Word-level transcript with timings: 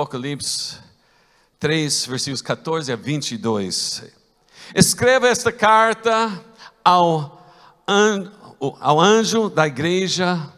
Apocalipse 0.00 0.78
3, 1.58 2.06
versículos 2.06 2.40
14 2.40 2.90
a 2.90 2.96
22. 2.96 4.04
Escreva 4.74 5.28
esta 5.28 5.52
carta 5.52 6.42
ao, 6.82 7.46
an, 7.86 8.32
ao 8.80 8.98
anjo 8.98 9.50
da 9.50 9.66
igreja 9.66 10.50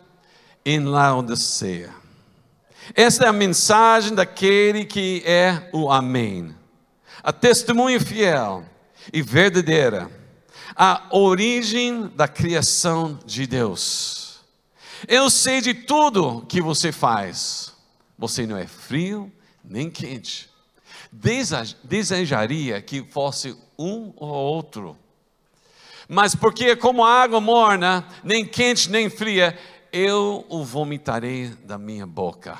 em 0.64 0.84
Laodicea. 0.84 1.92
Esta 2.95 3.24
é 3.24 3.28
a 3.28 3.32
mensagem 3.32 4.14
daquele 4.14 4.84
que 4.84 5.24
é 5.27 5.68
o 5.72 5.90
Amém, 5.90 6.54
a 7.20 7.32
testemunha 7.32 7.98
fiel 7.98 8.64
e 9.12 9.22
verdadeira, 9.22 10.09
a 10.77 11.09
origem 11.11 12.06
da 12.14 12.29
criação 12.29 13.18
de 13.27 13.45
Deus. 13.48 14.40
Eu 15.09 15.29
sei 15.29 15.60
de 15.60 15.74
tudo 15.74 16.46
que 16.48 16.60
você 16.60 16.93
faz. 16.93 17.71
Você 18.19 18.47
não 18.47 18.57
é 18.57 18.66
frio 18.66 19.33
nem 19.65 19.91
quente. 19.91 20.51
Desejaria 21.84 22.80
que 22.80 23.02
fosse 23.02 23.57
um 23.79 24.12
ou 24.16 24.30
outro. 24.30 24.97
Mas 26.09 26.35
porque 26.35 26.77
como 26.77 27.05
água 27.05 27.41
morna, 27.41 28.07
nem 28.23 28.45
quente 28.45 28.91
nem 28.91 29.09
fria, 29.09 29.59
eu 29.93 30.45
o 30.48 30.65
vomitarei 30.65 31.48
da 31.48 31.79
minha 31.79 32.07
boca. 32.07 32.59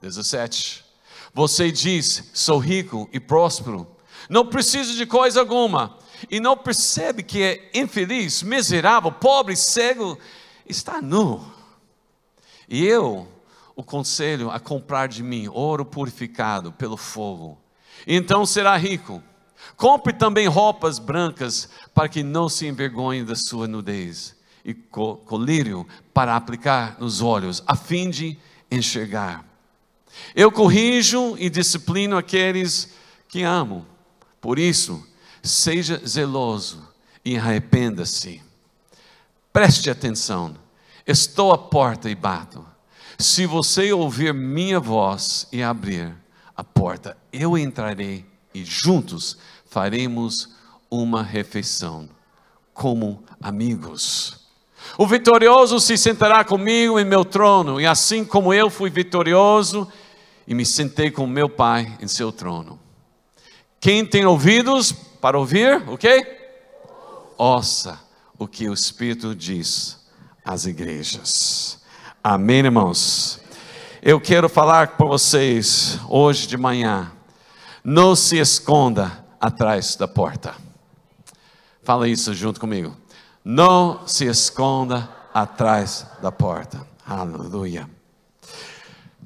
17. 0.00 0.84
Você 1.32 1.72
diz: 1.72 2.30
sou 2.34 2.58
rico 2.58 3.08
e 3.12 3.20
próspero, 3.20 3.86
não 4.28 4.46
preciso 4.46 4.94
de 4.96 5.06
coisa 5.06 5.40
alguma, 5.40 5.98
e 6.30 6.38
não 6.38 6.56
percebe 6.56 7.22
que 7.22 7.42
é 7.42 7.70
infeliz, 7.74 8.42
miserável, 8.42 9.10
pobre, 9.10 9.56
cego, 9.56 10.18
está 10.66 11.00
nu. 11.00 11.44
E 12.68 12.84
eu 12.84 13.26
o 13.74 13.82
conselho 13.82 14.50
a 14.50 14.60
comprar 14.60 15.08
de 15.08 15.22
mim 15.22 15.48
ouro 15.48 15.84
purificado 15.84 16.72
pelo 16.72 16.96
fogo, 16.96 17.58
então 18.06 18.44
será 18.44 18.76
rico. 18.76 19.22
Compre 19.76 20.12
também 20.12 20.48
roupas 20.48 20.98
brancas, 20.98 21.68
para 21.94 22.08
que 22.08 22.22
não 22.22 22.48
se 22.48 22.66
envergonhe 22.66 23.24
da 23.24 23.36
sua 23.36 23.68
nudez, 23.68 24.36
e 24.64 24.74
colírio 24.74 25.86
para 26.12 26.36
aplicar 26.36 26.96
nos 27.00 27.20
olhos, 27.20 27.62
a 27.66 27.76
fim 27.76 28.10
de 28.10 28.36
enxergar. 28.70 29.44
Eu 30.34 30.50
corrijo 30.50 31.36
e 31.38 31.48
disciplino 31.48 32.16
aqueles 32.16 32.94
que 33.28 33.42
amo. 33.42 33.86
Por 34.40 34.58
isso, 34.58 35.06
seja 35.42 36.00
zeloso 36.06 36.86
e 37.24 37.36
arrependa-se. 37.36 38.42
Preste 39.52 39.90
atenção. 39.90 40.56
Estou 41.06 41.52
à 41.52 41.58
porta 41.58 42.10
e 42.10 42.14
bato. 42.14 42.64
Se 43.18 43.46
você 43.46 43.92
ouvir 43.92 44.32
minha 44.34 44.80
voz 44.80 45.46
e 45.52 45.62
abrir 45.62 46.14
a 46.56 46.64
porta, 46.64 47.16
eu 47.32 47.56
entrarei 47.56 48.24
e 48.54 48.64
juntos 48.64 49.38
faremos 49.66 50.50
uma 50.90 51.22
refeição 51.22 52.08
como 52.74 53.22
amigos. 53.40 54.40
O 54.98 55.06
vitorioso 55.06 55.80
se 55.80 55.96
sentará 55.96 56.44
comigo 56.44 56.98
em 56.98 57.04
meu 57.04 57.24
trono, 57.24 57.80
e 57.80 57.86
assim 57.86 58.24
como 58.24 58.52
eu 58.52 58.68
fui 58.68 58.90
vitorioso 58.90 59.90
e 60.46 60.54
me 60.54 60.66
sentei 60.66 61.10
com 61.10 61.26
meu 61.26 61.48
Pai 61.48 61.96
em 62.00 62.08
seu 62.08 62.32
trono. 62.32 62.78
Quem 63.80 64.04
tem 64.04 64.26
ouvidos 64.26 64.92
para 64.92 65.38
ouvir, 65.38 65.88
o 65.88 65.96
quê? 65.96 66.38
Ouça 67.38 67.98
o 68.38 68.46
que 68.46 68.68
o 68.68 68.74
Espírito 68.74 69.34
diz 69.34 69.98
às 70.44 70.66
igrejas. 70.66 71.81
Amém, 72.24 72.58
irmãos? 72.58 73.40
Eu 74.00 74.20
quero 74.20 74.48
falar 74.48 74.96
com 74.96 75.08
vocês 75.08 75.98
hoje 76.08 76.46
de 76.46 76.56
manhã. 76.56 77.10
Não 77.82 78.14
se 78.14 78.38
esconda 78.38 79.24
atrás 79.40 79.96
da 79.96 80.06
porta. 80.06 80.54
Fala 81.82 82.08
isso 82.08 82.32
junto 82.32 82.60
comigo. 82.60 82.96
Não 83.44 84.06
se 84.06 84.24
esconda 84.26 85.08
atrás 85.34 86.06
da 86.22 86.30
porta. 86.30 86.86
Aleluia. 87.04 87.90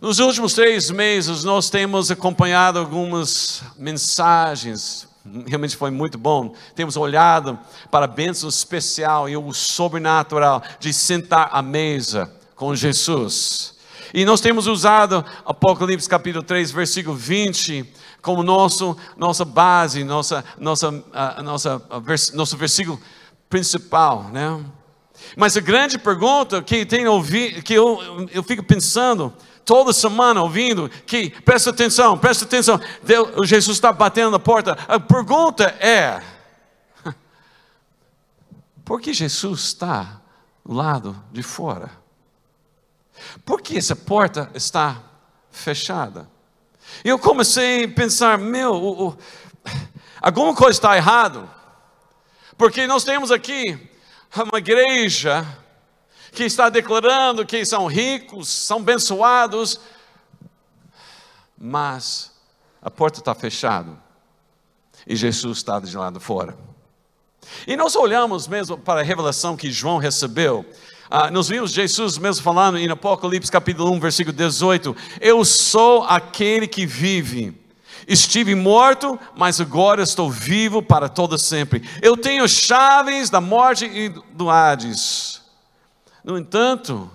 Nos 0.01 0.19
últimos 0.19 0.55
três 0.55 0.91
meses, 0.91 1.45
nós 1.45 1.69
temos 1.69 2.11
acompanhado 2.11 2.79
algumas 2.79 3.63
mensagens, 3.77 5.07
realmente 5.47 5.77
foi 5.77 5.91
muito 5.91 6.17
bom. 6.17 6.55
Temos 6.75 6.97
olhado 6.97 7.59
para 7.91 8.07
a 8.07 8.09
bênção 8.09 8.49
especial 8.49 9.29
e 9.29 9.37
o 9.37 9.53
sobrenatural 9.53 10.63
de 10.81 10.95
sentar 10.95 11.51
à 11.53 11.61
mesa 11.61 12.35
com 12.57 12.75
Jesus. 12.75 13.77
E 14.13 14.25
nós 14.25 14.41
temos 14.41 14.67
usado 14.67 15.25
Apocalipse 15.45 16.09
capítulo 16.09 16.43
3, 16.43 16.71
versículo 16.71 17.15
20, 17.15 17.93
como 18.23 18.43
nosso, 18.43 18.97
nossa 19.17 19.45
base, 19.45 20.03
nossa, 20.03 20.45
nossa, 20.59 20.91
nossa, 21.45 21.83
vers, 22.03 22.33
nosso 22.33 22.57
versículo 22.57 23.01
principal, 23.49 24.25
né? 24.33 24.65
Mas 25.37 25.57
a 25.57 25.61
grande 25.61 25.99
pergunta 25.99 26.63
que 26.63 26.85
tem 26.87 27.07
ouvido, 27.07 27.63
que 27.63 27.75
eu, 27.75 28.29
eu 28.33 28.43
fico 28.43 28.63
pensando, 28.63 29.33
toda 29.65 29.93
semana 29.93 30.43
ouvindo 30.43 30.89
que, 31.07 31.31
presta 31.45 31.71
atenção, 31.71 32.17
presta 32.17 32.45
atenção, 32.45 32.81
Deus, 33.03 33.49
Jesus 33.49 33.77
está 33.77 33.93
batendo 33.93 34.31
na 34.31 34.39
porta. 34.39 34.79
A 34.89 35.01
pergunta 35.01 35.65
é: 35.81 36.23
por 38.85 39.01
que 39.01 39.13
Jesus 39.13 39.61
está 39.61 40.21
do 40.65 40.75
lado 40.75 41.23
de 41.33 41.43
fora? 41.43 42.06
Por 43.45 43.61
que 43.61 43.77
essa 43.79 43.97
porta 43.97 44.51
está 44.55 45.03
fechada? 45.51 46.29
Eu 47.05 47.19
comecei 47.19 47.85
a 47.85 47.89
pensar: 47.89 48.39
meu, 48.39 48.73
o, 48.73 49.09
o, 49.09 49.19
alguma 50.21 50.55
coisa 50.55 50.79
está 50.79 50.97
errado, 50.97 51.49
porque 52.57 52.87
nós 52.87 53.05
temos 53.05 53.31
aqui 53.31 53.91
uma 54.35 54.59
igreja 54.59 55.47
que 56.33 56.45
está 56.45 56.69
declarando 56.69 57.47
que 57.47 57.65
são 57.65 57.87
ricos, 57.87 58.49
são 58.49 58.79
abençoados, 58.79 59.81
mas 61.57 62.33
a 62.83 62.91
porta 62.91 63.21
está 63.21 63.35
fechada 63.35 64.05
e 65.07 65.17
Jesus 65.17 65.59
está 65.59 65.81
de 65.81 65.97
lado 65.97 66.21
fora. 66.21 66.57
E 67.67 67.77
nós 67.77 67.95
olhamos 67.95 68.49
mesmo 68.49 68.77
para 68.77 69.01
a 69.01 69.05
revelação 69.05 69.57
que 69.57 69.71
João 69.71 69.99
recebeu. 69.99 70.67
Ah, 71.09 71.31
nós 71.31 71.49
vimos 71.49 71.71
Jesus 71.71 72.19
mesmo 72.19 72.43
falando 72.43 72.79
em 72.79 72.89
Apocalipse 72.89 73.51
capítulo 73.51 73.93
1, 73.93 74.01
versículo 74.01 74.37
18: 74.37 74.97
Eu 75.21 75.45
sou 75.45 76.05
aquele 76.05 76.67
que 76.67 76.85
vive. 76.85 77.55
Estive 78.09 78.55
morto, 78.55 79.19
mas 79.37 79.61
agora 79.61 80.03
estou 80.03 80.31
vivo 80.31 80.83
para 80.83 81.09
todo 81.09 81.39
sempre. 81.39 81.83
Eu 82.01 82.17
tenho 82.17 82.49
chaves 82.49 83.31
da 83.31 83.41
morte 83.41 83.85
e 83.85 84.09
do 84.33 84.49
Hades. 84.49 85.43
No 86.23 86.37
entanto, 86.37 87.11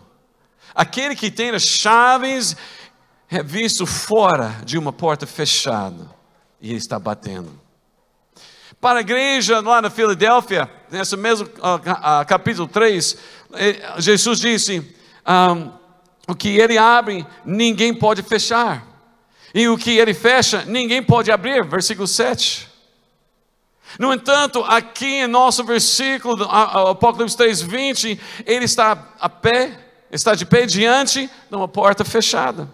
aquele 0.74 1.16
que 1.16 1.32
tem 1.32 1.52
as 1.52 1.64
chaves 1.64 2.56
é 3.30 3.42
visto 3.42 3.86
fora 3.86 4.58
de 4.66 4.78
uma 4.78 4.92
porta 4.92 5.26
fechada 5.26 6.10
e 6.62 6.74
está 6.74 7.00
batendo. 7.00 7.60
Para 8.82 8.98
a 8.98 9.02
igreja 9.02 9.62
lá 9.62 9.80
na 9.80 9.92
Filadélfia, 9.92 10.68
nesse 10.90 11.16
mesmo 11.16 11.48
uh, 11.48 12.22
uh, 12.22 12.26
capítulo 12.26 12.68
3, 12.68 13.14
eh, 13.14 13.18
Jesus 13.98 14.40
disse: 14.40 14.96
O 16.28 16.36
que 16.36 16.58
ele 16.58 16.78
abre, 16.78 17.26
ninguém 17.46 17.94
pode 17.94 18.22
fechar, 18.22 18.86
e 19.54 19.68
o 19.68 19.78
que 19.78 19.98
ele 19.98 20.14
fecha, 20.14 20.64
ninguém 20.66 21.02
pode 21.04 21.32
abrir. 21.32 21.66
Versículo 21.66 22.08
7. 22.08 22.70
No 24.00 24.14
entanto, 24.14 24.64
aqui 24.64 25.22
em 25.22 25.28
nosso 25.28 25.64
versículo, 25.64 26.44
Apocalipse 26.44 27.36
3, 27.36 27.62
20, 27.62 28.20
ele 28.46 28.66
está 28.66 29.14
a 29.20 29.28
pé, 29.28 29.78
está 30.12 30.34
de 30.34 30.46
pé 30.46 30.66
diante 30.66 31.30
de 31.50 31.56
uma 31.56 31.68
porta 31.68 32.06
fechada. 32.06 32.70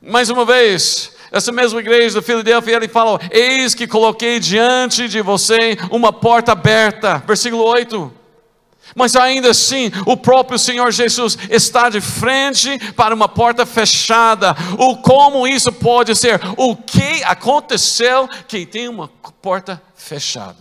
Mais 0.00 0.30
uma 0.30 0.44
vez, 0.44 1.12
essa 1.30 1.52
mesma 1.52 1.80
igreja 1.80 2.16
da 2.16 2.22
Filadélfia, 2.22 2.76
ele 2.76 2.88
fala: 2.88 3.20
Eis 3.30 3.74
que 3.74 3.86
coloquei 3.86 4.40
diante 4.40 5.08
de 5.08 5.20
você 5.20 5.76
uma 5.90 6.12
porta 6.12 6.52
aberta. 6.52 7.22
Versículo 7.26 7.64
8. 7.64 8.17
Mas 8.98 9.14
ainda 9.14 9.50
assim, 9.50 9.90
o 10.04 10.16
próprio 10.16 10.58
Senhor 10.58 10.90
Jesus 10.90 11.38
está 11.48 11.88
de 11.88 12.00
frente 12.00 12.78
para 12.94 13.14
uma 13.14 13.28
porta 13.28 13.64
fechada. 13.64 14.56
O 14.76 14.96
como 14.96 15.46
isso 15.46 15.72
pode 15.72 16.16
ser? 16.16 16.40
O 16.56 16.74
que 16.74 17.22
aconteceu 17.22 18.28
que 18.48 18.66
tem 18.66 18.88
uma 18.88 19.08
porta 19.08 19.80
fechada? 19.94 20.58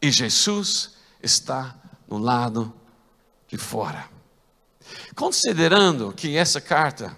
E 0.00 0.10
Jesus 0.12 0.92
está 1.20 1.74
no 2.08 2.18
lado 2.18 2.72
de 3.48 3.58
fora. 3.58 4.04
Considerando 5.16 6.12
que 6.12 6.36
essa 6.36 6.60
carta 6.60 7.16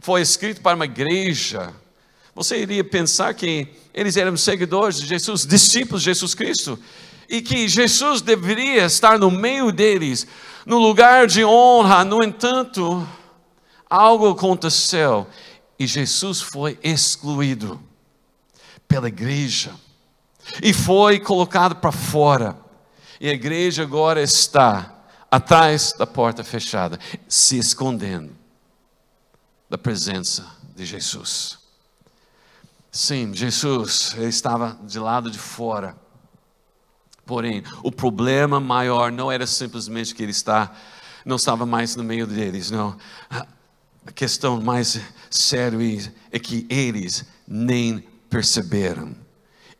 foi 0.00 0.22
escrita 0.22 0.60
para 0.60 0.74
uma 0.74 0.86
igreja, 0.86 1.72
você 2.34 2.58
iria 2.58 2.82
pensar 2.82 3.32
que 3.34 3.68
eles 3.94 4.16
eram 4.16 4.36
seguidores 4.36 5.00
de 5.00 5.06
Jesus, 5.06 5.46
discípulos 5.46 6.02
de 6.02 6.06
Jesus 6.06 6.34
Cristo 6.34 6.78
e 7.30 7.40
que 7.40 7.68
Jesus 7.68 8.20
deveria 8.20 8.84
estar 8.84 9.16
no 9.16 9.30
meio 9.30 9.70
deles, 9.70 10.26
no 10.66 10.78
lugar 10.78 11.28
de 11.28 11.44
honra. 11.44 12.04
No 12.04 12.24
entanto, 12.24 13.06
algo 13.88 14.30
aconteceu 14.30 15.28
e 15.78 15.86
Jesus 15.86 16.40
foi 16.40 16.76
excluído 16.82 17.80
pela 18.88 19.06
igreja 19.06 19.72
e 20.60 20.72
foi 20.72 21.20
colocado 21.20 21.76
para 21.76 21.92
fora. 21.92 22.58
E 23.20 23.28
a 23.28 23.32
igreja 23.32 23.84
agora 23.84 24.20
está 24.20 24.92
atrás 25.30 25.92
da 25.96 26.08
porta 26.08 26.42
fechada, 26.42 26.98
se 27.28 27.56
escondendo 27.56 28.36
da 29.68 29.78
presença 29.78 30.44
de 30.74 30.84
Jesus. 30.84 31.60
Sim, 32.90 33.32
Jesus 33.32 34.14
ele 34.16 34.26
estava 34.26 34.76
de 34.82 34.98
lado 34.98 35.30
de 35.30 35.38
fora. 35.38 35.99
Porém, 37.30 37.62
o 37.84 37.92
problema 37.92 38.58
maior 38.58 39.12
não 39.12 39.30
era 39.30 39.46
simplesmente 39.46 40.12
que 40.16 40.20
ele 40.20 40.32
está, 40.32 40.74
não 41.24 41.36
estava 41.36 41.64
mais 41.64 41.94
no 41.94 42.02
meio 42.02 42.26
deles, 42.26 42.72
não. 42.72 42.96
A 43.30 44.10
questão 44.12 44.60
mais 44.60 45.00
séria 45.30 46.12
é 46.32 46.40
que 46.40 46.66
eles 46.68 47.24
nem 47.46 48.00
perceberam 48.28 49.14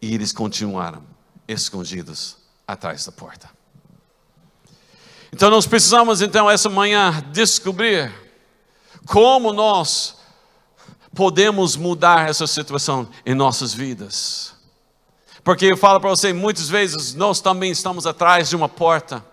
e 0.01 0.15
eles 0.15 0.33
continuaram 0.33 1.03
escondidos 1.49 2.37
atrás 2.69 3.05
da 3.05 3.11
porta. 3.11 3.51
Então 5.33 5.51
nós 5.51 5.67
precisamos 5.67 6.23
então 6.23 6.49
essa 6.49 6.69
manhã 6.69 7.21
descobrir 7.33 8.15
como 9.09 9.53
nós 9.53 10.19
podemos 11.13 11.75
mudar 11.75 12.31
essa 12.31 12.47
situação 12.47 13.09
em 13.27 13.35
nossas 13.35 13.75
vidas. 13.75 14.60
Porque 15.43 15.67
eu 15.67 15.77
falo 15.77 16.01
para 16.01 16.11
você, 16.11 16.33
muitas 16.33 16.69
vezes 16.69 17.15
nós 17.15 17.41
também 17.41 17.71
estamos 17.71 18.07
atrás 18.07 18.49
de 18.49 18.57
uma 18.57 18.69
porta, 18.69 19.25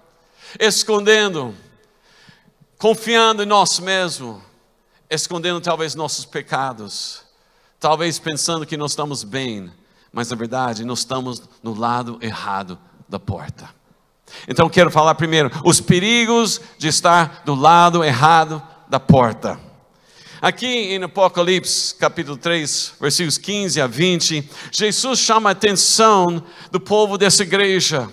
escondendo, 0.60 1.54
confiando 2.78 3.44
em 3.44 3.46
nós 3.46 3.80
mesmos, 3.80 4.42
escondendo 5.10 5.60
talvez 5.60 5.96
nossos 5.96 6.26
pecados, 6.26 7.24
talvez 7.80 8.20
pensando 8.20 8.66
que 8.66 8.78
nós 8.78 8.92
estamos 8.92 9.24
bem, 9.24 9.72
mas 10.12 10.30
na 10.30 10.38
verdade 10.38 10.86
nós 10.86 11.00
estamos 11.00 11.44
no 11.62 11.74
lado 11.74 12.18
errado 12.22 12.80
da 13.08 13.20
porta. 13.20 13.70
Então 14.48 14.70
quero 14.70 14.92
falar 14.92 15.16
primeiro 15.16 15.52
os 15.64 15.80
perigos 15.80 16.62
de 16.78 16.88
estar 16.88 17.44
do 17.46 17.56
lado 17.56 18.04
errado 18.04 18.62
da 18.88 19.00
porta. 19.00 19.67
Aqui 20.40 20.94
em 20.94 21.02
Apocalipse, 21.02 21.96
capítulo 21.96 22.38
3, 22.38 22.94
versículos 23.02 23.40
15 23.40 23.82
a 23.82 23.88
20, 23.88 24.48
Jesus 24.72 25.20
chama 25.20 25.50
a 25.50 25.52
atenção 25.52 26.44
do 26.72 26.80
povo 26.80 27.18
dessa 27.18 27.42
igreja. 27.42 28.08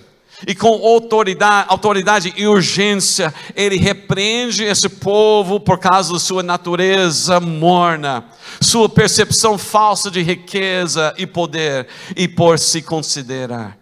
E 0.47 0.55
com 0.55 0.69
autoridade, 0.69 1.67
autoridade 1.69 2.33
e 2.35 2.47
urgência, 2.47 3.33
ele 3.55 3.77
repreende 3.77 4.65
esse 4.65 4.89
povo 4.89 5.61
por 5.61 5.79
causa 5.79 6.15
da 6.15 6.19
sua 6.19 6.43
natureza 6.43 7.39
morna, 7.41 8.25
sua 8.61 8.89
percepção 8.89 9.59
falsa 9.59 10.11
de 10.11 10.23
riqueza 10.23 11.15
e 11.19 11.27
poder, 11.27 11.87
e 12.17 12.27
por 12.27 12.59
se 12.59 12.81
considerar 12.81 13.77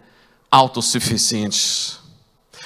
autossuficientes. 0.51 2.02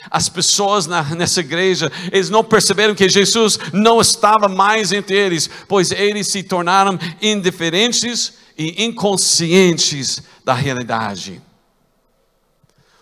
As 0.10 0.30
pessoas 0.30 0.88
na, 0.88 1.04
nessa 1.16 1.40
igreja, 1.40 1.92
eles 2.12 2.30
não 2.30 2.44
perceberam 2.44 2.96
que 2.96 3.08
Jesus 3.10 3.60
não 3.74 4.00
estava 4.02 4.48
mais 4.48 4.92
entre 4.92 5.16
eles, 5.16 5.50
pois 5.68 5.92
eles 5.92 6.28
se 6.28 6.44
tornaram 6.44 6.98
indiferentes 7.22 8.34
e 8.58 8.86
inconscientes 8.86 10.22
da 10.44 10.54
realidade. 10.54 11.42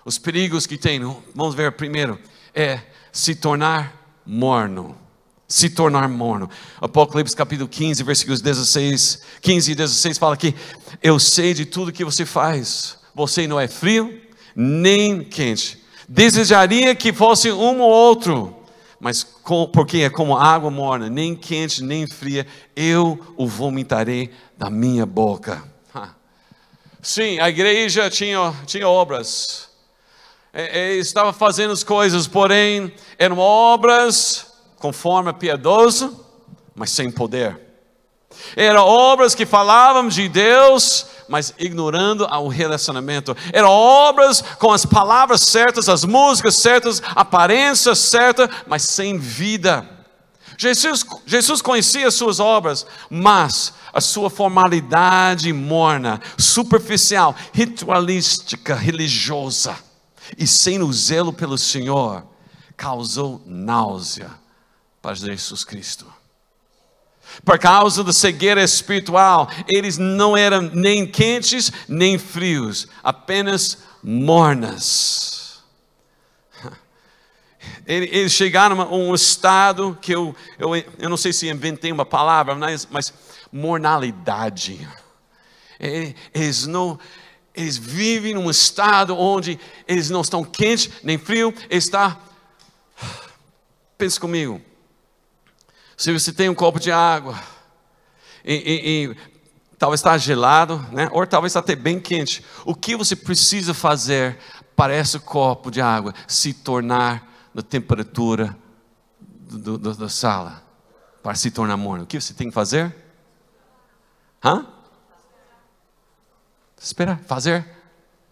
Os 0.03 0.17
perigos 0.17 0.67
que 0.67 0.77
tem, 0.77 0.99
vamos 1.33 1.55
ver 1.55 1.71
primeiro, 1.71 2.19
é 2.53 2.79
se 3.11 3.33
tornar 3.33 4.21
morno. 4.25 4.97
Se 5.47 5.69
tornar 5.69 6.07
morno. 6.09 6.49
Apocalipse 6.81 7.35
capítulo 7.35 7.67
15, 7.67 8.03
versículos 8.03 8.41
16, 8.41 9.21
15 9.41 9.71
e 9.71 9.75
16 9.75 10.17
fala 10.17 10.35
que 10.35 10.53
eu 11.01 11.19
sei 11.19 11.53
de 11.53 11.65
tudo 11.65 11.91
que 11.91 12.03
você 12.03 12.25
faz. 12.25 12.97
Você 13.13 13.47
não 13.47 13.59
é 13.59 13.67
frio 13.67 14.21
nem 14.55 15.23
quente. 15.23 15.83
Desejaria 16.07 16.93
que 16.95 17.11
fosse 17.11 17.51
um 17.51 17.81
ou 17.81 17.89
outro, 17.89 18.55
mas 18.99 19.23
com, 19.23 19.67
porque 19.67 19.99
é 19.99 20.09
como 20.09 20.37
água 20.37 20.69
morna, 20.69 21.09
nem 21.09 21.35
quente 21.35 21.83
nem 21.83 22.07
fria, 22.07 22.45
eu 22.75 23.19
o 23.35 23.47
vomitarei 23.47 24.31
da 24.57 24.69
minha 24.69 25.05
boca. 25.05 25.63
Sim, 27.01 27.39
a 27.39 27.49
igreja 27.49 28.09
tinha, 28.09 28.51
tinha 28.65 28.89
obras, 28.89 29.69
é, 30.51 30.79
é, 30.79 30.95
estava 30.95 31.31
fazendo 31.31 31.71
as 31.71 31.83
coisas, 31.83 32.25
porém 32.25 32.91
eram 33.19 33.37
obras 33.37 34.47
com 34.79 34.91
forma 34.91 35.31
piedosa, 35.31 36.11
mas 36.73 36.89
sem 36.89 37.11
poder. 37.11 37.59
Eram 38.55 38.85
obras 38.85 39.35
que 39.35 39.45
falavam 39.45 40.07
de 40.07 40.27
Deus, 40.27 41.05
mas 41.27 41.53
ignorando 41.57 42.25
o 42.25 42.47
relacionamento. 42.47 43.35
Eram 43.51 43.69
obras 43.69 44.41
com 44.59 44.71
as 44.71 44.85
palavras 44.85 45.41
certas, 45.41 45.89
as 45.89 46.03
músicas 46.03 46.55
certas, 46.55 47.01
aparência 47.15 47.95
certa, 47.95 48.49
mas 48.67 48.83
sem 48.83 49.17
vida. 49.17 49.89
Jesus, 50.57 51.05
Jesus 51.25 51.61
conhecia 51.61 52.07
as 52.07 52.13
suas 52.13 52.39
obras, 52.39 52.85
mas 53.09 53.73
a 53.93 53.99
sua 54.01 54.29
formalidade 54.29 55.51
morna, 55.51 56.21
superficial, 56.37 57.35
ritualística, 57.53 58.75
religiosa 58.75 59.77
e 60.37 60.47
sem 60.47 60.81
o 60.81 60.91
zelo 60.91 61.31
pelo 61.31 61.57
Senhor, 61.57 62.25
causou 62.75 63.41
náusea 63.45 64.31
para 65.01 65.15
Jesus 65.15 65.63
Cristo. 65.63 66.14
Por 67.43 67.59
causa 67.59 68.03
da 68.03 68.13
cegueira 68.13 68.63
espiritual, 68.63 69.49
eles 69.67 69.97
não 69.97 70.37
eram 70.37 70.61
nem 70.61 71.05
quentes 71.05 71.71
nem 71.87 72.17
frios, 72.17 72.87
apenas 73.03 73.79
mornas. 74.01 75.63
Eles 77.85 78.31
chegaram 78.31 78.81
a 78.81 78.93
um 78.93 79.13
estado 79.13 79.97
que 80.01 80.13
eu, 80.13 80.35
eu, 80.57 80.75
eu 80.97 81.09
não 81.09 81.17
sei 81.17 81.33
se 81.33 81.49
inventei 81.49 81.91
uma 81.91 82.05
palavra, 82.05 82.55
mas, 82.55 82.87
mas 82.89 83.13
mornalidade. 83.51 84.87
Eles 85.79 86.65
não, 86.65 86.97
eles 87.53 87.77
vivem 87.77 88.33
num 88.33 88.49
estado 88.49 89.17
onde 89.17 89.59
eles 89.87 90.09
não 90.09 90.21
estão 90.21 90.43
quentes 90.43 90.89
nem 91.03 91.17
frio, 91.17 91.53
está. 91.69 92.19
Pense 93.97 94.19
comigo 94.19 94.61
se 95.97 96.11
você 96.11 96.33
tem 96.33 96.49
um 96.49 96.55
copo 96.55 96.79
de 96.79 96.91
água 96.91 97.39
e, 98.43 98.53
e, 98.53 99.05
e 99.05 99.17
talvez 99.77 99.99
está 99.99 100.17
gelado, 100.17 100.77
né? 100.91 101.09
ou 101.11 101.25
talvez 101.25 101.51
está 101.51 101.59
até 101.59 101.75
bem 101.75 101.99
quente, 101.99 102.43
o 102.65 102.75
que 102.75 102.95
você 102.95 103.15
precisa 103.15 103.73
fazer 103.73 104.37
para 104.75 104.93
esse 104.93 105.17
copo 105.19 105.71
de 105.71 105.81
água 105.81 106.13
se 106.27 106.53
tornar 106.53 107.31
na 107.53 107.61
temperatura 107.61 108.55
do, 109.19 109.77
do, 109.77 109.95
da 109.95 110.09
sala? 110.09 110.63
Para 111.23 111.35
se 111.35 111.49
tornar 111.49 111.77
morno, 111.77 112.03
o 112.03 112.07
que 112.07 112.19
você 112.19 112.33
tem 112.33 112.49
que 112.49 112.53
fazer? 112.53 112.93
Hã? 114.43 114.67
Esperar, 116.79 117.19
fazer 117.25 117.65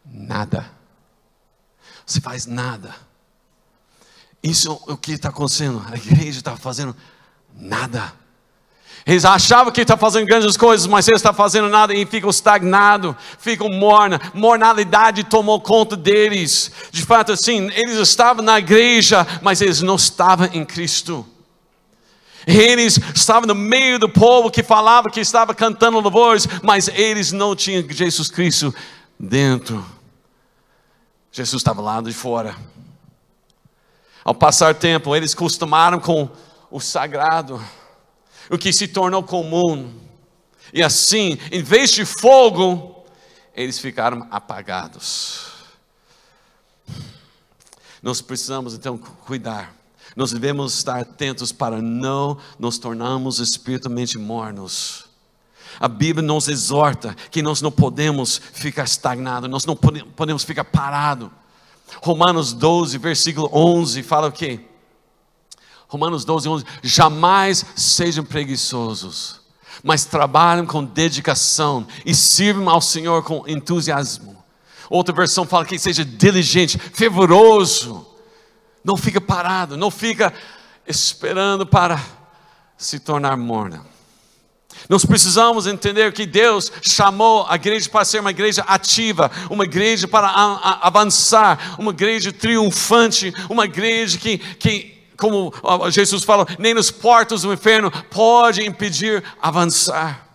nada. 0.06 0.70
Você 2.06 2.22
faz 2.22 2.46
nada. 2.46 2.94
Isso 4.44 4.84
é 4.88 4.92
o 4.92 4.98
que 4.98 5.14
está 5.14 5.30
acontecendo. 5.30 5.84
A 5.90 5.96
igreja 5.96 6.38
está 6.38 6.56
fazendo 6.56 6.96
Nada. 7.56 8.14
Eles 9.06 9.26
achavam 9.26 9.72
que 9.72 9.82
está 9.82 9.98
fazendo 9.98 10.26
grandes 10.26 10.56
coisas, 10.56 10.88
mas 10.88 11.08
eles 11.08 11.20
estão 11.20 11.34
fazendo 11.34 11.68
nada 11.68 11.94
e 11.94 12.06
ficam 12.06 12.30
estagnados, 12.30 13.16
ficam 13.38 13.70
morna. 13.70 14.20
Mornalidade 14.34 15.26
tomou 15.26 15.60
conta 15.60 15.98
deles. 15.98 16.72
De 16.90 17.06
fato, 17.06 17.34
assim, 17.34 17.70
eles 17.76 17.98
estavam 17.98 18.44
na 18.44 18.60
igreja, 18.60 19.28
mas 19.42 19.62
eles 19.62 19.82
não 19.82 19.96
estavam 19.96 20.50
em 20.54 20.64
Cristo. 20.64 21.26
Eles 22.48 22.98
estavam 23.14 23.48
no 23.48 23.56
meio 23.56 24.00
do 24.00 24.08
povo 24.08 24.50
que 24.50 24.64
falava 24.64 25.10
que 25.10 25.20
estava 25.20 25.54
cantando 25.54 26.00
louvores, 26.00 26.48
mas 26.62 26.88
eles 26.88 27.32
não 27.32 27.56
tinham 27.56 27.86
Jesus 27.90 28.30
Cristo 28.30 28.74
dentro. 29.20 29.86
Jesus 31.32 31.60
estava 31.60 31.82
lá 31.82 32.00
de 32.00 32.14
fora. 32.14 32.56
Ao 34.24 34.34
passar 34.34 34.76
tempo, 34.76 35.14
eles 35.14 35.34
costumaram 35.34 36.00
com 36.00 36.30
o 36.74 36.80
sagrado, 36.80 37.64
o 38.50 38.58
que 38.58 38.74
se 38.74 38.88
tornou 38.88 39.22
comum. 39.22 39.94
E 40.74 40.82
assim, 40.82 41.38
em 41.52 41.62
vez 41.62 41.92
de 41.92 42.04
fogo, 42.04 43.06
eles 43.56 43.78
ficaram 43.78 44.28
apagados. 44.32 45.52
Nós 48.02 48.22
precisamos 48.22 48.74
então 48.74 48.98
cuidar. 48.98 49.76
Nós 50.16 50.32
devemos 50.32 50.76
estar 50.76 51.00
atentos 51.00 51.52
para 51.52 51.80
não 51.80 52.40
nos 52.58 52.80
tornarmos 52.80 53.38
espiritualmente 53.38 54.18
mornos. 54.18 55.06
A 55.80 55.88
Bíblia 55.88 56.26
nos 56.26 56.48
exorta 56.48 57.16
que 57.30 57.44
nós 57.44 57.62
não 57.62 57.72
podemos 57.72 58.42
ficar 58.52 58.86
estagnados, 58.86 59.48
nós 59.48 59.66
não 59.66 59.76
podemos 59.76 60.44
ficar 60.44 60.64
parados. 60.64 61.30
Romanos 62.02 62.52
12, 62.52 62.98
versículo 62.98 63.48
11 63.54 64.02
fala 64.02 64.30
o 64.30 64.32
quê? 64.32 64.73
Romanos 65.94 66.26
12, 66.26 66.50
11. 66.50 66.66
Jamais 66.82 67.64
sejam 67.76 68.26
preguiçosos, 68.26 69.40
mas 69.84 70.06
trabalhem 70.06 70.66
com 70.66 70.84
dedicação 70.84 71.86
e 72.04 72.16
sirvam 72.16 72.68
ao 72.68 72.82
Senhor 72.82 73.22
com 73.22 73.44
entusiasmo. 73.48 74.44
Outra 74.90 75.14
versão 75.14 75.46
fala 75.46 75.66
que 75.66 75.78
seja 75.78 76.04
diligente, 76.04 76.80
fervoroso. 76.80 78.08
Não 78.84 78.98
fica 78.98 79.22
parado, 79.22 79.78
não 79.78 79.92
fica 79.92 80.34
esperando 80.88 81.64
para 81.64 82.04
se 82.76 83.00
tornar 83.00 83.38
morna. 83.38 83.86
Nós 84.90 85.06
precisamos 85.06 85.68
entender 85.68 86.12
que 86.12 86.26
Deus 86.26 86.72
chamou 86.82 87.46
a 87.48 87.54
igreja 87.54 87.88
para 87.88 88.04
ser 88.04 88.20
uma 88.20 88.32
igreja 88.32 88.64
ativa, 88.64 89.30
uma 89.48 89.64
igreja 89.64 90.08
para 90.08 90.28
avançar, 90.82 91.76
uma 91.78 91.92
igreja 91.92 92.34
triunfante, 92.34 93.32
uma 93.48 93.66
igreja 93.66 94.18
que, 94.18 94.40
que 94.40 94.93
como 95.18 95.54
Jesus 95.90 96.24
fala, 96.24 96.46
nem 96.58 96.74
nos 96.74 96.92
portos 96.92 97.44
do 97.44 97.54
inferno 97.54 97.92
pode 98.10 98.66
impedir 98.66 99.24
avançar. 99.42 100.28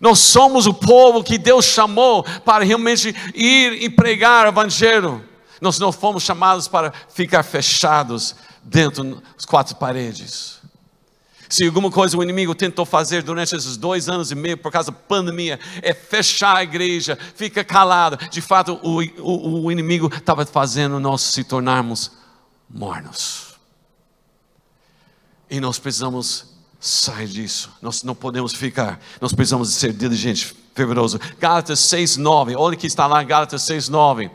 Nós 0.00 0.18
somos 0.18 0.66
o 0.66 0.74
povo 0.74 1.24
que 1.24 1.38
Deus 1.38 1.64
chamou 1.64 2.22
para 2.44 2.64
realmente 2.64 3.14
ir 3.34 3.82
e 3.82 3.88
pregar 3.88 4.46
o 4.46 4.48
Evangelho. 4.50 5.24
Nós 5.60 5.78
não 5.78 5.90
fomos 5.90 6.22
chamados 6.22 6.68
para 6.68 6.92
ficar 7.08 7.42
fechados 7.42 8.36
dentro 8.62 9.22
das 9.34 9.44
quatro 9.46 9.76
paredes. 9.76 10.56
Se 11.48 11.64
alguma 11.64 11.90
coisa 11.90 12.16
o 12.18 12.22
inimigo 12.22 12.54
tentou 12.54 12.84
fazer 12.84 13.22
durante 13.22 13.54
esses 13.54 13.76
dois 13.76 14.08
anos 14.08 14.32
e 14.32 14.34
meio, 14.34 14.58
por 14.58 14.72
causa 14.72 14.90
da 14.90 14.98
pandemia, 14.98 15.60
é 15.80 15.94
fechar 15.94 16.56
a 16.56 16.62
igreja, 16.62 17.16
fica 17.36 17.64
calado. 17.64 18.18
De 18.28 18.40
fato, 18.40 18.80
o, 18.82 19.00
o, 19.22 19.64
o 19.64 19.72
inimigo 19.72 20.10
estava 20.12 20.44
fazendo 20.44 20.98
nós 20.98 21.22
se 21.22 21.44
tornarmos 21.44 22.10
mornos. 22.68 23.45
E 25.50 25.60
nós 25.60 25.78
precisamos 25.78 26.46
sair 26.80 27.28
disso. 27.28 27.70
Nós 27.80 28.02
não 28.02 28.14
podemos 28.14 28.54
ficar. 28.54 29.00
Nós 29.20 29.32
precisamos 29.32 29.72
ser 29.74 29.92
diligentes, 29.92 30.54
fervorosos. 30.74 31.20
Gálatas 31.38 31.80
6, 31.80 32.16
9. 32.16 32.56
Olha 32.56 32.76
que 32.76 32.86
está 32.86 33.06
lá 33.06 33.22
Gálatas 33.22 33.62
6, 33.62 33.88
9. 33.88 34.30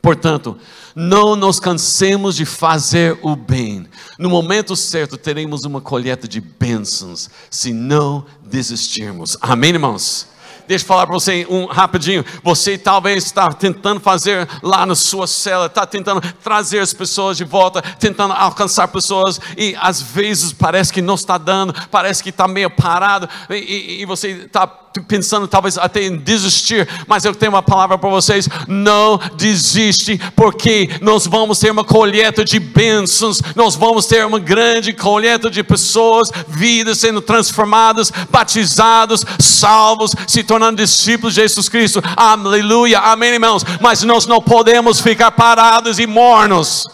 Portanto, 0.00 0.56
não 0.94 1.36
nos 1.36 1.60
cansemos 1.60 2.36
de 2.36 2.46
fazer 2.46 3.18
o 3.22 3.36
bem. 3.36 3.86
No 4.18 4.30
momento 4.30 4.74
certo 4.74 5.18
teremos 5.18 5.64
uma 5.64 5.80
colheita 5.80 6.26
de 6.26 6.40
bênçãos, 6.40 7.28
se 7.50 7.72
não 7.72 8.24
desistirmos. 8.42 9.36
Amém, 9.40 9.70
irmãos? 9.70 10.28
Deixa 10.66 10.84
eu 10.84 10.88
falar 10.88 11.06
para 11.06 11.14
você 11.14 11.46
um 11.48 11.66
rapidinho. 11.66 12.24
Você 12.42 12.78
talvez 12.78 13.24
está 13.24 13.52
tentando 13.52 14.00
fazer 14.00 14.48
lá 14.62 14.86
na 14.86 14.94
sua 14.94 15.26
cela, 15.26 15.66
está 15.66 15.86
tentando 15.86 16.20
trazer 16.42 16.78
as 16.78 16.92
pessoas 16.92 17.36
de 17.36 17.44
volta, 17.44 17.82
tentando 17.98 18.32
alcançar 18.32 18.88
pessoas 18.88 19.40
e 19.56 19.76
às 19.80 20.00
vezes 20.00 20.52
parece 20.52 20.92
que 20.92 21.02
não 21.02 21.14
está 21.14 21.36
dando, 21.38 21.74
parece 21.90 22.22
que 22.22 22.30
está 22.30 22.48
meio 22.48 22.70
parado 22.70 23.28
e, 23.50 23.54
e, 23.54 24.02
e 24.02 24.06
você 24.06 24.28
está 24.28 24.83
pensando 25.02 25.48
talvez 25.48 25.76
até 25.76 26.04
em 26.04 26.16
desistir, 26.16 26.88
mas 27.06 27.24
eu 27.24 27.34
tenho 27.34 27.52
uma 27.52 27.62
palavra 27.62 27.98
para 27.98 28.08
vocês: 28.08 28.48
não 28.68 29.18
desiste, 29.36 30.18
porque 30.36 30.88
nós 31.00 31.26
vamos 31.26 31.58
ter 31.58 31.70
uma 31.70 31.84
colheita 31.84 32.44
de 32.44 32.58
bênçãos, 32.60 33.40
nós 33.54 33.74
vamos 33.74 34.06
ter 34.06 34.24
uma 34.24 34.38
grande 34.38 34.92
colheita 34.92 35.50
de 35.50 35.62
pessoas, 35.62 36.30
vidas 36.46 36.98
sendo 36.98 37.20
transformadas, 37.20 38.12
batizados, 38.30 39.24
salvos, 39.38 40.14
se 40.26 40.44
tornando 40.44 40.82
discípulos 40.82 41.34
de 41.34 41.40
Jesus 41.40 41.68
Cristo. 41.68 42.02
Aleluia, 42.16 42.98
amém, 43.00 43.32
irmãos. 43.32 43.64
Mas 43.80 44.02
nós 44.02 44.26
não 44.26 44.40
podemos 44.40 45.00
ficar 45.00 45.32
parados 45.32 45.98
e 45.98 46.06
mornos. 46.06 46.86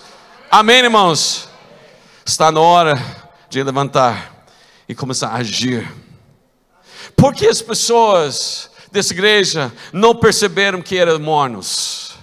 Amém, 0.51 0.79
irmãos. 0.79 1.49
Está 2.25 2.51
na 2.51 2.61
hora 2.61 3.01
de 3.49 3.63
levantar 3.63 4.45
e 4.89 4.95
começar 4.95 5.29
a 5.29 5.37
agir 5.37 5.87
por 7.21 7.35
que 7.35 7.47
as 7.47 7.61
pessoas 7.61 8.71
dessa 8.91 9.13
igreja 9.13 9.71
não 9.93 10.17
perceberam 10.17 10.81
que 10.81 10.97
eram 10.97 11.19
mornos? 11.19 12.15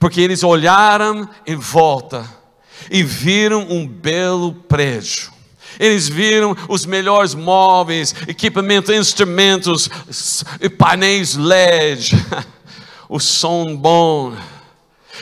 Porque 0.00 0.20
eles 0.20 0.42
olharam 0.42 1.28
em 1.46 1.54
volta 1.54 2.28
e 2.90 3.04
viram 3.04 3.60
um 3.70 3.86
belo 3.86 4.52
prédio. 4.52 5.32
Eles 5.78 6.08
viram 6.08 6.56
os 6.68 6.84
melhores 6.84 7.34
móveis, 7.34 8.12
equipamento, 8.26 8.92
instrumentos, 8.92 9.88
painéis 10.76 11.36
LED, 11.36 12.16
o 13.08 13.20
som 13.20 13.76
bom. 13.76 14.34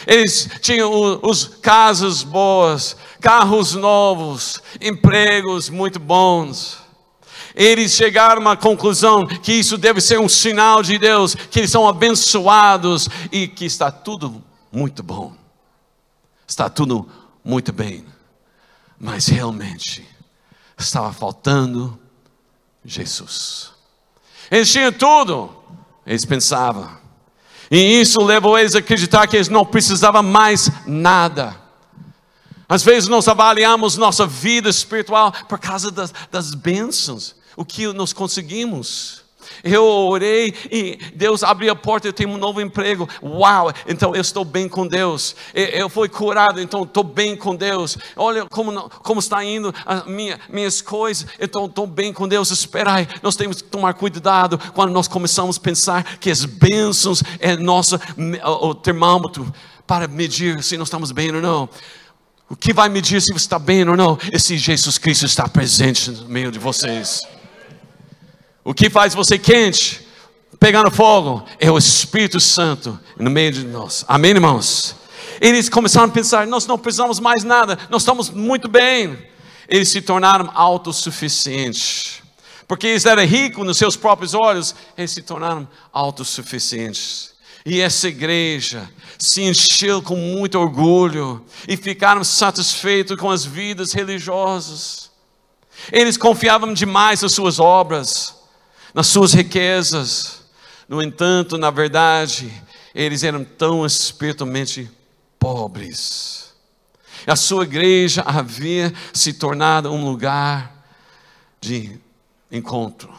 Eles 0.06 0.48
tinham 0.62 1.20
os 1.22 1.44
casas 1.44 2.22
boas, 2.22 2.96
carros 3.20 3.74
novos, 3.74 4.62
empregos 4.80 5.68
muito 5.68 5.98
bons. 6.00 6.81
Eles 7.54 7.92
chegaram 7.92 8.48
à 8.48 8.56
conclusão 8.56 9.26
que 9.26 9.52
isso 9.52 9.76
deve 9.76 10.00
ser 10.00 10.18
um 10.18 10.28
sinal 10.28 10.82
de 10.82 10.98
Deus, 10.98 11.34
que 11.34 11.60
eles 11.60 11.70
são 11.70 11.86
abençoados 11.86 13.08
e 13.30 13.46
que 13.46 13.64
está 13.64 13.90
tudo 13.90 14.42
muito 14.70 15.02
bom. 15.02 15.34
Está 16.46 16.68
tudo 16.70 17.08
muito 17.44 17.72
bem. 17.72 18.04
Mas 18.98 19.26
realmente 19.26 20.06
estava 20.78 21.12
faltando 21.12 21.98
Jesus. 22.84 23.70
Eles 24.50 24.70
tinham 24.70 24.92
tudo, 24.92 25.54
eles 26.06 26.24
pensavam. 26.24 26.90
E 27.70 28.00
isso 28.00 28.22
levou 28.22 28.58
eles 28.58 28.74
a 28.74 28.80
acreditar 28.80 29.26
que 29.26 29.36
eles 29.36 29.48
não 29.48 29.64
precisavam 29.64 30.22
mais 30.22 30.70
nada. 30.86 31.56
Às 32.68 32.82
vezes 32.82 33.08
nós 33.08 33.28
avaliamos 33.28 33.96
nossa 33.96 34.26
vida 34.26 34.68
espiritual 34.68 35.32
por 35.48 35.58
causa 35.58 35.90
das, 35.90 36.12
das 36.30 36.54
bênçãos 36.54 37.41
o 37.56 37.64
que 37.64 37.86
nós 37.92 38.12
conseguimos. 38.12 39.22
Eu 39.62 39.84
orei 39.84 40.54
e 40.70 40.98
Deus 41.14 41.42
abriu 41.42 41.72
a 41.72 41.76
porta, 41.76 42.08
eu 42.08 42.12
tenho 42.12 42.30
um 42.30 42.38
novo 42.38 42.60
emprego. 42.60 43.08
Uau, 43.22 43.72
então 43.86 44.14
eu 44.14 44.20
estou 44.20 44.44
bem 44.44 44.68
com 44.68 44.86
Deus. 44.86 45.34
Eu 45.54 45.88
fui 45.88 46.08
curado, 46.08 46.60
então 46.60 46.82
estou 46.82 47.04
bem 47.04 47.36
com 47.36 47.54
Deus. 47.54 47.98
Olha 48.16 48.46
como, 48.46 48.88
como 49.02 49.20
está 49.20 49.44
indo 49.44 49.74
as 49.84 50.06
minha, 50.06 50.38
minhas 50.48 50.80
coisas, 50.80 51.26
então 51.40 51.66
estou 51.66 51.86
bem 51.86 52.12
com 52.12 52.26
Deus. 52.26 52.50
Espera 52.50 52.94
aí, 52.94 53.08
nós 53.22 53.36
temos 53.36 53.60
que 53.62 53.68
tomar 53.68 53.94
cuidado 53.94 54.58
quando 54.74 54.92
nós 54.92 55.08
começamos 55.08 55.56
a 55.56 55.60
pensar 55.60 56.18
que 56.18 56.30
as 56.30 56.44
bênçãos 56.44 57.22
é 57.38 57.56
nosso 57.56 57.98
o 58.60 58.74
termômetro 58.74 59.52
para 59.86 60.08
medir 60.08 60.62
se 60.62 60.76
nós 60.76 60.88
estamos 60.88 61.12
bem 61.12 61.34
ou 61.34 61.42
não. 61.42 61.68
O 62.48 62.56
que 62.56 62.72
vai 62.72 62.88
medir 62.88 63.20
se 63.20 63.32
você 63.32 63.38
está 63.38 63.58
bem 63.58 63.88
ou 63.88 63.96
não 63.96 64.18
é 64.30 64.38
se 64.38 64.58
Jesus 64.58 64.98
Cristo 64.98 65.24
está 65.24 65.48
presente 65.48 66.10
no 66.10 66.28
meio 66.28 66.52
de 66.52 66.58
vocês. 66.58 67.22
O 68.64 68.72
que 68.72 68.88
faz 68.88 69.12
você 69.12 69.36
quente, 69.36 70.06
pegando 70.60 70.90
fogo, 70.90 71.44
é 71.58 71.70
o 71.70 71.76
Espírito 71.76 72.38
Santo 72.38 72.98
no 73.18 73.28
meio 73.28 73.50
de 73.50 73.64
nós. 73.64 74.04
Amém, 74.06 74.30
irmãos? 74.30 74.94
Eles 75.40 75.68
começaram 75.68 76.06
a 76.06 76.12
pensar: 76.12 76.46
nós 76.46 76.66
não 76.66 76.78
precisamos 76.78 77.18
mais 77.18 77.42
nada, 77.42 77.76
nós 77.90 78.02
estamos 78.02 78.30
muito 78.30 78.68
bem. 78.68 79.18
Eles 79.68 79.88
se 79.88 80.00
tornaram 80.00 80.50
autossuficientes. 80.54 82.22
Porque 82.68 82.86
eles 82.86 83.04
eram 83.04 83.24
ricos 83.24 83.66
nos 83.66 83.78
seus 83.78 83.96
próprios 83.96 84.32
olhos, 84.32 84.74
eles 84.96 85.10
se 85.10 85.22
tornaram 85.22 85.66
autossuficientes. 85.92 87.32
E 87.66 87.80
essa 87.80 88.08
igreja 88.08 88.88
se 89.18 89.42
encheu 89.42 90.00
com 90.02 90.16
muito 90.16 90.58
orgulho 90.58 91.44
e 91.66 91.76
ficaram 91.76 92.22
satisfeitos 92.22 93.16
com 93.16 93.30
as 93.30 93.44
vidas 93.44 93.92
religiosas. 93.92 95.10
Eles 95.90 96.16
confiavam 96.16 96.72
demais 96.72 97.22
nas 97.22 97.32
suas 97.32 97.58
obras 97.58 98.41
nas 98.94 99.06
suas 99.06 99.32
riquezas. 99.32 100.42
No 100.88 101.02
entanto, 101.02 101.56
na 101.56 101.70
verdade, 101.70 102.52
eles 102.94 103.22
eram 103.22 103.44
tão 103.44 103.84
espiritualmente 103.86 104.90
pobres. 105.38 106.52
A 107.26 107.36
sua 107.36 107.64
igreja 107.64 108.22
havia 108.22 108.92
se 109.12 109.32
tornado 109.32 109.90
um 109.90 110.04
lugar 110.04 110.72
de 111.60 111.98
encontro, 112.50 113.12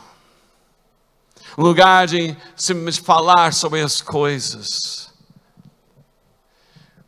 um 1.58 1.64
lugar 1.64 2.08
de 2.08 2.36
simplesmente 2.56 3.02
falar 3.02 3.54
sobre 3.54 3.82
as 3.82 4.02
coisas, 4.02 5.10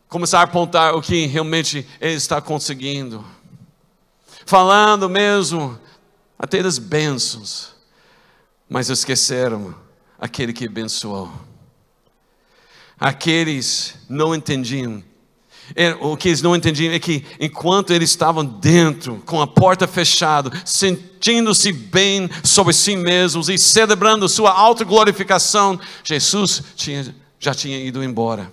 começar 0.08 0.40
a 0.40 0.44
apontar 0.44 0.96
o 0.96 1.02
que 1.02 1.26
realmente 1.26 1.86
ele 2.00 2.14
está 2.14 2.42
conseguindo, 2.42 3.24
falando 4.46 5.10
mesmo 5.10 5.78
até 6.40 6.64
das 6.64 6.80
bênçãos 6.80 7.75
mas 8.70 8.90
esqueceram 8.90 9.76
aquele 10.20 10.54
que 10.54 10.66
abençoou. 10.66 11.32
Aqueles 13.00 13.96
não 14.10 14.34
entendiam. 14.34 15.04
É, 15.76 15.94
o 15.96 16.16
que 16.16 16.30
eles 16.30 16.42
não 16.42 16.56
entendiam 16.56 16.94
é 16.94 17.00
que 17.00 17.26
enquanto 17.40 17.92
eles 17.92 18.10
estavam 18.12 18.46
dentro, 18.46 19.22
com 19.26 19.42
a 19.42 19.48
porta 19.48 19.88
fechada, 19.88 20.52
sentindo-se 20.64 21.72
bem 21.72 22.30
sobre 22.44 22.74
si 22.74 22.96
mesmos 22.96 23.50
e 23.50 23.58
celebrando 23.58 24.30
sua 24.30 24.52
autoglorificação, 24.52 25.80
Jesus 26.04 26.62
tinha, 26.76 27.16
já 27.40 27.54
tinha 27.54 27.80
ido 27.80 28.04
embora. 28.04 28.52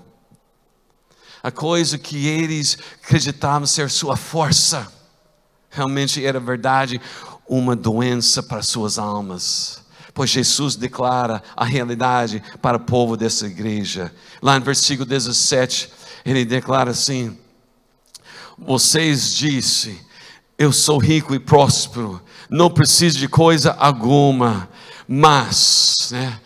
A 1.42 1.50
coisa 1.50 1.98
que 1.98 2.26
eles 2.26 2.78
acreditavam 3.02 3.66
ser 3.66 3.90
sua 3.90 4.16
força, 4.16 4.90
realmente 5.68 6.24
era 6.24 6.40
verdade 6.40 7.00
uma 7.46 7.76
doença 7.76 8.42
para 8.42 8.62
suas 8.62 8.98
almas. 8.98 9.81
Pois 10.14 10.30
Jesus 10.30 10.76
declara 10.76 11.42
a 11.56 11.64
realidade 11.64 12.42
para 12.60 12.76
o 12.76 12.80
povo 12.80 13.16
dessa 13.16 13.46
igreja. 13.46 14.12
Lá 14.42 14.58
no 14.58 14.64
versículo 14.64 15.06
17, 15.06 15.90
ele 16.24 16.44
declara 16.44 16.90
assim: 16.90 17.38
Vocês 18.58 19.34
disse, 19.34 19.98
eu 20.58 20.72
sou 20.72 20.98
rico 20.98 21.34
e 21.34 21.38
próspero, 21.38 22.22
não 22.48 22.70
preciso 22.70 23.18
de 23.18 23.28
coisa 23.28 23.72
alguma, 23.72 24.68
mas, 25.08 26.10
né, 26.12 26.40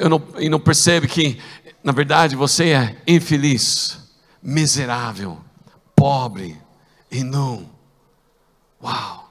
eu 0.00 0.08
não, 0.08 0.22
e 0.38 0.48
não 0.48 0.58
percebe 0.58 1.06
que, 1.06 1.38
na 1.82 1.92
verdade, 1.92 2.34
você 2.34 2.70
é 2.70 2.96
infeliz, 3.06 3.98
miserável, 4.42 5.38
pobre 5.94 6.56
e 7.10 7.22
nu. 7.22 7.68
Uau! 8.82 9.25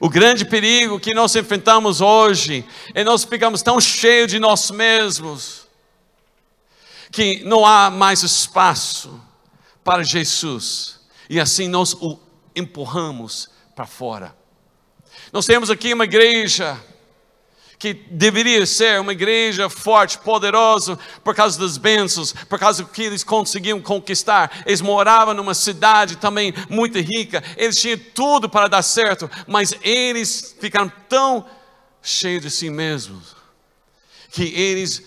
O 0.00 0.08
grande 0.08 0.44
perigo 0.44 0.98
que 0.98 1.14
nós 1.14 1.34
enfrentamos 1.36 2.00
hoje 2.00 2.64
é 2.94 3.04
nós 3.04 3.24
ficamos 3.24 3.62
tão 3.62 3.80
cheios 3.80 4.30
de 4.30 4.38
nós 4.38 4.70
mesmos 4.70 5.66
que 7.10 7.44
não 7.44 7.64
há 7.64 7.90
mais 7.90 8.22
espaço 8.22 9.20
para 9.84 10.02
Jesus 10.02 11.00
e 11.30 11.38
assim 11.38 11.68
nós 11.68 11.94
o 11.94 12.18
empurramos 12.56 13.48
para 13.74 13.86
fora. 13.86 14.36
Nós 15.32 15.46
temos 15.46 15.70
aqui 15.70 15.92
uma 15.92 16.04
igreja 16.04 16.80
que 17.84 17.92
deveria 17.92 18.64
ser 18.64 18.98
uma 18.98 19.12
igreja 19.12 19.68
forte, 19.68 20.16
poderosa, 20.16 20.98
por 21.22 21.34
causa 21.34 21.60
das 21.60 21.76
bênçãos, 21.76 22.32
por 22.32 22.58
causa 22.58 22.82
do 22.82 22.88
que 22.88 23.02
eles 23.02 23.22
conseguiam 23.22 23.78
conquistar. 23.78 24.62
Eles 24.64 24.80
moravam 24.80 25.34
numa 25.34 25.52
cidade 25.52 26.16
também 26.16 26.54
muito 26.70 26.98
rica, 26.98 27.44
eles 27.58 27.78
tinham 27.78 27.98
tudo 28.14 28.48
para 28.48 28.68
dar 28.68 28.80
certo, 28.80 29.30
mas 29.46 29.74
eles 29.82 30.56
ficaram 30.58 30.90
tão 31.10 31.44
cheios 32.00 32.40
de 32.40 32.50
si 32.50 32.70
mesmos 32.70 33.36
que 34.30 34.44
eles 34.44 35.02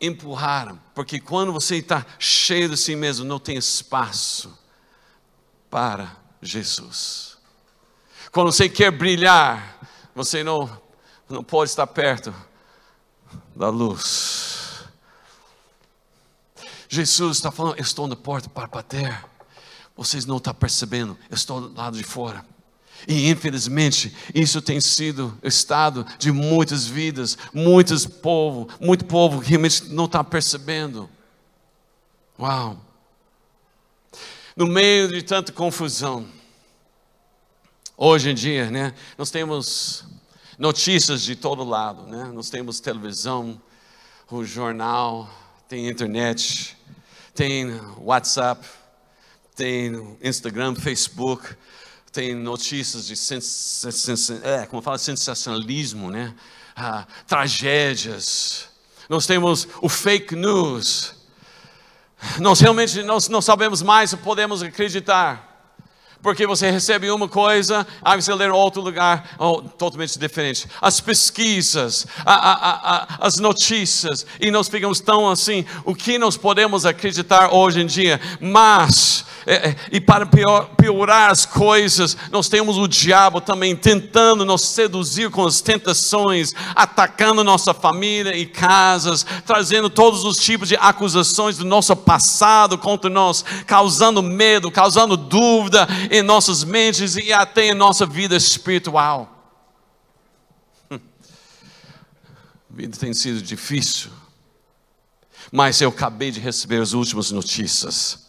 empurraram, 0.00 0.80
porque 0.96 1.20
quando 1.20 1.52
você 1.52 1.76
está 1.76 2.04
cheio 2.18 2.68
de 2.68 2.76
si 2.76 2.96
mesmo, 2.96 3.24
não 3.24 3.38
tem 3.38 3.56
espaço 3.56 4.58
para 5.70 6.10
Jesus. 6.42 7.38
Quando 8.32 8.50
você 8.50 8.68
quer 8.68 8.90
brilhar, 8.90 9.78
você 10.12 10.42
não 10.42 10.85
não 11.28 11.42
pode 11.42 11.70
estar 11.70 11.86
perto 11.86 12.34
da 13.54 13.68
luz. 13.68 14.84
Jesus 16.88 17.36
está 17.36 17.50
falando: 17.50 17.76
Eu 17.76 17.82
estou 17.82 18.06
na 18.06 18.16
porta 18.16 18.48
para 18.48 18.66
bater. 18.66 19.24
Vocês 19.96 20.26
não 20.26 20.36
estão 20.36 20.54
percebendo, 20.54 21.16
eu 21.30 21.34
estou 21.34 21.60
do 21.60 21.74
lado 21.74 21.96
de 21.96 22.04
fora. 22.04 22.44
E 23.08 23.30
infelizmente, 23.30 24.14
isso 24.34 24.60
tem 24.60 24.80
sido 24.80 25.38
o 25.42 25.48
estado 25.48 26.06
de 26.18 26.30
muitas 26.30 26.86
vidas, 26.86 27.36
muitos 27.52 28.06
povo, 28.06 28.68
muito 28.80 29.04
povo 29.04 29.40
que 29.40 29.50
realmente 29.50 29.86
não 29.86 30.04
está 30.04 30.22
percebendo. 30.22 31.08
Uau! 32.38 32.78
No 34.54 34.66
meio 34.66 35.08
de 35.08 35.22
tanta 35.22 35.52
confusão, 35.52 36.26
hoje 37.96 38.30
em 38.30 38.34
dia, 38.34 38.70
né, 38.70 38.94
nós 39.16 39.30
temos 39.30 40.04
notícias 40.58 41.22
de 41.22 41.36
todo 41.36 41.64
lado, 41.64 42.02
né? 42.06 42.30
Nós 42.32 42.50
temos 42.50 42.80
televisão, 42.80 43.60
o 44.30 44.44
jornal, 44.44 45.30
tem 45.68 45.88
internet, 45.88 46.76
tem 47.34 47.80
WhatsApp, 47.98 48.66
tem 49.54 50.16
Instagram, 50.22 50.74
Facebook, 50.74 51.54
tem 52.12 52.34
notícias 52.34 53.06
de 53.06 53.14
é, 54.42 54.66
como 54.66 54.80
fala, 54.80 54.98
sensacionalismo, 54.98 56.10
né? 56.10 56.34
Ah, 56.74 57.06
tragédias. 57.26 58.68
Nós 59.08 59.26
temos 59.26 59.68
o 59.80 59.88
fake 59.88 60.34
news. 60.34 61.14
Nós 62.38 62.60
realmente 62.60 63.02
não 63.02 63.42
sabemos 63.42 63.82
mais 63.82 64.10
se 64.10 64.16
podemos 64.16 64.62
acreditar. 64.62 65.55
Porque 66.26 66.44
você 66.44 66.72
recebe 66.72 67.08
uma 67.08 67.28
coisa, 67.28 67.86
aí 68.02 68.20
você 68.20 68.34
lê 68.34 68.46
em 68.46 68.50
outro 68.50 68.82
lugar, 68.82 69.36
oh, 69.38 69.62
totalmente 69.62 70.18
diferente. 70.18 70.66
As 70.82 71.00
pesquisas, 71.00 72.04
a, 72.24 72.34
a, 72.34 72.96
a, 72.96 73.26
as 73.28 73.38
notícias, 73.38 74.26
e 74.40 74.50
nós 74.50 74.66
ficamos 74.68 74.98
tão 74.98 75.30
assim, 75.30 75.64
o 75.84 75.94
que 75.94 76.18
nós 76.18 76.36
podemos 76.36 76.84
acreditar 76.84 77.54
hoje 77.54 77.80
em 77.80 77.86
dia? 77.86 78.20
Mas 78.40 79.24
é, 79.48 79.68
é, 79.68 79.76
e 79.92 80.00
para 80.00 80.26
piorar 80.26 81.30
as 81.30 81.46
coisas, 81.46 82.16
nós 82.32 82.48
temos 82.48 82.76
o 82.76 82.88
diabo 82.88 83.40
também 83.40 83.76
tentando 83.76 84.44
nos 84.44 84.62
seduzir 84.62 85.30
com 85.30 85.46
as 85.46 85.60
tentações, 85.60 86.52
atacando 86.74 87.44
nossa 87.44 87.72
família 87.72 88.36
e 88.36 88.44
casas, 88.44 89.24
trazendo 89.46 89.88
todos 89.88 90.24
os 90.24 90.38
tipos 90.38 90.68
de 90.68 90.74
acusações 90.74 91.56
do 91.56 91.64
nosso 91.64 91.94
passado 91.94 92.76
contra 92.76 93.08
nós, 93.08 93.44
causando 93.64 94.20
medo, 94.20 94.68
causando 94.68 95.16
dúvida 95.16 95.86
em 96.10 96.22
nossas 96.22 96.64
mentes 96.64 97.14
e 97.14 97.32
até 97.32 97.68
em 97.68 97.74
nossa 97.74 98.04
vida 98.04 98.34
espiritual. 98.34 99.32
A 100.90 100.98
vida 102.68 102.96
tem 102.96 103.14
sido 103.14 103.40
difícil, 103.40 104.10
mas 105.52 105.80
eu 105.80 105.90
acabei 105.90 106.32
de 106.32 106.40
receber 106.40 106.82
as 106.82 106.94
últimas 106.94 107.30
notícias 107.30 108.25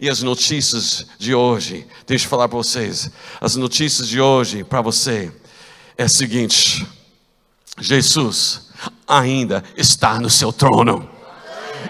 e 0.00 0.08
as 0.08 0.22
notícias 0.22 1.06
de 1.18 1.34
hoje, 1.34 1.86
deixa 2.06 2.24
eu 2.24 2.30
falar 2.30 2.48
para 2.48 2.58
vocês, 2.58 3.10
as 3.40 3.56
notícias 3.56 4.08
de 4.08 4.20
hoje 4.20 4.64
para 4.64 4.80
você 4.80 5.32
é 5.96 6.04
o 6.04 6.08
seguinte: 6.08 6.86
Jesus 7.80 8.68
ainda 9.06 9.64
está 9.76 10.20
no 10.20 10.30
seu 10.30 10.52
trono. 10.52 11.17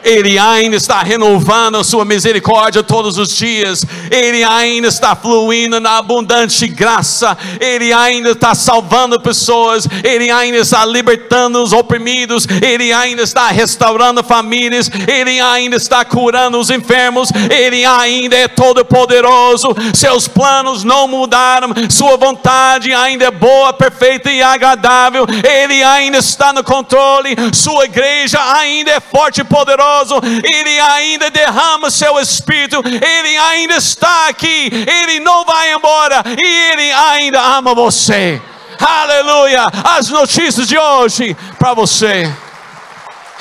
Ele 0.04 0.38
ainda 0.38 0.76
está 0.76 1.02
renovando 1.02 1.76
a 1.76 1.84
sua 1.84 2.04
misericórdia 2.04 2.82
todos 2.82 3.18
os 3.18 3.34
dias, 3.34 3.84
Ele 4.10 4.44
ainda 4.44 4.88
está 4.88 5.16
fluindo 5.16 5.80
na 5.80 5.98
abundante 5.98 6.66
graça, 6.68 7.36
Ele 7.60 7.92
ainda 7.92 8.30
está 8.30 8.54
salvando 8.54 9.20
pessoas, 9.20 9.88
Ele 10.04 10.30
ainda 10.30 10.58
está 10.58 10.84
libertando 10.84 11.62
os 11.62 11.72
oprimidos, 11.72 12.46
Ele 12.62 12.92
ainda 12.92 13.22
está 13.22 13.48
restaurando 13.48 14.22
famílias, 14.22 14.90
Ele 15.06 15.40
ainda 15.40 15.76
está 15.76 16.04
curando 16.04 16.58
os 16.58 16.70
enfermos, 16.70 17.30
Ele 17.50 17.84
ainda 17.84 18.36
é 18.36 18.48
todo-poderoso, 18.48 19.74
seus 19.94 20.28
planos 20.28 20.84
não 20.84 21.08
mudaram, 21.08 21.70
Sua 21.90 22.16
vontade 22.16 22.92
ainda 22.92 23.26
é 23.26 23.30
boa, 23.30 23.72
perfeita 23.72 24.30
e 24.30 24.42
agradável, 24.42 25.26
Ele 25.44 25.82
ainda 25.82 26.18
está 26.18 26.52
no 26.52 26.62
controle, 26.62 27.34
Sua 27.52 27.84
igreja 27.84 28.38
ainda 28.54 28.92
é 28.92 29.00
forte 29.00 29.40
e 29.40 29.44
poderosa 29.44 29.77
poderoso, 29.78 30.20
Ele 30.42 30.80
ainda 30.80 31.30
derrama 31.30 31.90
seu 31.90 32.18
Espírito, 32.18 32.82
Ele 32.84 33.36
ainda 33.36 33.76
está 33.76 34.28
aqui, 34.28 34.70
Ele 34.72 35.20
não 35.20 35.44
vai 35.44 35.72
embora 35.72 36.22
e 36.26 36.72
Ele 36.72 36.92
ainda 36.92 37.40
ama 37.40 37.74
você. 37.74 38.42
Aleluia! 38.80 39.64
As 39.96 40.08
notícias 40.08 40.66
de 40.66 40.76
hoje 40.76 41.36
para 41.58 41.74
você. 41.74 42.32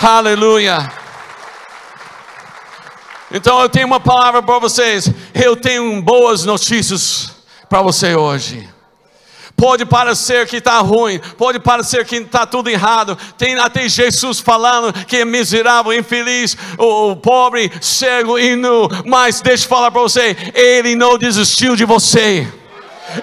Aleluia! 0.01 0.91
Então 3.31 3.59
eu 3.61 3.67
tenho 3.67 3.87
uma 3.87 3.99
palavra 3.99 4.41
para 4.41 4.59
vocês. 4.59 5.11
Eu 5.33 5.55
tenho 5.55 6.01
boas 6.01 6.45
notícias 6.45 7.31
para 7.67 7.81
você 7.81 8.15
hoje. 8.15 8.76
Pode 9.57 9.87
parecer 9.87 10.47
que 10.47 10.57
está 10.57 10.77
ruim, 10.81 11.19
pode 11.35 11.59
parecer 11.59 12.05
que 12.05 12.17
está 12.17 12.45
tudo 12.45 12.69
errado. 12.69 13.17
Tem 13.39 13.55
até 13.55 13.89
Jesus 13.89 14.39
falando 14.39 14.93
que 15.05 15.17
é 15.17 15.25
miserável, 15.25 15.91
infeliz, 15.91 16.55
o, 16.77 17.15
pobre, 17.15 17.71
cego 17.81 18.37
e 18.37 18.55
nu. 18.55 18.87
Mas 19.03 19.41
deixa 19.41 19.65
eu 19.65 19.69
falar 19.69 19.89
para 19.89 19.99
você: 19.99 20.37
Ele 20.53 20.95
não 20.95 21.17
desistiu 21.17 21.75
de 21.75 21.85
você. 21.85 22.47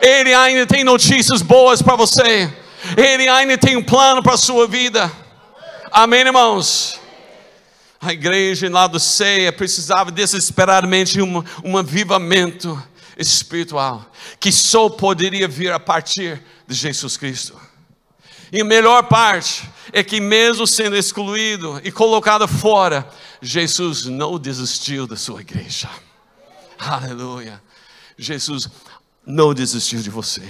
Ele 0.02 0.34
ainda 0.34 0.66
tem 0.66 0.82
notícias 0.82 1.40
boas 1.40 1.80
para 1.80 1.94
você. 1.94 2.52
Ele 2.96 3.28
ainda 3.28 3.56
tem 3.56 3.76
um 3.76 3.82
plano 3.82 4.20
para 4.20 4.34
a 4.34 4.36
sua 4.36 4.66
vida. 4.66 5.08
Amém, 5.92 6.22
irmãos? 6.22 7.00
A 8.00 8.12
igreja 8.12 8.68
do 8.88 8.98
Ceia 8.98 9.52
precisava 9.52 10.10
desesperadamente 10.10 11.12
de 11.12 11.22
um, 11.22 11.44
um 11.62 11.78
avivamento 11.78 12.76
espiritual 13.16 14.10
que 14.40 14.50
só 14.50 14.88
poderia 14.88 15.48
vir 15.48 15.72
a 15.72 15.80
partir 15.80 16.42
de 16.66 16.74
Jesus 16.74 17.16
Cristo. 17.16 17.58
E 18.52 18.60
a 18.60 18.64
melhor 18.64 19.04
parte 19.04 19.68
é 19.92 20.02
que, 20.02 20.20
mesmo 20.20 20.66
sendo 20.66 20.96
excluído 20.96 21.80
e 21.82 21.90
colocado 21.90 22.46
fora, 22.46 23.08
Jesus 23.40 24.06
não 24.06 24.38
desistiu 24.38 25.06
da 25.06 25.16
sua 25.16 25.40
igreja. 25.40 25.88
Aleluia. 26.78 27.62
Jesus 28.16 28.68
não 29.26 29.54
desistiu 29.54 30.00
de 30.00 30.10
você. 30.10 30.42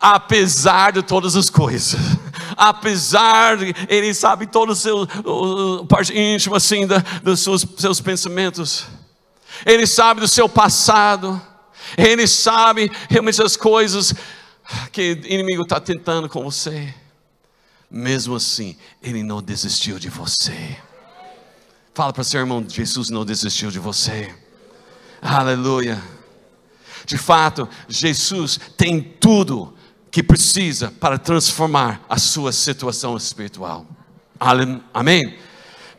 Apesar 0.00 0.92
de 0.92 1.02
todas 1.02 1.36
as 1.36 1.50
coisas, 1.50 2.00
apesar 2.56 3.58
de 3.58 3.74
Ele 3.86 4.14
sabe 4.14 4.48
seu 4.74 5.06
o, 5.24 5.84
parte 5.84 6.18
íntima 6.18 6.56
assim 6.56 6.86
dos 7.22 7.40
seus, 7.40 7.66
seus 7.76 8.00
pensamentos, 8.00 8.86
Ele 9.64 9.86
sabe 9.86 10.20
do 10.20 10.28
seu 10.28 10.48
passado, 10.48 11.40
Ele 11.96 12.26
sabe 12.26 12.90
realmente 13.08 13.42
as 13.42 13.56
coisas 13.56 14.14
que 14.92 15.12
o 15.12 15.26
inimigo 15.26 15.62
está 15.62 15.80
tentando 15.80 16.28
com 16.28 16.42
você. 16.42 16.94
Mesmo 17.90 18.36
assim, 18.36 18.76
ele 19.02 19.22
não 19.22 19.42
desistiu 19.42 19.98
de 19.98 20.08
você. 20.08 20.76
Fala 21.92 22.12
para 22.12 22.22
seu 22.22 22.38
irmão: 22.38 22.64
Jesus 22.68 23.10
não 23.10 23.24
desistiu 23.24 23.70
de 23.70 23.80
você. 23.80 24.32
Aleluia. 25.20 26.00
De 27.04 27.18
fato, 27.18 27.68
Jesus 27.88 28.60
tem 28.76 29.00
tudo 29.00 29.74
que 30.10 30.22
precisa 30.22 30.92
para 31.00 31.18
transformar 31.18 32.04
a 32.08 32.18
sua 32.18 32.52
situação 32.52 33.16
espiritual. 33.16 33.86
Amém? 34.94 35.38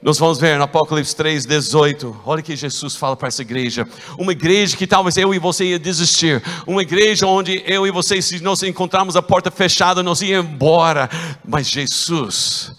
Nós 0.01 0.17
vamos 0.17 0.39
ver 0.39 0.57
no 0.57 0.63
Apocalipse 0.63 1.15
3, 1.15 1.45
18. 1.45 2.21
Olha 2.25 2.41
que 2.41 2.55
Jesus 2.55 2.95
fala 2.95 3.15
para 3.15 3.27
essa 3.27 3.43
igreja. 3.43 3.87
Uma 4.17 4.31
igreja 4.31 4.75
que 4.75 4.87
talvez 4.87 5.15
eu 5.15 5.31
e 5.31 5.37
você 5.37 5.65
ia 5.65 5.77
desistir. 5.77 6.41
Uma 6.65 6.81
igreja 6.81 7.27
onde 7.27 7.61
eu 7.67 7.85
e 7.85 7.91
você, 7.91 8.19
se 8.19 8.41
nós 8.41 8.63
encontrarmos 8.63 9.15
a 9.15 9.21
porta 9.21 9.51
fechada, 9.51 10.01
nós 10.01 10.23
ia 10.23 10.39
embora. 10.39 11.07
Mas 11.47 11.67
Jesus, 11.67 12.75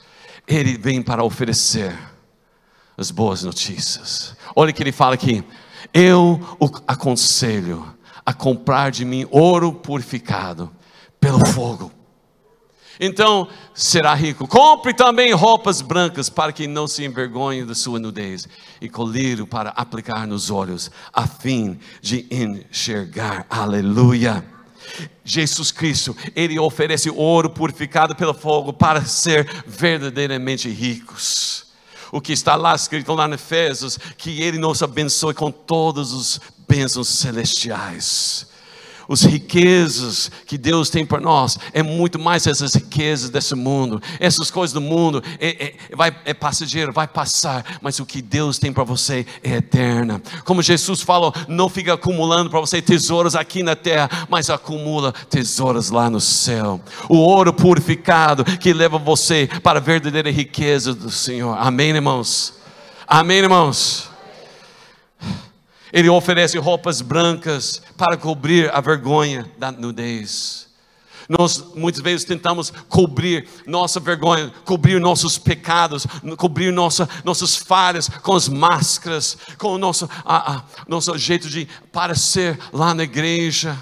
Ele 0.49 0.77
vem 0.77 1.01
para 1.01 1.23
oferecer 1.23 1.97
as 2.99 3.13
boas 3.13 3.45
notícias. 3.45 4.37
Olha 4.57 4.73
que 4.73 4.83
Ele 4.83 4.91
fala 4.91 5.15
aqui. 5.15 5.45
Eu 5.95 6.41
o 6.59 6.69
aconselho 6.89 7.87
a 8.27 8.35
comprar 8.35 8.91
de 8.91 9.05
mim 9.05 9.29
ouro 9.31 9.73
purificado 9.73 10.69
pelo 11.21 11.47
fogo 11.47 11.93
então 13.05 13.49
será 13.75 14.15
rico. 14.15 14.47
Compre 14.47 14.95
também 14.95 15.33
roupas 15.33 15.83
brancas 15.83 16.31
para 16.31 16.53
que 16.53 16.69
não 16.69 16.87
se 16.87 17.05
envergonhe 17.05 17.65
da 17.65 17.75
sua 17.75 17.99
nudez, 17.99 18.47
e 18.81 18.88
colírio 18.88 19.45
para 19.45 19.71
aplicar 19.71 20.25
nos 20.25 20.51
olhos, 20.51 20.88
a 21.12 21.27
fim 21.27 21.81
de 22.01 22.25
enxergar. 22.31 23.45
Aleluia. 23.51 24.45
Jesus 25.25 25.73
Cristo, 25.73 26.17
Ele 26.37 26.61
oferece 26.61 27.11
ouro 27.11 27.51
purificado 27.51 28.15
pelo 28.15 28.35
fogo 28.35 28.73
para 28.73 29.05
ser 29.05 29.51
verdadeiramente 29.67 30.69
ricos. 30.69 31.73
O 32.12 32.21
que 32.21 32.33
está 32.33 32.55
lá 32.55 32.73
escrito 32.73 33.12
lá 33.15 33.29
em 33.29 33.33
Efésios, 33.33 33.99
que 34.17 34.41
Ele 34.41 34.59
nos 34.59 34.81
abençoe 34.81 35.35
com 35.35 35.51
todos 35.51 36.12
os 36.12 36.41
bênçãos 36.69 37.09
celestiais 37.09 38.52
os 39.12 39.22
riquezas 39.22 40.31
que 40.46 40.57
Deus 40.57 40.88
tem 40.88 41.05
para 41.05 41.20
nós 41.20 41.59
é 41.75 41.83
muito 41.83 42.18
mais 42.18 42.46
essas 42.46 42.75
riquezas 42.75 43.29
desse 43.29 43.55
mundo, 43.55 44.01
essas 44.18 44.51
coisas 44.51 44.72
do 44.72 44.81
mundo 44.81 45.22
é, 45.38 45.66
é, 45.66 45.94
vai, 45.94 46.16
é 46.25 46.33
passageiro, 46.33 46.94
vai 46.94 47.07
passar, 47.07 47.79
mas 47.83 48.01
o 48.01 48.07
que 48.07 48.22
Deus 48.22 48.59
tem 48.59 48.72
para 48.72 48.85
você 48.85 49.27
é 49.44 49.57
eterna. 49.57 50.22
Como 50.44 50.62
Jesus 50.62 51.03
falou, 51.03 51.35
não 51.46 51.68
fica 51.68 51.92
acumulando 51.92 52.48
para 52.48 52.61
você 52.61 52.81
tesouros 52.81 53.37
aqui 53.37 53.62
na 53.62 53.77
terra, 53.77 54.09
mas 54.31 54.48
acumula 54.48 55.12
tesouros 55.29 55.90
lá 55.90 56.09
no 56.09 56.20
céu. 56.20 56.81
O 57.07 57.16
ouro 57.16 57.53
purificado 57.53 58.44
que 58.44 58.72
leva 58.72 58.96
você 58.96 59.46
para 59.62 59.79
a 59.79 59.83
verdadeira 59.83 60.31
riqueza 60.31 60.94
do 60.94 61.11
Senhor. 61.11 61.55
Amém, 61.59 61.90
irmãos? 61.90 62.55
Amém, 63.07 63.38
irmãos? 63.38 64.12
Ele 65.93 66.09
oferece 66.09 66.59
roupas 66.59 67.03
brancas 67.03 67.83
para 67.97 68.17
cobrir 68.17 68.75
a 68.75 68.81
vergonha 68.81 69.51
da 69.59 69.71
nudez. 69.71 70.73
Nós 71.29 71.65
muitas 71.75 72.01
vezes 72.01 72.25
tentamos 72.25 72.73
cobrir 72.89 73.47
nossa 73.67 74.01
vergonha, 74.01 74.53
cobrir 74.65 75.01
nossos 75.01 75.39
pecados, 75.39 76.07
cobrir 76.37 76.73
nossa, 76.73 77.09
nossas 77.25 77.57
falhas 77.57 78.09
com 78.09 78.35
as 78.35 78.49
máscaras, 78.49 79.37
com 79.59 79.69
o 79.75 79.79
nosso, 79.79 80.09
a, 80.25 80.57
a, 80.57 80.63
nosso 80.89 81.17
jeito 81.17 81.49
de 81.49 81.69
parecer 81.93 82.59
lá 82.73 82.93
na 82.95 83.05
igreja. 83.05 83.79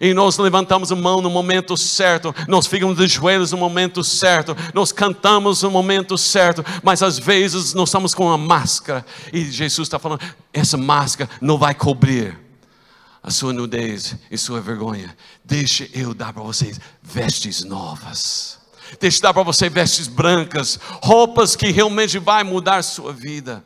E 0.00 0.14
nós 0.14 0.38
levantamos 0.38 0.90
a 0.90 0.96
mão 0.96 1.20
no 1.20 1.30
momento 1.30 1.76
certo, 1.76 2.34
nós 2.48 2.66
ficamos 2.66 2.96
de 2.96 3.06
joelhos 3.06 3.52
no 3.52 3.58
momento 3.58 4.02
certo, 4.02 4.56
nós 4.72 4.92
cantamos 4.92 5.62
no 5.62 5.70
momento 5.70 6.16
certo, 6.18 6.64
mas 6.82 7.02
às 7.02 7.18
vezes 7.18 7.74
nós 7.74 7.88
estamos 7.88 8.14
com 8.14 8.26
uma 8.26 8.38
máscara, 8.38 9.04
e 9.32 9.44
Jesus 9.44 9.86
está 9.86 9.98
falando: 9.98 10.20
essa 10.52 10.76
máscara 10.76 11.30
não 11.40 11.58
vai 11.58 11.74
cobrir 11.74 12.38
a 13.22 13.30
sua 13.30 13.54
nudez 13.54 14.16
e 14.30 14.36
sua 14.36 14.60
vergonha. 14.60 15.16
Deixe 15.42 15.90
eu 15.94 16.12
dar 16.12 16.32
para 16.32 16.42
vocês 16.42 16.78
vestes 17.02 17.64
novas. 17.64 18.58
Deixe 19.00 19.18
eu 19.18 19.22
dar 19.22 19.32
para 19.32 19.42
você 19.42 19.70
vestes 19.70 20.06
brancas, 20.06 20.78
roupas 21.02 21.56
que 21.56 21.70
realmente 21.70 22.18
vai 22.18 22.44
mudar 22.44 22.82
sua 22.82 23.14
vida. 23.14 23.64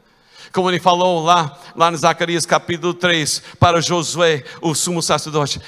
Como 0.52 0.70
ele 0.70 0.78
falou 0.78 1.24
lá, 1.24 1.58
lá 1.76 1.90
em 1.90 1.96
Zacarias 1.96 2.46
capítulo 2.46 2.94
3, 2.94 3.42
para 3.58 3.80
Josué, 3.80 4.44
o 4.62 4.74
sumo 4.74 5.02
sacerdote 5.02 5.60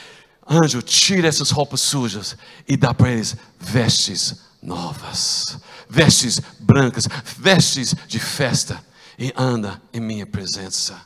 anjo, 0.50 0.82
tira 0.82 1.28
essas 1.28 1.50
roupas 1.50 1.80
sujas 1.80 2.36
e 2.66 2.76
dá 2.76 2.92
para 2.92 3.12
eles 3.12 3.36
vestes 3.58 4.34
novas, 4.60 5.58
vestes 5.88 6.40
brancas, 6.58 7.06
vestes 7.38 7.94
de 8.08 8.18
festa 8.18 8.84
e 9.18 9.32
anda 9.36 9.80
em 9.92 10.00
minha 10.00 10.26
presença. 10.26 11.00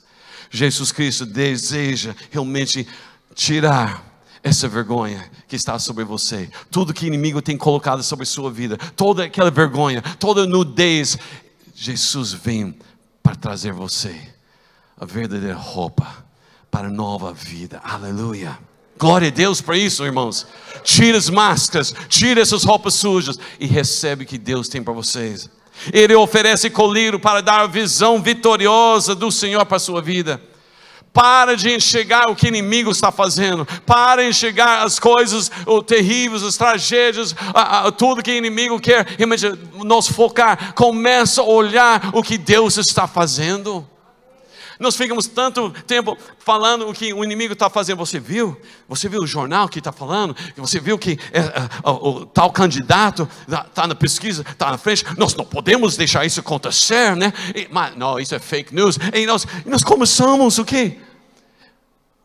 Jesus 0.50 0.90
Cristo 0.90 1.26
deseja 1.26 2.14
realmente 2.30 2.86
tirar 3.34 4.02
essa 4.42 4.68
vergonha 4.68 5.30
que 5.48 5.56
está 5.56 5.78
sobre 5.78 6.04
você, 6.04 6.50
tudo 6.70 6.92
que 6.92 7.04
o 7.04 7.08
inimigo 7.08 7.40
tem 7.40 7.56
colocado 7.56 8.02
sobre 8.02 8.26
sua 8.26 8.50
vida, 8.50 8.76
toda 8.94 9.24
aquela 9.24 9.50
vergonha, 9.50 10.02
toda 10.18 10.46
nudez, 10.46 11.18
Jesus 11.74 12.32
vem 12.32 12.78
para 13.22 13.34
trazer 13.34 13.72
você 13.72 14.34
a 14.96 15.04
verdadeira 15.04 15.56
roupa 15.56 16.24
para 16.70 16.88
nova 16.88 17.32
vida. 17.32 17.80
Aleluia. 17.82 18.58
Glória 18.98 19.28
a 19.28 19.30
Deus 19.30 19.60
para 19.60 19.76
isso, 19.76 20.04
irmãos. 20.04 20.46
Tira 20.82 21.18
as 21.18 21.28
máscaras, 21.28 21.94
tira 22.08 22.40
essas 22.40 22.64
roupas 22.64 22.94
sujas 22.94 23.38
e 23.58 23.66
recebe 23.66 24.24
o 24.24 24.26
que 24.26 24.38
Deus 24.38 24.68
tem 24.68 24.82
para 24.82 24.92
vocês. 24.92 25.48
Ele 25.92 26.14
oferece 26.14 26.70
colírio 26.70 27.18
para 27.18 27.40
dar 27.40 27.60
a 27.60 27.66
visão 27.66 28.22
vitoriosa 28.22 29.14
do 29.14 29.30
Senhor 29.32 29.64
para 29.66 29.76
a 29.76 29.80
sua 29.80 30.00
vida. 30.00 30.40
Para 31.12 31.56
de 31.56 31.72
enxergar 31.72 32.28
o 32.28 32.34
que 32.34 32.46
o 32.46 32.48
inimigo 32.48 32.90
está 32.90 33.12
fazendo. 33.12 33.66
Para 33.86 34.22
de 34.22 34.30
enxergar 34.30 34.82
as 34.82 34.98
coisas 34.98 35.50
terríveis, 35.86 36.42
as 36.42 36.56
tragédias, 36.56 37.34
a, 37.54 37.86
a, 37.86 37.92
tudo 37.92 38.22
que 38.22 38.32
o 38.32 38.34
inimigo 38.34 38.80
quer 38.80 39.06
nos 39.84 40.08
focar. 40.08 40.74
Começa 40.74 41.40
a 41.40 41.44
olhar 41.44 42.10
o 42.12 42.22
que 42.22 42.36
Deus 42.36 42.76
está 42.78 43.06
fazendo. 43.06 43.88
Nós 44.78 44.96
ficamos 44.96 45.26
tanto 45.26 45.70
tempo 45.86 46.16
falando 46.38 46.88
o 46.88 46.92
que 46.92 47.12
o 47.12 47.24
inimigo 47.24 47.52
está 47.52 47.70
fazendo. 47.70 47.98
Você 47.98 48.18
viu? 48.18 48.60
Você 48.88 49.08
viu 49.08 49.22
o 49.22 49.26
jornal 49.26 49.68
que 49.68 49.78
está 49.78 49.92
falando? 49.92 50.36
Você 50.56 50.80
viu 50.80 50.98
que 50.98 51.18
é, 51.32 51.40
é, 51.40 51.88
o, 51.88 52.26
tal 52.26 52.50
candidato 52.50 53.28
está 53.42 53.64
tá 53.64 53.86
na 53.86 53.94
pesquisa, 53.94 54.42
está 54.42 54.70
na 54.70 54.78
frente? 54.78 55.04
Nós 55.16 55.34
não 55.34 55.44
podemos 55.44 55.96
deixar 55.96 56.24
isso 56.24 56.40
acontecer, 56.40 57.14
né? 57.16 57.32
E, 57.54 57.68
mas, 57.70 57.96
não, 57.96 58.18
isso 58.18 58.34
é 58.34 58.38
fake 58.38 58.74
news. 58.74 58.98
E 59.12 59.26
nós, 59.26 59.46
e 59.64 59.68
nós 59.68 59.84
começamos 59.84 60.58
o 60.58 60.64
quê? 60.64 60.98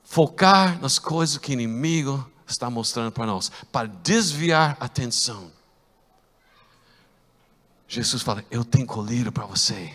Focar 0.03 0.79
nas 0.81 0.97
coisas 0.97 1.37
que 1.37 1.51
o 1.51 1.53
inimigo 1.53 2.27
está 2.47 2.69
mostrando 2.69 3.11
para 3.11 3.25
nós, 3.27 3.51
para 3.71 3.87
desviar 3.87 4.75
a 4.79 4.85
atenção. 4.85 5.51
Jesus 7.87 8.23
fala: 8.23 8.43
Eu 8.49 8.63
tenho 8.63 8.87
colírio 8.87 9.31
para 9.31 9.45
você 9.45 9.93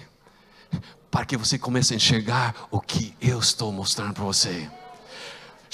para 1.14 1.24
que 1.24 1.36
você 1.36 1.56
comece 1.56 1.94
a 1.94 1.96
enxergar 1.96 2.66
o 2.72 2.80
que 2.80 3.14
eu 3.22 3.38
estou 3.38 3.70
mostrando 3.70 4.14
para 4.14 4.24
você 4.24 4.68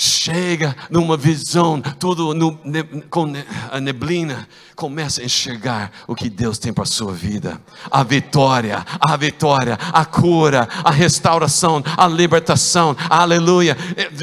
chega 0.00 0.74
numa 0.88 1.14
visão, 1.14 1.78
tudo 1.98 2.32
no, 2.32 2.58
ne, 2.64 2.82
com 3.10 3.30
a 3.70 3.78
neblina, 3.78 4.48
começa 4.74 5.20
a 5.20 5.24
enxergar 5.24 5.92
o 6.08 6.14
que 6.14 6.30
Deus 6.30 6.56
tem 6.56 6.72
para 6.72 6.84
a 6.84 6.86
sua 6.86 7.12
vida: 7.12 7.60
a 7.90 8.02
vitória, 8.02 8.82
a 8.98 9.14
vitória, 9.18 9.78
a 9.92 10.06
cura, 10.06 10.66
a 10.82 10.90
restauração, 10.90 11.84
a 11.98 12.08
libertação, 12.08 12.96
aleluia. 13.10 13.76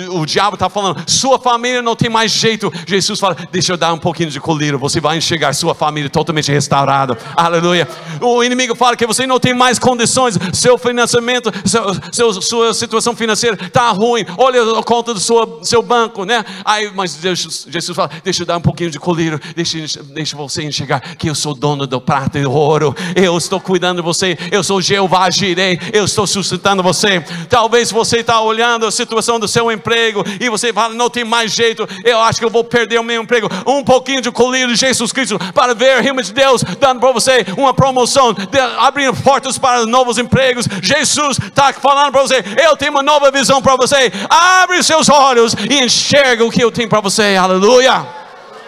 O 0.09 0.25
diabo 0.25 0.55
está 0.55 0.67
falando, 0.67 1.07
sua 1.07 1.37
família 1.37 1.83
não 1.83 1.95
tem 1.95 2.09
mais 2.09 2.31
jeito. 2.31 2.73
Jesus 2.87 3.19
fala, 3.19 3.37
deixa 3.51 3.73
eu 3.73 3.77
dar 3.77 3.93
um 3.93 3.99
pouquinho 3.99 4.31
de 4.31 4.39
colírio, 4.39 4.79
você 4.79 4.99
vai 4.99 5.17
enxergar 5.17 5.53
sua 5.53 5.75
família 5.75 6.09
totalmente 6.09 6.51
restaurada, 6.51 7.15
aleluia. 7.35 7.87
O 8.19 8.43
inimigo 8.43 8.73
fala 8.73 8.97
que 8.97 9.05
você 9.05 9.27
não 9.27 9.39
tem 9.39 9.53
mais 9.53 9.77
condições, 9.77 10.39
seu 10.53 10.75
financiamento, 10.79 11.51
seu, 11.63 11.85
seu 12.11 12.41
sua 12.41 12.73
situação 12.73 13.15
financeira 13.15 13.55
está 13.63 13.91
ruim, 13.91 14.25
olha 14.39 14.79
a 14.79 14.83
conta 14.83 15.13
do 15.13 15.19
sua 15.19 15.59
seu 15.67 15.81
banco, 15.81 16.23
né? 16.23 16.43
Aí, 16.65 16.91
mas 16.93 17.15
Deus, 17.15 17.67
Jesus 17.69 17.95
fala: 17.95 18.09
Deixa 18.23 18.43
eu 18.43 18.45
dar 18.45 18.57
um 18.57 18.61
pouquinho 18.61 18.89
de 18.89 18.99
colírio, 18.99 19.39
deixa, 19.55 20.01
deixa 20.03 20.35
você 20.35 20.63
enxergar 20.63 20.99
que 21.15 21.29
eu 21.29 21.35
sou 21.35 21.53
dono 21.53 21.85
do 21.85 22.01
prata 22.01 22.39
e 22.39 22.43
do 22.43 22.51
ouro, 22.51 22.95
eu 23.15 23.37
estou 23.37 23.59
cuidando 23.59 23.97
de 23.97 24.03
você, 24.03 24.37
eu 24.51 24.63
sou 24.63 24.81
Jeová 24.81 25.29
Jirei, 25.29 25.79
eu 25.93 26.05
estou 26.05 26.25
sustentando 26.25 26.81
você. 26.81 27.23
Talvez 27.49 27.91
você 27.91 28.17
está 28.17 28.41
olhando 28.41 28.85
a 28.85 28.91
situação 28.91 29.39
do 29.39 29.47
seu 29.47 29.71
emprego 29.71 30.23
e 30.39 30.49
você 30.49 30.71
fala: 30.73 30.93
Não 30.93 31.09
tem 31.09 31.23
mais 31.23 31.53
jeito, 31.53 31.87
eu 32.03 32.19
acho 32.19 32.39
que 32.39 32.45
eu 32.45 32.49
vou 32.49 32.63
perder 32.63 32.99
o 32.99 33.03
meu 33.03 33.21
emprego. 33.21 33.49
Um 33.65 33.83
pouquinho 33.83 34.21
de 34.21 34.31
colírio 34.31 34.69
de 34.69 34.75
Jesus 34.75 35.11
Cristo 35.11 35.37
para 35.53 35.73
ver 35.73 36.01
realmente 36.01 36.31
Deus 36.31 36.63
dando 36.79 36.99
para 36.99 37.11
você 37.11 37.45
uma 37.57 37.73
promoção, 37.73 38.35
abrindo 38.79 39.15
portas 39.21 39.57
para 39.57 39.85
novos 39.85 40.17
empregos. 40.17 40.67
Jesus 40.81 41.37
está 41.37 41.73
falando 41.73 42.11
para 42.11 42.21
você: 42.21 42.43
Eu 42.61 42.75
tenho 42.77 42.91
uma 42.91 43.03
nova 43.03 43.31
visão 43.31 43.61
para 43.61 43.75
você. 43.75 44.11
Abre 44.29 44.81
seus 44.83 45.09
olhos, 45.09 45.55
e 45.69 45.83
enxerga 45.83 46.43
o 46.45 46.51
que 46.51 46.63
eu 46.63 46.71
tenho 46.71 46.89
para 46.89 47.01
você. 47.01 47.35
Aleluia! 47.35 48.05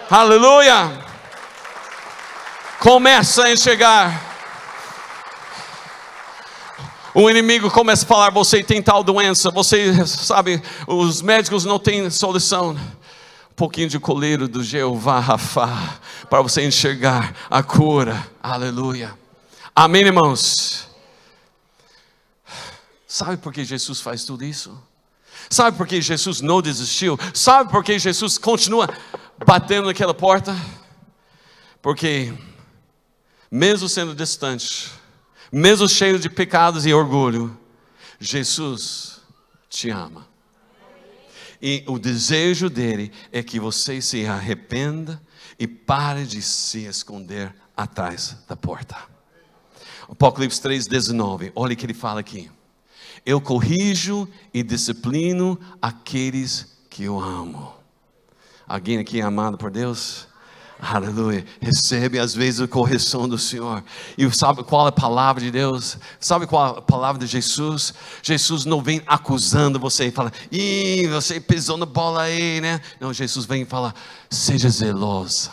Aleluia! 0.10 1.10
Começa 2.80 3.44
a 3.44 3.52
enxergar. 3.52 4.30
O 7.14 7.30
inimigo 7.30 7.70
começa 7.70 8.06
a 8.06 8.08
falar: 8.08 8.30
você 8.32 8.64
tem 8.64 8.82
tal 8.82 9.04
doença, 9.04 9.52
você 9.52 10.06
sabe, 10.08 10.62
os 10.88 11.22
médicos 11.22 11.66
não 11.66 11.78
têm 11.78 12.10
solução. 12.10 12.72
Um 12.72 13.56
pouquinho 13.56 13.90
de 13.90 14.00
coleiro 14.00 14.48
do 14.48 14.64
Jeová 14.64 15.20
Rafa, 15.20 16.00
para 16.30 16.42
você 16.42 16.66
enxergar 16.66 17.36
a 17.50 17.62
cura. 17.62 18.26
Aleluia. 18.42 19.14
Amém, 19.76 20.04
irmãos? 20.04 20.88
Sabe 23.06 23.38
por 23.38 23.52
que 23.52 23.66
Jesus 23.66 24.00
faz 24.00 24.24
tudo 24.24 24.46
isso? 24.46 24.89
Sabe 25.50 25.78
por 25.78 25.88
que 25.88 26.02
Jesus 26.02 26.42
não 26.42 26.62
desistiu? 26.62 27.18
Sabe 27.34 27.72
por 27.72 27.84
que 27.84 27.98
Jesus 27.98 28.38
continua 28.38 28.88
batendo 29.46 29.88
naquela 29.88 30.14
porta? 30.14 30.56
Porque, 31.82 32.34
mesmo 33.50 33.90
sendo 33.90 34.14
distante, 34.14 34.92
mesmo 35.52 35.90
cheio 35.90 36.20
de 36.20 36.30
pecados 36.30 36.86
e 36.86 36.94
orgulho, 36.94 37.58
Jesus 38.20 39.22
te 39.70 39.90
ama. 39.90 40.28
E 41.62 41.84
o 41.88 41.98
desejo 41.98 42.70
dele 42.70 43.12
é 43.32 43.42
que 43.42 43.60
você 43.60 44.02
se 44.02 44.26
arrependa 44.26 45.22
e 45.58 45.68
pare 45.68 46.26
de 46.26 46.42
se 46.42 46.86
esconder 46.86 47.54
atrás 47.76 48.38
da 48.48 48.56
porta. 48.56 48.96
Apocalipse 50.08 50.62
3,19, 50.62 51.52
olha 51.56 51.74
o 51.74 51.78
que 51.78 51.86
ele 51.86 51.94
fala 51.94 52.20
aqui. 52.20 52.50
Eu 53.26 53.40
corrijo 53.42 54.28
e 54.54 54.64
disciplino 54.64 55.60
aqueles 55.82 56.78
que 56.90 57.04
eu 57.04 57.20
amo. 57.20 57.74
Alguém 58.68 58.98
aqui 59.00 59.20
é 59.20 59.24
amado 59.24 59.58
por 59.58 59.72
Deus? 59.72 60.28
Aleluia. 60.82 61.46
Recebe 61.60 62.18
às 62.20 62.34
vezes 62.34 62.62
a 62.62 62.68
correção 62.68 63.28
do 63.28 63.38
Senhor. 63.38 63.84
E 64.18 64.32
sabe 64.32 64.64
qual 64.64 64.86
é 64.86 64.90
a 64.90 64.94
palavra 64.94 65.44
de 65.44 65.52
Deus? 65.52 65.98
Sabe 66.22 66.48
qual 66.48 66.76
é 66.76 66.80
a 66.80 66.82
palavra 66.82 67.20
de 67.20 67.28
Jesus? 67.28 67.94
Jesus 68.24 68.64
não 68.64 68.82
vem 68.82 69.02
acusando 69.06 69.78
você 69.78 70.08
e 70.08 70.12
fala, 70.12 70.32
ih, 70.50 71.08
você 71.08 71.40
pisou 71.40 71.76
na 71.76 71.86
bola 71.86 72.22
aí, 72.22 72.62
né? 72.62 72.80
Não, 73.00 73.12
Jesus 73.12 73.46
vem 73.46 73.64
e 73.64 73.66
fala, 73.66 73.94
seja 74.30 74.70
zelosa, 74.70 75.52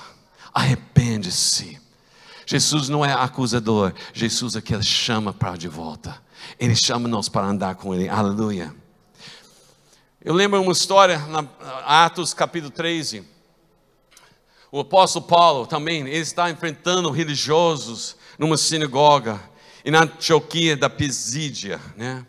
arrepende-se. 0.54 1.80
Jesus 2.46 2.88
não 2.88 3.04
é 3.04 3.12
acusador, 3.12 3.92
Jesus 4.14 4.54
é 4.54 4.60
que 4.60 4.80
chama 4.80 5.32
para 5.32 5.56
de 5.56 5.66
volta. 5.66 6.24
Ele 6.58 6.74
chama-nos 6.74 7.28
para 7.28 7.46
andar 7.46 7.74
com 7.74 7.94
Ele. 7.94 8.08
Aleluia. 8.08 8.74
Eu 10.24 10.34
lembro 10.34 10.60
uma 10.60 10.72
história, 10.72 11.18
na 11.26 11.44
Atos 11.84 12.34
capítulo 12.34 12.70
13. 12.70 13.24
O 14.72 14.80
apóstolo 14.80 15.24
Paulo 15.24 15.66
também, 15.66 16.00
ele 16.00 16.16
está 16.16 16.50
enfrentando 16.50 17.10
religiosos 17.10 18.16
numa 18.38 18.56
sinagoga, 18.56 19.40
e 19.84 19.90
na 19.90 20.02
Antioquia 20.02 20.76
da 20.76 20.90
Pisídia, 20.90 21.80
né? 21.96 22.26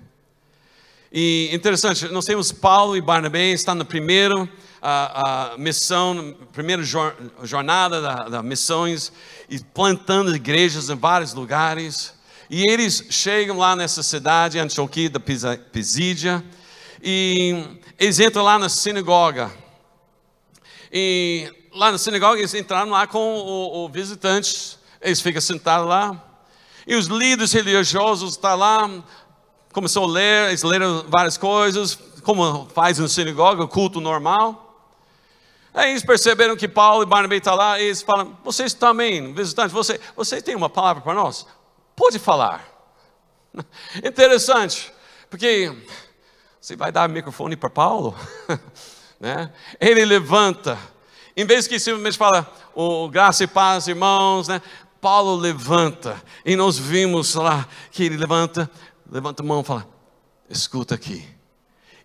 E 1.12 1.50
interessante, 1.52 2.08
nós 2.10 2.26
temos 2.26 2.52
Paulo 2.52 2.96
e 2.96 3.02
Barnabé, 3.02 3.52
estão 3.52 3.74
na 3.74 3.84
primeira 3.84 4.48
a, 4.82 5.54
a 5.54 5.58
missão, 5.58 6.36
primeira 6.54 6.84
jornada 7.44 8.02
da, 8.02 8.30
da 8.30 8.44
missões, 8.44 9.12
e 9.50 9.60
plantando 9.60 10.36
igrejas 10.36 10.90
em 10.90 10.96
vários 10.96 11.34
lugares. 11.34 12.14
E 12.50 12.64
eles 12.70 13.04
chegam 13.10 13.58
lá 13.58 13.76
nessa 13.76 14.02
cidade, 14.02 14.58
Antioquia 14.58 15.10
da 15.10 15.20
Pisídia, 15.20 16.44
e 17.04 17.78
eles 18.00 18.20
entram 18.20 18.44
lá 18.44 18.58
na 18.58 18.70
sinagoga. 18.70 19.52
E 20.92 21.52
lá 21.74 21.92
na 21.92 21.98
sinagoga 21.98 22.40
eles 22.40 22.54
entraram 22.54 22.92
lá 22.92 23.06
com 23.06 23.20
o, 23.20 23.86
o 23.86 23.90
visitante, 23.90 24.78
eles 25.02 25.20
ficam 25.20 25.42
sentados 25.42 25.90
lá. 25.90 26.24
E 26.86 26.96
os 26.96 27.08
líderes 27.08 27.52
religiosos 27.52 28.32
estão 28.32 28.56
lá, 28.56 28.90
começou 29.74 30.06
a 30.06 30.08
ler, 30.08 30.48
eles 30.48 30.64
leram 30.64 31.06
várias 31.10 31.38
coisas, 31.38 32.00
como 32.24 32.66
faz 32.74 32.98
na 32.98 33.10
sinagoga, 33.10 33.68
culto 33.68 34.00
normal. 34.00 34.64
Aí 35.74 35.92
eles 35.92 36.04
perceberam 36.04 36.56
que 36.56 36.68
Paulo 36.68 37.04
e 37.04 37.06
Barnabé 37.06 37.36
estão 37.36 37.56
lá, 37.56 37.78
e 37.78 37.84
eles 37.84 38.02
falam, 38.02 38.38
vocês 38.42 38.74
também, 38.74 39.34
visitantes, 39.34 39.74
você, 39.74 40.00
vocês 40.16 40.42
têm 40.42 40.56
uma 40.56 40.70
palavra 40.70 41.04
para 41.04 41.14
nós? 41.14 41.46
Pode 41.98 42.20
falar. 42.20 42.64
Interessante, 44.06 44.94
porque 45.32 45.76
você 46.62 46.76
vai 46.76 46.92
dar 46.92 47.10
microfone 47.10 47.56
para 47.56 47.72
Paulo? 47.72 48.16
né? 49.20 49.52
Ele 49.82 50.06
levanta, 50.06 50.78
em 51.36 51.44
vez 51.44 51.68
que 51.68 51.80
simplesmente 51.80 52.16
fala, 52.16 52.54
o 52.76 53.10
graça 53.10 53.46
e 53.46 53.48
paz, 53.48 53.88
irmãos, 53.88 54.48
né? 54.48 54.62
Paulo 55.02 55.36
levanta, 55.36 56.22
e 56.46 56.56
nós 56.56 56.78
vimos 56.78 57.34
lá 57.34 57.68
que 57.92 58.04
ele 58.04 58.16
levanta, 58.18 58.70
levanta 59.10 59.42
a 59.42 59.46
mão 59.46 59.62
e 59.62 59.64
fala: 59.64 59.88
escuta 60.48 60.94
aqui. 60.94 61.28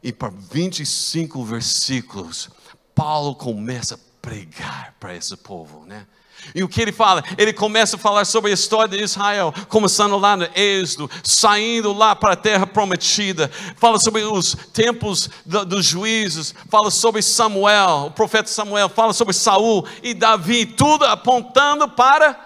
E 0.03 0.11
para 0.11 0.31
25 0.31 1.45
versículos, 1.45 2.49
Paulo 2.95 3.35
começa 3.35 3.97
a 3.97 3.99
pregar 4.23 4.97
para 4.99 5.15
esse 5.15 5.37
povo, 5.37 5.85
né? 5.85 6.07
E 6.55 6.63
o 6.63 6.69
que 6.69 6.81
ele 6.81 6.93
fala? 6.93 7.23
Ele 7.39 7.53
começa 7.53 7.97
a 7.97 7.99
falar 7.99 8.25
sobre 8.25 8.51
a 8.51 8.55
história 8.55 8.97
de 8.97 9.03
Israel, 9.03 9.55
começando 9.69 10.19
lá 10.19 10.37
no 10.37 10.49
Êxodo, 10.55 11.11
saindo 11.23 11.93
lá 11.93 12.15
para 12.15 12.33
a 12.33 12.37
terra 12.37 12.67
prometida. 12.67 13.51
Fala 13.77 13.99
sobre 13.99 14.23
os 14.23 14.57
tempos 14.73 15.31
dos 15.47 15.85
juízes, 15.85 16.55
fala 16.71 16.91
sobre 16.91 17.23
Samuel, 17.23 18.07
o 18.07 18.11
profeta 18.11 18.49
Samuel, 18.49 18.89
fala 18.89 19.13
sobre 19.13 19.35
Saul 19.35 19.87
e 20.03 20.15
Davi, 20.15 20.67
tudo 20.67 21.05
apontando 21.05 21.89
para 21.89 22.39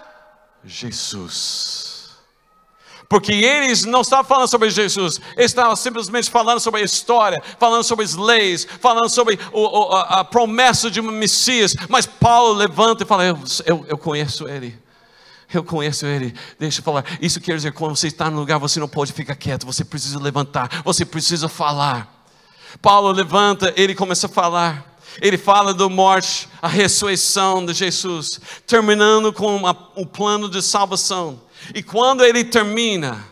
Jesus. 0.63 1.86
Porque 3.09 3.31
eles 3.31 3.85
não 3.85 4.01
estavam 4.01 4.25
falando 4.25 4.49
sobre 4.49 4.69
Jesus, 4.69 5.21
eles 5.37 5.51
estavam 5.51 5.75
simplesmente 5.77 6.29
falando 6.29 6.59
sobre 6.59 6.81
a 6.81 6.83
história, 6.83 7.41
falando 7.57 7.83
sobre 7.83 8.03
as 8.03 8.15
leis, 8.15 8.67
falando 8.81 9.09
sobre 9.09 9.39
o, 9.53 9.93
a, 9.93 10.19
a, 10.19 10.23
promessa 10.25 10.91
de 10.91 10.99
um 10.99 11.09
Messias. 11.09 11.73
Mas 11.87 12.05
Paulo 12.05 12.53
levanta 12.53 13.03
e 13.03 13.07
fala: 13.07 13.23
eu, 13.23 13.39
eu, 13.65 13.85
eu 13.87 13.97
conheço 13.97 14.47
ele. 14.47 14.77
Eu 15.53 15.63
conheço 15.63 16.05
ele. 16.05 16.33
Deixa 16.59 16.81
eu 16.81 16.83
falar. 16.83 17.05
Isso 17.21 17.39
quer 17.39 17.55
dizer 17.55 17.71
quando 17.71 17.95
você 17.95 18.07
está 18.07 18.29
no 18.29 18.39
lugar, 18.39 18.59
você 18.59 18.79
não 18.81 18.89
pode 18.89 19.13
ficar 19.13 19.35
quieto. 19.35 19.65
Você 19.65 19.85
precisa 19.85 20.19
levantar. 20.19 20.81
Você 20.83 21.05
precisa 21.05 21.47
falar. 21.47 22.13
Paulo 22.81 23.11
levanta, 23.11 23.73
ele 23.77 23.95
começa 23.95 24.27
a 24.27 24.29
falar. 24.29 24.97
Ele 25.21 25.37
fala 25.37 25.73
do 25.73 25.89
morte, 25.89 26.47
a 26.61 26.67
ressurreição 26.67 27.65
de 27.65 27.73
Jesus, 27.73 28.39
terminando 28.67 29.33
com 29.33 29.61
o 29.95 30.05
plano 30.05 30.49
de 30.49 30.61
salvação. 30.61 31.41
E 31.73 31.83
quando 31.83 32.23
ele 32.23 32.43
termina, 32.43 33.23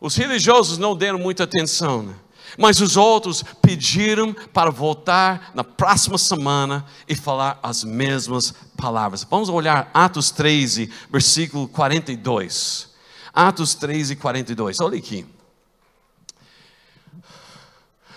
os 0.00 0.16
religiosos 0.16 0.78
não 0.78 0.96
deram 0.96 1.18
muita 1.18 1.44
atenção, 1.44 2.02
né? 2.02 2.14
mas 2.58 2.80
os 2.80 2.96
outros 2.96 3.42
pediram 3.60 4.34
para 4.52 4.70
voltar 4.70 5.50
na 5.54 5.64
próxima 5.64 6.18
semana 6.18 6.84
e 7.08 7.14
falar 7.14 7.58
as 7.62 7.84
mesmas 7.84 8.54
palavras. 8.76 9.26
Vamos 9.28 9.48
olhar 9.48 9.90
Atos 9.92 10.30
13, 10.30 10.90
versículo 11.10 11.68
42. 11.68 12.90
Atos 13.32 13.74
13, 13.74 14.16
42. 14.16 14.80
Olha 14.80 14.98
aqui. 14.98 15.26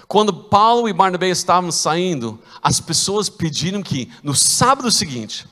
Quando 0.07 0.33
Paulo 0.33 0.89
e 0.89 0.93
Barnabé 0.93 1.29
estavam 1.29 1.71
saindo, 1.71 2.41
as 2.63 2.79
pessoas 2.79 3.29
pediram 3.29 3.83
que 3.83 4.11
no 4.23 4.33
sábado 4.33 4.89
seguinte 4.89 5.47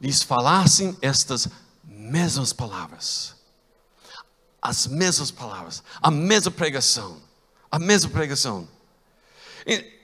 lhes 0.00 0.22
falassem 0.22 0.96
estas 1.00 1.48
mesmas 2.10 2.52
palavras 2.52 3.42
as 4.62 4.86
mesmas 4.86 5.32
palavras, 5.32 5.82
a 6.00 6.08
mesma 6.08 6.52
pregação, 6.52 7.16
a 7.68 7.80
mesma 7.80 8.08
pregação. 8.10 8.68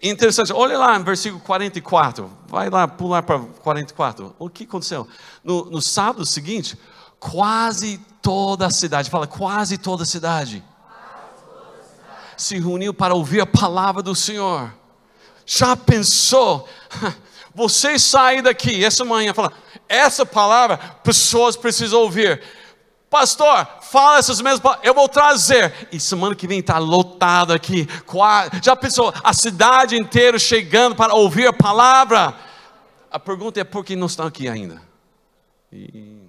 Interessante, 0.03 0.53
olha 0.53 0.77
lá 0.77 0.99
no 0.99 1.05
versículo 1.05 1.41
44, 1.43 2.31
vai 2.49 2.69
lá 2.69 2.89
pular 2.89 3.23
para 3.23 3.39
44. 3.39 4.35
O 4.37 4.51
que 4.51 4.65
aconteceu? 4.65 5.07
No, 5.45 5.67
no 5.67 5.81
sábado 5.81 6.27
seguinte, 6.27 6.77
quase 7.21 7.99
toda 8.21 8.67
a 8.67 8.71
cidade, 8.71 9.11
fala 9.11 9.29
quase 9.29 9.79
toda 9.79 10.03
a 10.03 10.07
cidade, 10.07 10.65
se 12.37 12.59
reuniu 12.59 12.93
para 12.93 13.15
ouvir 13.15 13.41
a 13.41 13.47
palavra 13.47 14.03
do 14.03 14.15
Senhor. 14.15 14.73
Já 15.47 15.77
pensou? 15.77 16.69
Você 17.55 17.99
sair 17.99 18.43
daqui 18.43 18.85
essa 18.85 19.05
manhã, 19.05 19.35
fala, 19.35 19.53
essa 19.89 20.27
palavra 20.27 20.79
pessoas 21.03 21.57
precisam 21.57 22.01
ouvir. 22.01 22.43
Pastor, 23.11 23.67
fala 23.81 24.19
essas 24.19 24.41
mesmas 24.41 24.61
palavras, 24.61 24.87
eu 24.87 24.95
vou 24.95 25.09
trazer. 25.09 25.89
E 25.91 25.99
semana 25.99 26.35
que 26.35 26.47
vem 26.47 26.59
está 26.59 26.79
lotado 26.79 27.53
aqui. 27.53 27.89
Já 28.63 28.77
pensou, 28.77 29.13
a 29.25 29.33
cidade 29.33 29.97
inteira 29.97 30.39
chegando 30.39 30.95
para 30.95 31.15
ouvir 31.15 31.47
a 31.47 31.53
palavra? 31.53 32.35
A 33.11 33.19
pergunta 33.19 33.59
é 33.59 33.65
por 33.65 33.85
que 33.85 33.97
não 33.97 34.07
estão 34.07 34.27
aqui 34.27 34.49
ainda? 34.49 34.83
E... 35.73 36.29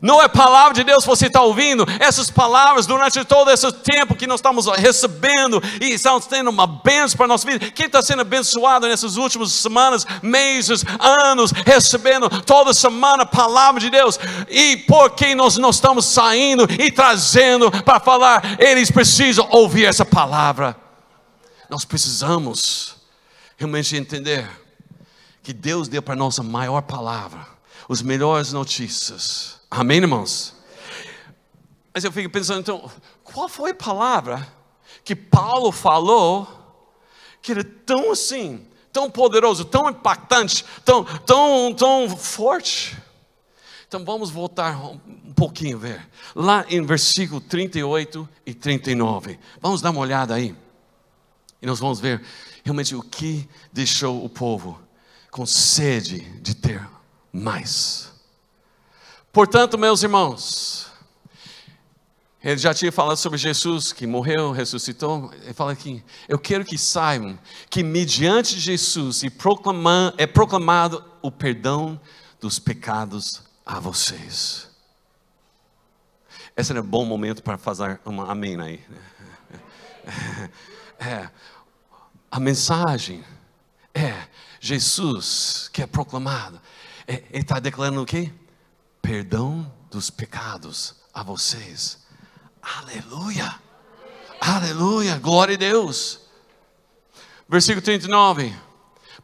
Não 0.00 0.22
é 0.22 0.28
palavra 0.28 0.74
de 0.74 0.84
Deus 0.84 1.02
que 1.02 1.10
você 1.10 1.26
está 1.26 1.42
ouvindo, 1.42 1.84
essas 1.98 2.30
palavras 2.30 2.86
durante 2.86 3.24
todo 3.24 3.50
esse 3.50 3.70
tempo 3.72 4.14
que 4.14 4.26
nós 4.26 4.38
estamos 4.38 4.66
recebendo 4.66 5.60
e 5.80 5.92
estamos 5.92 6.26
tendo 6.26 6.50
uma 6.50 6.66
bênção 6.66 7.16
para 7.16 7.24
a 7.26 7.28
nossa 7.28 7.46
vida. 7.46 7.70
Quem 7.72 7.86
está 7.86 8.00
sendo 8.00 8.22
abençoado 8.22 8.86
nessas 8.86 9.16
últimas 9.16 9.52
semanas, 9.52 10.06
meses, 10.22 10.84
anos, 11.00 11.50
recebendo 11.50 12.28
toda 12.42 12.72
semana 12.72 13.24
a 13.24 13.26
palavra 13.26 13.80
de 13.80 13.90
Deus, 13.90 14.18
e 14.48 14.76
por 14.76 15.10
quem 15.10 15.34
nós 15.34 15.56
não 15.56 15.70
estamos 15.70 16.06
saindo 16.06 16.64
e 16.78 16.92
trazendo 16.92 17.70
para 17.82 17.98
falar, 17.98 18.60
eles 18.60 18.90
precisam 18.90 19.48
ouvir 19.50 19.86
essa 19.86 20.04
palavra. 20.04 20.76
Nós 21.68 21.84
precisamos 21.84 22.94
realmente 23.56 23.96
entender 23.96 24.48
que 25.42 25.52
Deus 25.52 25.88
deu 25.88 26.02
para 26.02 26.14
nós 26.14 26.38
a 26.38 26.42
maior 26.42 26.82
palavra, 26.82 27.44
as 27.88 28.00
melhores 28.00 28.52
notícias 28.52 29.57
Amém, 29.70 29.98
irmãos? 29.98 30.54
Mas 31.92 32.04
eu 32.04 32.12
fico 32.12 32.30
pensando, 32.30 32.60
então, 32.60 32.90
qual 33.22 33.48
foi 33.48 33.72
a 33.72 33.74
palavra 33.74 34.46
que 35.04 35.14
Paulo 35.14 35.72
falou 35.72 36.46
que 37.42 37.52
era 37.52 37.64
tão 37.64 38.12
assim, 38.12 38.66
tão 38.92 39.10
poderoso, 39.10 39.64
tão 39.64 39.90
impactante, 39.90 40.64
tão, 40.84 41.04
tão, 41.04 41.74
tão 41.74 42.16
forte? 42.16 42.96
Então 43.86 44.04
vamos 44.04 44.30
voltar 44.30 44.76
um 44.84 45.32
pouquinho 45.34 45.78
ver. 45.78 46.06
Lá 46.34 46.64
em 46.68 46.84
versículo 46.84 47.40
38 47.40 48.28
e 48.44 48.54
39. 48.54 49.38
Vamos 49.60 49.80
dar 49.80 49.90
uma 49.90 50.00
olhada 50.00 50.34
aí. 50.34 50.54
E 51.60 51.66
nós 51.66 51.78
vamos 51.78 51.98
ver 51.98 52.22
realmente 52.62 52.94
o 52.94 53.02
que 53.02 53.48
deixou 53.72 54.24
o 54.24 54.28
povo 54.28 54.80
com 55.30 55.44
sede 55.46 56.20
de 56.40 56.54
ter 56.54 56.86
mais. 57.32 58.17
Portanto, 59.32 59.78
meus 59.78 60.02
irmãos, 60.02 60.90
ele 62.42 62.56
já 62.56 62.72
tinha 62.72 62.92
falado 62.92 63.16
sobre 63.16 63.36
Jesus 63.36 63.92
que 63.92 64.06
morreu, 64.06 64.52
ressuscitou. 64.52 65.30
Ele 65.42 65.52
fala 65.52 65.72
aqui: 65.72 66.02
Eu 66.28 66.38
quero 66.38 66.64
que 66.64 66.78
saibam 66.78 67.38
que, 67.68 67.82
mediante 67.82 68.58
Jesus, 68.58 69.22
é 70.16 70.26
proclamado 70.26 71.04
o 71.20 71.30
perdão 71.30 72.00
dos 72.40 72.58
pecados 72.58 73.42
a 73.66 73.80
vocês. 73.80 74.68
Esse 76.56 76.72
era 76.72 76.80
um 76.80 76.86
bom 76.86 77.04
momento 77.04 77.42
para 77.42 77.58
fazer 77.58 78.00
uma 78.04 78.30
amém 78.30 78.60
aí. 78.60 78.80
É, 81.00 81.30
a 82.28 82.40
mensagem 82.40 83.22
é 83.94 84.26
Jesus 84.58 85.70
que 85.72 85.80
é 85.80 85.86
proclamado. 85.86 86.60
É, 87.06 87.22
ele 87.30 87.42
está 87.42 87.60
declarando 87.60 88.02
o 88.02 88.06
quê? 88.06 88.32
Perdão 89.00 89.72
dos 89.90 90.10
pecados 90.10 90.96
a 91.12 91.22
vocês. 91.22 91.98
Aleluia! 92.62 93.54
Aleluia! 94.40 95.18
Glória 95.18 95.54
a 95.54 95.58
Deus! 95.58 96.20
Versículo 97.48 97.82
39. 97.82 98.54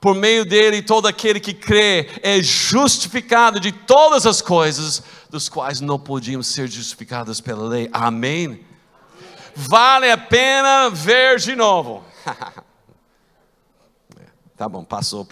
Por 0.00 0.14
meio 0.14 0.44
dele, 0.44 0.82
todo 0.82 1.06
aquele 1.06 1.40
que 1.40 1.54
crê 1.54 2.10
é 2.22 2.42
justificado 2.42 3.60
de 3.60 3.72
todas 3.72 4.26
as 4.26 4.42
coisas, 4.42 5.02
dos 5.30 5.48
quais 5.48 5.80
não 5.80 5.98
podíamos 5.98 6.48
ser 6.48 6.68
justificados 6.68 7.40
pela 7.40 7.66
lei. 7.66 7.88
Amém? 7.92 8.66
Vale 9.54 10.10
a 10.10 10.18
pena 10.18 10.90
ver 10.90 11.38
de 11.38 11.54
novo. 11.54 12.04
tá 14.56 14.68
bom, 14.68 14.84
passou. 14.84 15.26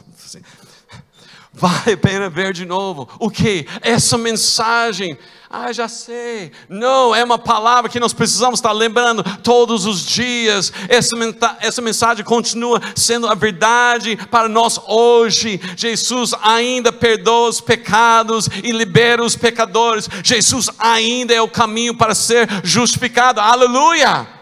Vale 1.55 1.93
a 1.93 1.97
pena 1.99 2.31
ver 2.31 2.55
de 2.55 2.65
novo. 2.65 3.07
O 3.19 3.31
que? 3.31 3.67
Essa 3.83 4.17
mensagem. 4.17 5.19
Ah, 5.51 5.71
já 5.71 5.87
sei. 5.87 6.51
Não, 6.67 7.15
é 7.15 7.23
uma 7.23 7.39
palavra 7.39 7.91
que 7.91 8.01
nós 8.01 8.15
precisamos 8.15 8.59
estar 8.59 8.73
lembrando 8.73 9.23
todos 9.43 9.85
os 9.85 10.03
dias. 10.03 10.73
Essa, 10.89 11.15
essa 11.61 11.83
mensagem 11.83 12.25
continua 12.25 12.81
sendo 12.97 13.29
a 13.29 13.35
verdade 13.35 14.17
para 14.31 14.49
nós 14.49 14.81
hoje. 14.87 15.61
Jesus 15.77 16.33
ainda 16.41 16.91
perdoa 16.91 17.51
os 17.51 17.61
pecados 17.61 18.49
e 18.65 18.73
libera 18.73 19.23
os 19.23 19.37
pecadores. 19.37 20.09
Jesus 20.25 20.71
ainda 20.79 21.35
é 21.35 21.43
o 21.43 21.49
caminho 21.49 21.95
para 21.95 22.15
ser 22.15 22.49
justificado. 22.65 23.41
Aleluia! 23.41 24.42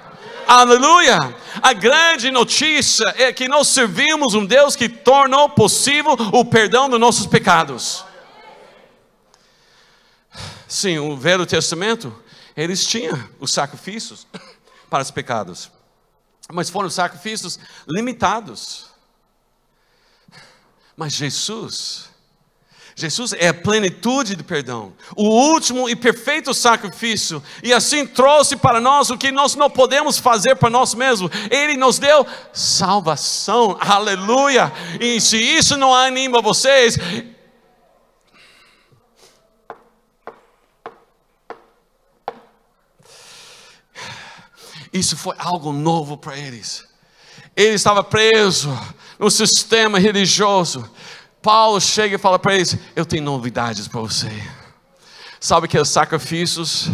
Aleluia! 0.53 1.17
A 1.63 1.73
grande 1.73 2.29
notícia 2.29 3.05
é 3.17 3.33
que 3.33 3.47
nós 3.47 3.69
servimos 3.69 4.35
um 4.35 4.45
Deus 4.45 4.75
que 4.75 4.89
tornou 4.89 5.51
possível 5.51 6.15
o 6.33 6.45
perdão 6.45 6.89
dos 6.91 6.99
nossos 6.99 7.25
pecados. 7.25 8.05
Sim, 10.67 10.99
o 10.99 11.17
Velho 11.17 11.47
Testamento, 11.47 12.13
eles 12.57 12.85
tinham 12.85 13.17
os 13.39 13.53
sacrifícios 13.53 14.27
para 14.91 15.05
os 15.05 15.13
pecados, 15.13 15.71
mas 16.53 16.69
foram 16.69 16.91
sacrifícios 16.91 17.57
limitados. 17.87 18.91
Mas 20.97 21.13
Jesus, 21.13 22.10
Jesus 23.01 23.33
é 23.33 23.49
a 23.49 23.55
plenitude 23.55 24.37
de 24.37 24.45
perdão, 24.45 24.93
o 25.17 25.25
último 25.25 25.89
e 25.89 25.97
perfeito 25.97 26.53
sacrifício, 26.53 27.43
e 27.63 27.73
assim 27.73 28.07
trouxe 28.07 28.57
para 28.57 28.79
nós 28.79 29.09
o 29.09 29.17
que 29.17 29.33
nós 29.33 29.55
não 29.55 29.71
podemos 29.71 30.19
fazer 30.19 30.57
para 30.57 30.69
nós 30.69 30.95
mesmos. 30.95 31.31
Ele 31.51 31.79
nos 31.79 31.99
deu 31.99 32.27
salvação, 32.53 33.79
aleluia. 33.81 34.71
E 35.01 35.19
se 35.19 35.39
isso 35.39 35.79
não 35.79 35.95
anima 35.95 36.43
vocês, 36.43 36.99
isso 44.93 45.17
foi 45.17 45.35
algo 45.39 45.73
novo 45.73 46.19
para 46.19 46.37
eles. 46.37 46.85
Ele 47.57 47.75
estava 47.75 48.05
preso 48.05 48.69
no 49.19 49.31
sistema 49.31 49.99
religioso 49.99 50.89
Paulo 51.43 51.81
chega 51.81 52.17
e 52.17 52.19
fala 52.19 52.39
para 52.39 52.55
eles: 52.55 52.77
Eu 52.95 53.05
tenho 53.05 53.23
novidades 53.23 53.89
para 53.89 54.01
você. 54.01 54.31
Sabe 55.39 55.67
que 55.67 55.79
os 55.79 55.89
sacrifícios, 55.89 56.91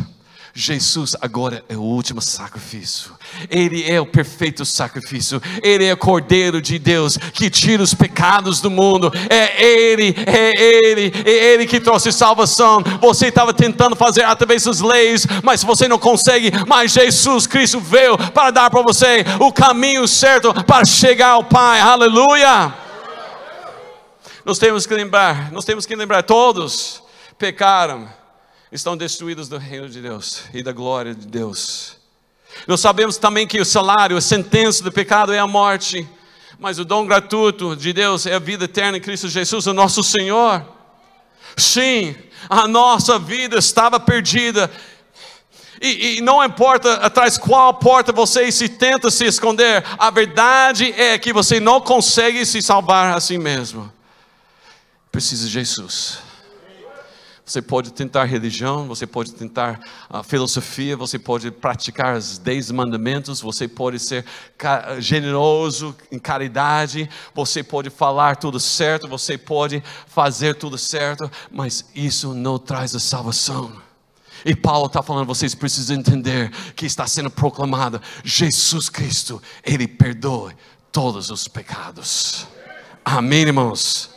Jesus 0.54 1.16
agora 1.20 1.64
é 1.68 1.76
o 1.76 1.82
último 1.82 2.22
sacrifício. 2.22 3.10
Ele 3.50 3.84
é 3.90 4.00
o 4.00 4.06
perfeito 4.06 4.64
sacrifício. 4.64 5.42
Ele 5.62 5.84
é 5.84 5.92
o 5.92 5.96
Cordeiro 5.96 6.62
de 6.62 6.78
Deus 6.78 7.16
que 7.16 7.50
tira 7.50 7.82
os 7.82 7.92
pecados 7.92 8.60
do 8.60 8.70
mundo. 8.70 9.12
É 9.28 9.62
Ele, 9.62 10.14
é 10.24 10.52
Ele, 10.56 11.12
é 11.26 11.52
Ele 11.52 11.66
que 11.66 11.80
trouxe 11.80 12.12
salvação. 12.12 12.82
Você 13.00 13.26
estava 13.26 13.52
tentando 13.52 13.96
fazer 13.96 14.22
através 14.22 14.62
das 14.62 14.80
leis, 14.80 15.26
mas 15.42 15.64
você 15.64 15.88
não 15.88 15.98
consegue. 15.98 16.52
Mas 16.68 16.92
Jesus 16.92 17.48
Cristo 17.48 17.80
veio 17.80 18.16
para 18.32 18.52
dar 18.52 18.70
para 18.70 18.80
você 18.80 19.24
o 19.40 19.52
caminho 19.52 20.06
certo 20.06 20.54
para 20.64 20.84
chegar 20.84 21.30
ao 21.30 21.44
Pai. 21.44 21.80
Aleluia. 21.80 22.85
Nós 24.46 24.60
temos 24.60 24.86
que 24.86 24.94
lembrar, 24.94 25.50
nós 25.50 25.64
temos 25.64 25.86
que 25.86 25.96
lembrar, 25.96 26.22
todos 26.22 27.02
pecaram, 27.36 28.08
estão 28.70 28.96
destruídos 28.96 29.48
do 29.48 29.58
reino 29.58 29.88
de 29.88 30.00
Deus 30.00 30.44
e 30.54 30.62
da 30.62 30.70
glória 30.70 31.12
de 31.12 31.26
Deus. 31.26 31.96
Nós 32.64 32.78
sabemos 32.78 33.16
também 33.16 33.44
que 33.44 33.60
o 33.60 33.64
salário, 33.64 34.16
a 34.16 34.20
sentença 34.20 34.84
do 34.84 34.92
pecado 34.92 35.32
é 35.32 35.40
a 35.40 35.48
morte, 35.48 36.08
mas 36.60 36.78
o 36.78 36.84
dom 36.84 37.04
gratuito 37.04 37.74
de 37.74 37.92
Deus 37.92 38.24
é 38.24 38.34
a 38.34 38.38
vida 38.38 38.66
eterna 38.66 38.98
em 38.98 39.00
Cristo 39.00 39.28
Jesus, 39.28 39.66
o 39.66 39.74
nosso 39.74 40.04
Senhor. 40.04 40.64
Sim, 41.56 42.14
a 42.48 42.68
nossa 42.68 43.18
vida 43.18 43.58
estava 43.58 43.98
perdida, 43.98 44.70
e, 45.82 46.18
e, 46.18 46.20
não 46.20 46.42
importa 46.44 46.94
atrás 46.94 47.36
qual 47.36 47.74
porta 47.74 48.12
você 48.12 48.52
se 48.52 48.68
tenta 48.68 49.10
se 49.10 49.24
esconder, 49.24 49.84
a 49.98 50.08
verdade 50.08 50.94
é 50.96 51.18
que 51.18 51.32
você 51.32 51.58
não 51.58 51.80
consegue 51.80 52.46
se 52.46 52.62
salvar 52.62 53.16
a 53.16 53.18
si 53.18 53.36
mesmo 53.38 53.95
precisa 55.16 55.46
de 55.46 55.50
Jesus. 55.50 56.18
Você 57.42 57.62
pode 57.62 57.90
tentar 57.90 58.24
religião, 58.24 58.86
você 58.86 59.06
pode 59.06 59.32
tentar 59.32 59.80
a 60.10 60.22
filosofia, 60.22 60.94
você 60.94 61.18
pode 61.18 61.50
praticar 61.50 62.18
os 62.18 62.36
dez 62.36 62.70
mandamentos, 62.70 63.40
você 63.40 63.66
pode 63.66 63.98
ser 63.98 64.26
generoso 64.98 65.96
em 66.12 66.18
caridade, 66.18 67.08
você 67.34 67.62
pode 67.62 67.88
falar 67.88 68.36
tudo 68.36 68.60
certo, 68.60 69.08
você 69.08 69.38
pode 69.38 69.82
fazer 70.06 70.54
tudo 70.54 70.76
certo, 70.76 71.30
mas 71.50 71.86
isso 71.94 72.34
não 72.34 72.58
traz 72.58 72.94
a 72.94 73.00
salvação. 73.00 73.72
E 74.44 74.54
Paulo 74.54 74.84
está 74.84 75.02
falando, 75.02 75.26
vocês 75.26 75.54
precisam 75.54 75.96
entender 75.96 76.50
que 76.74 76.84
está 76.84 77.06
sendo 77.06 77.30
proclamado: 77.30 78.02
Jesus 78.22 78.90
Cristo, 78.90 79.42
Ele 79.64 79.88
perdoa 79.88 80.52
todos 80.92 81.30
os 81.30 81.48
pecados. 81.48 82.46
Amém, 83.02 83.44
irmãos? 83.44 84.14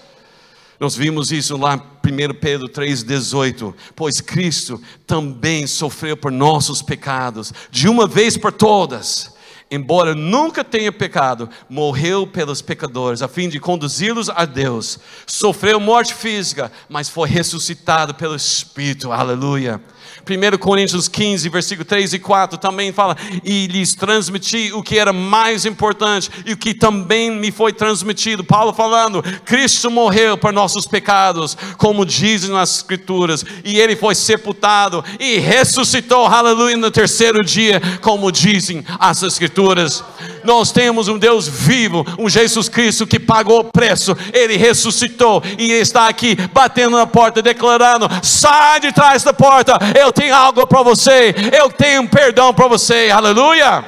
Nós 0.80 0.96
vimos 0.96 1.32
isso 1.32 1.58
lá 1.58 1.76
em 1.76 1.80
1 1.80 2.36
Pedro 2.40 2.70
3,18. 2.70 3.74
Pois 3.96 4.22
Cristo 4.22 4.82
também 5.06 5.68
sofreu 5.68 6.16
por 6.16 6.32
nossos 6.32 6.82
pecados, 6.82 7.54
de 7.70 7.90
uma 7.90 8.08
vez 8.08 8.38
por 8.38 8.52
todas, 8.52 9.36
embora 9.70 10.16
nunca 10.16 10.64
tenha 10.64 10.92
pecado, 10.92 11.50
morreu 11.70 12.26
pelos 12.26 12.62
pecadores, 12.62 13.22
a 13.22 13.28
fim 13.28 13.50
de 13.50 13.60
conduzi-los 13.60 14.30
a 14.30 14.46
Deus. 14.46 15.00
Sofreu 15.28 15.80
morte 15.80 16.14
física, 16.14 16.72
mas 16.88 17.10
foi 17.10 17.28
ressuscitado 17.28 18.16
pelo 18.16 18.36
Espírito. 18.36 19.12
Aleluia. 19.12 19.82
1 20.28 20.58
Coríntios 20.58 21.08
15, 21.08 21.50
versículo 21.50 21.86
3 21.86 22.14
e 22.14 22.20
4 22.20 22.58
também 22.58 22.92
fala: 22.92 23.16
E 23.44 23.68
lhes 23.68 23.94
transmiti 23.94 24.72
o 24.74 24.84
que 24.84 24.98
era 24.98 25.14
mais 25.14 25.66
importante 25.66 26.30
e 26.46 26.54
o 26.54 26.58
que 26.58 26.74
também 26.74 27.32
me 27.32 27.52
foi 27.52 27.74
transmitido. 27.74 28.44
Paulo 28.44 28.74
falando: 28.74 29.24
Cristo 29.46 29.90
morreu 29.90 30.38
por 30.38 30.54
nossos 30.54 30.86
pecados, 30.86 31.58
como 31.78 32.06
dizem 32.06 32.52
nas 32.52 32.78
Escrituras, 32.78 33.46
e 33.64 33.80
ele 33.80 33.96
foi 33.96 34.16
sepultado 34.16 35.04
e 35.20 35.38
ressuscitou, 35.38 36.26
aleluia, 36.26 36.78
no 36.78 36.92
terceiro 36.92 37.44
dia, 37.44 37.82
como 38.02 38.32
dizem 38.32 38.84
as 39.00 39.24
Escrituras. 39.24 40.04
Nós 40.44 40.72
temos 40.72 41.08
um 41.08 41.18
Deus 41.18 41.48
vivo, 41.48 42.06
um 42.18 42.30
Jesus 42.30 42.70
Cristo 42.70 43.06
que 43.06 43.20
pagou 43.20 43.60
o 43.60 43.64
preço, 43.66 44.16
ele 44.34 44.56
ressuscitou 44.56 45.44
e 45.58 45.72
está 45.72 46.08
aqui 46.08 46.36
batendo 46.54 46.98
na 46.98 47.08
porta, 47.08 47.42
declarando: 47.42 48.08
sai 48.24 48.80
de 48.80 48.92
trás 48.92 49.24
da 49.24 49.34
porta, 49.34 49.78
eu 50.00 50.09
tenho 50.12 50.36
algo 50.36 50.66
para 50.68 50.84
você, 50.84 51.34
eu 51.58 51.72
tenho 51.72 52.08
perdão 52.08 52.54
para 52.54 52.68
você, 52.68 53.10
aleluia. 53.10 53.86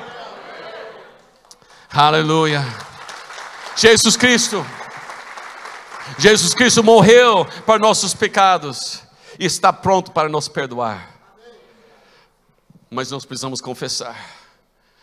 Aleluia. 1.92 2.64
Jesus 3.76 4.16
Cristo, 4.16 4.66
Jesus 6.18 6.54
Cristo 6.54 6.84
morreu 6.84 7.46
para 7.66 7.80
nossos 7.80 8.14
pecados 8.14 9.02
e 9.40 9.46
está 9.46 9.74
pronto 9.74 10.12
para 10.12 10.30
nos 10.30 10.48
perdoar. 10.48 11.10
Mas 12.90 13.12
nós 13.12 13.26
precisamos 13.26 13.62
confessar. 13.62 14.41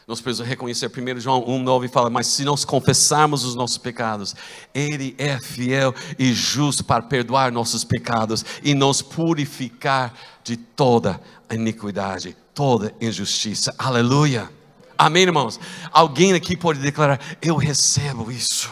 Nós 0.08 0.22
precisamos 0.22 0.48
reconhecer, 0.48 0.86
1 0.90 1.20
João 1.20 1.44
1,9 1.44 1.90
fala, 1.90 2.08
mas 2.08 2.28
se 2.28 2.42
nós 2.42 2.64
confessarmos 2.64 3.44
os 3.44 3.54
nossos 3.54 3.76
pecados, 3.76 4.34
Ele 4.74 5.14
é 5.18 5.38
fiel 5.38 5.94
e 6.18 6.32
justo 6.32 6.82
para 6.82 7.02
perdoar 7.02 7.52
nossos 7.52 7.84
pecados 7.84 8.42
e 8.62 8.72
nos 8.72 9.02
purificar 9.02 10.14
de 10.42 10.56
toda 10.56 11.20
iniquidade, 11.52 12.34
toda 12.54 12.94
injustiça. 13.02 13.74
Aleluia. 13.76 14.48
Amém, 14.96 15.24
irmãos? 15.24 15.60
Alguém 15.92 16.32
aqui 16.32 16.56
pode 16.56 16.80
declarar: 16.80 17.20
Eu 17.42 17.56
recebo 17.56 18.32
isso. 18.32 18.70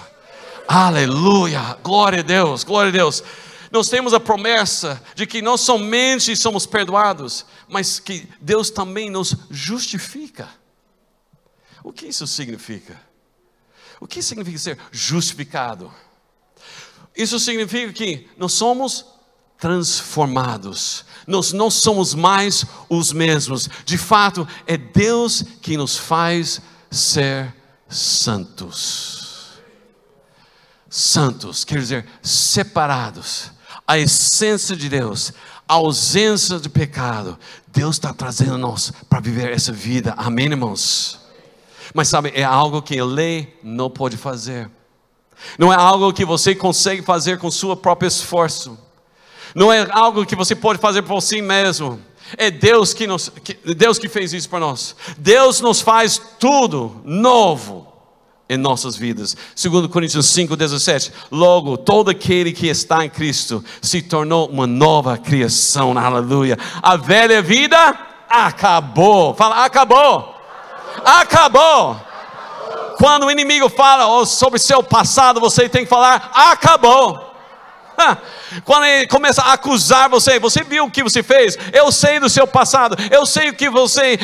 Aleluia. 0.66 1.76
Glória 1.82 2.20
a 2.20 2.22
Deus, 2.22 2.64
glória 2.64 2.88
a 2.88 2.92
Deus. 2.92 3.22
Nós 3.70 3.90
temos 3.90 4.14
a 4.14 4.20
promessa 4.20 5.02
de 5.14 5.26
que 5.26 5.42
não 5.42 5.58
somente 5.58 6.34
somos 6.34 6.64
perdoados, 6.64 7.44
mas 7.68 8.00
que 8.00 8.26
Deus 8.40 8.70
também 8.70 9.10
nos 9.10 9.36
justifica. 9.50 10.48
O 11.86 11.92
que 11.92 12.06
isso 12.06 12.26
significa? 12.26 13.00
O 14.00 14.08
que 14.08 14.20
significa 14.20 14.58
ser 14.58 14.78
justificado? 14.90 15.94
Isso 17.16 17.38
significa 17.38 17.92
que 17.92 18.28
nós 18.36 18.54
somos 18.54 19.06
transformados, 19.56 21.04
nós 21.28 21.52
não 21.52 21.70
somos 21.70 22.12
mais 22.12 22.66
os 22.88 23.12
mesmos. 23.12 23.70
De 23.84 23.96
fato, 23.96 24.48
é 24.66 24.76
Deus 24.76 25.44
que 25.62 25.76
nos 25.76 25.96
faz 25.96 26.60
ser 26.90 27.54
santos. 27.88 29.52
Santos 30.90 31.62
quer 31.62 31.78
dizer 31.78 32.06
separados, 32.20 33.52
a 33.86 33.96
essência 33.96 34.74
de 34.74 34.88
Deus, 34.88 35.32
a 35.68 35.74
ausência 35.74 36.58
de 36.58 36.68
pecado. 36.68 37.38
Deus 37.68 37.94
está 37.94 38.12
trazendo 38.12 38.58
nós 38.58 38.92
para 39.08 39.20
viver 39.20 39.52
essa 39.52 39.72
vida, 39.72 40.14
amém, 40.18 40.46
irmãos? 40.46 41.24
Mas 41.96 42.08
sabe, 42.08 42.30
é 42.34 42.44
algo 42.44 42.82
que 42.82 42.98
a 42.98 43.04
lei 43.06 43.58
não 43.62 43.88
pode 43.88 44.18
fazer. 44.18 44.70
Não 45.58 45.72
é 45.72 45.76
algo 45.76 46.12
que 46.12 46.26
você 46.26 46.54
consegue 46.54 47.00
fazer 47.00 47.38
com 47.38 47.50
seu 47.50 47.74
próprio 47.74 48.06
esforço. 48.06 48.78
Não 49.54 49.72
é 49.72 49.88
algo 49.90 50.26
que 50.26 50.36
você 50.36 50.54
pode 50.54 50.78
fazer 50.78 51.00
por 51.00 51.22
si 51.22 51.40
mesmo. 51.40 51.98
É 52.36 52.50
Deus 52.50 52.92
que, 52.92 53.06
nos, 53.06 53.30
que, 53.42 53.54
Deus 53.74 53.98
que 53.98 54.10
fez 54.10 54.34
isso 54.34 54.46
para 54.50 54.60
nós. 54.60 54.94
Deus 55.16 55.62
nos 55.62 55.80
faz 55.80 56.20
tudo 56.38 57.00
novo 57.02 57.90
em 58.46 58.58
nossas 58.58 58.94
vidas. 58.94 59.34
Segundo 59.54 59.88
Coríntios 59.88 60.26
5:17, 60.26 61.10
logo 61.30 61.78
todo 61.78 62.10
aquele 62.10 62.52
que 62.52 62.66
está 62.66 63.06
em 63.06 63.08
Cristo 63.08 63.64
se 63.80 64.02
tornou 64.02 64.50
uma 64.50 64.66
nova 64.66 65.16
criação. 65.16 65.96
Aleluia. 65.96 66.58
A 66.82 66.94
velha 66.98 67.40
vida 67.40 67.98
acabou. 68.28 69.32
Fala, 69.32 69.64
acabou. 69.64 70.35
Acabou. 71.04 72.00
Quando 72.98 73.26
o 73.26 73.30
inimigo 73.30 73.68
fala 73.68 74.24
sobre 74.24 74.58
seu 74.58 74.82
passado, 74.82 75.40
você 75.40 75.68
tem 75.68 75.84
que 75.84 75.90
falar: 75.90 76.30
acabou. 76.34 77.34
Quando 78.64 78.84
ele 78.84 79.06
começa 79.06 79.42
a 79.42 79.52
acusar 79.52 80.08
você, 80.08 80.38
você 80.38 80.62
viu 80.62 80.84
o 80.84 80.90
que 80.90 81.02
você 81.02 81.22
fez? 81.22 81.56
Eu 81.72 81.90
sei 81.90 82.20
do 82.20 82.28
seu 82.28 82.46
passado, 82.46 82.96
eu 83.10 83.24
sei 83.26 83.50
o 83.50 83.54
que 83.54 83.68
você 83.68 84.18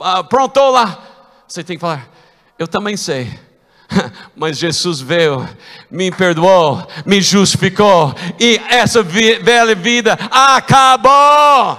aprontou 0.00 0.70
lá. 0.70 0.98
Você 1.46 1.62
tem 1.62 1.76
que 1.76 1.80
falar: 1.80 2.08
eu 2.58 2.66
também 2.66 2.96
sei. 2.96 3.32
Mas 4.34 4.58
Jesus 4.58 5.00
veio, 5.00 5.46
me 5.90 6.10
perdoou, 6.10 6.86
me 7.04 7.20
justificou, 7.20 8.14
e 8.40 8.60
essa 8.68 9.02
velha 9.02 9.74
vida 9.74 10.18
acabou. 10.30 11.78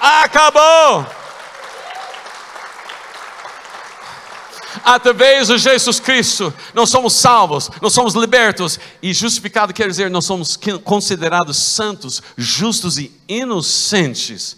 Acabou. 0.00 1.17
Através 4.94 5.48
de 5.48 5.58
Jesus 5.58 6.00
Cristo, 6.00 6.52
nós 6.72 6.88
somos 6.88 7.12
salvos, 7.12 7.70
nós 7.82 7.92
somos 7.92 8.14
libertos, 8.14 8.80
e 9.02 9.12
justificado 9.12 9.72
quer 9.72 9.88
dizer, 9.88 10.10
nós 10.10 10.24
somos 10.24 10.58
considerados 10.82 11.58
santos, 11.58 12.22
justos 12.36 12.96
e 12.96 13.12
inocentes 13.28 14.56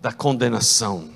da 0.00 0.12
condenação. 0.12 1.10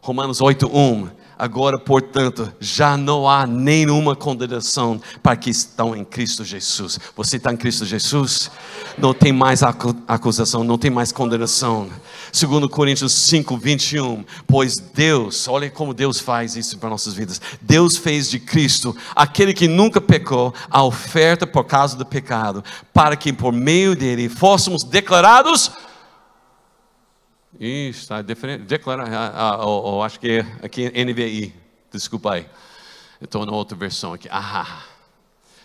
Romanos 0.00 0.40
8:1 0.40 1.10
Agora, 1.40 1.78
portanto, 1.78 2.52
já 2.60 2.98
não 2.98 3.26
há 3.26 3.46
nenhuma 3.46 4.14
condenação 4.14 5.00
para 5.22 5.34
que 5.36 5.48
estão 5.48 5.96
em 5.96 6.04
Cristo 6.04 6.44
Jesus. 6.44 7.00
Você 7.16 7.38
está 7.38 7.50
em 7.50 7.56
Cristo 7.56 7.86
Jesus? 7.86 8.50
Não 8.98 9.14
tem 9.14 9.32
mais 9.32 9.62
acusação, 9.62 10.62
não 10.62 10.76
tem 10.76 10.90
mais 10.90 11.12
condenação. 11.12 11.88
Segundo 12.32 12.68
Coríntios 12.68 13.12
5, 13.12 13.56
21, 13.56 14.24
pois 14.46 14.78
Deus, 14.78 15.48
olha 15.48 15.70
como 15.70 15.94
Deus 15.94 16.20
faz 16.20 16.56
isso 16.56 16.78
para 16.78 16.90
nossas 16.90 17.14
vidas. 17.14 17.40
Deus 17.60 17.96
fez 17.96 18.30
de 18.30 18.38
Cristo, 18.38 18.96
aquele 19.14 19.52
que 19.52 19.68
nunca 19.68 20.00
pecou, 20.00 20.54
a 20.70 20.82
oferta 20.82 21.46
por 21.46 21.64
causa 21.64 21.96
do 21.96 22.06
pecado, 22.06 22.64
para 22.92 23.16
que 23.16 23.32
por 23.32 23.52
meio 23.52 23.94
dele 23.94 24.28
fôssemos 24.28 24.84
declarados 24.84 25.72
isso, 27.60 28.00
está 28.00 28.22
declara, 28.22 29.04
ah, 29.04 29.56
ah, 29.60 30.04
acho 30.06 30.18
que 30.18 30.38
é 30.38 30.40
aqui 30.64 30.88
NVI, 30.88 31.54
desculpa 31.92 32.32
aí. 32.32 32.46
Estou 33.20 33.44
na 33.44 33.52
outra 33.52 33.76
versão 33.76 34.14
aqui. 34.14 34.28
Ah, 34.30 34.82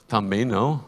também 0.06 0.44
não. 0.44 0.84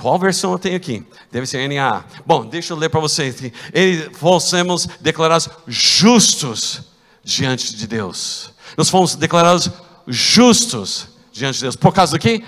Qual 0.00 0.16
versão 0.16 0.52
eu 0.52 0.58
tenho 0.60 0.76
aqui? 0.76 1.04
Deve 1.30 1.44
ser 1.44 1.68
NA. 1.68 2.04
Bom, 2.24 2.46
deixa 2.46 2.72
eu 2.72 2.76
ler 2.76 2.88
para 2.88 3.00
vocês. 3.00 3.42
Ele, 3.72 4.14
fossemos 4.14 4.86
declarados 5.00 5.48
justos 5.66 6.82
diante 7.24 7.74
de 7.74 7.84
Deus. 7.84 8.52
Nós 8.76 8.88
fomos 8.88 9.16
declarados 9.16 9.68
justos 10.06 11.08
diante 11.32 11.56
de 11.56 11.62
Deus. 11.62 11.74
Por 11.74 11.92
causa 11.92 12.12
do 12.12 12.20
quê? 12.20 12.44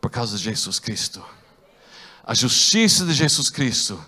Por 0.00 0.10
causa 0.10 0.36
de 0.36 0.44
Jesus 0.44 0.78
Cristo. 0.78 1.20
A 2.24 2.34
justiça 2.34 3.04
de 3.04 3.14
Jesus 3.14 3.50
Cristo 3.50 4.00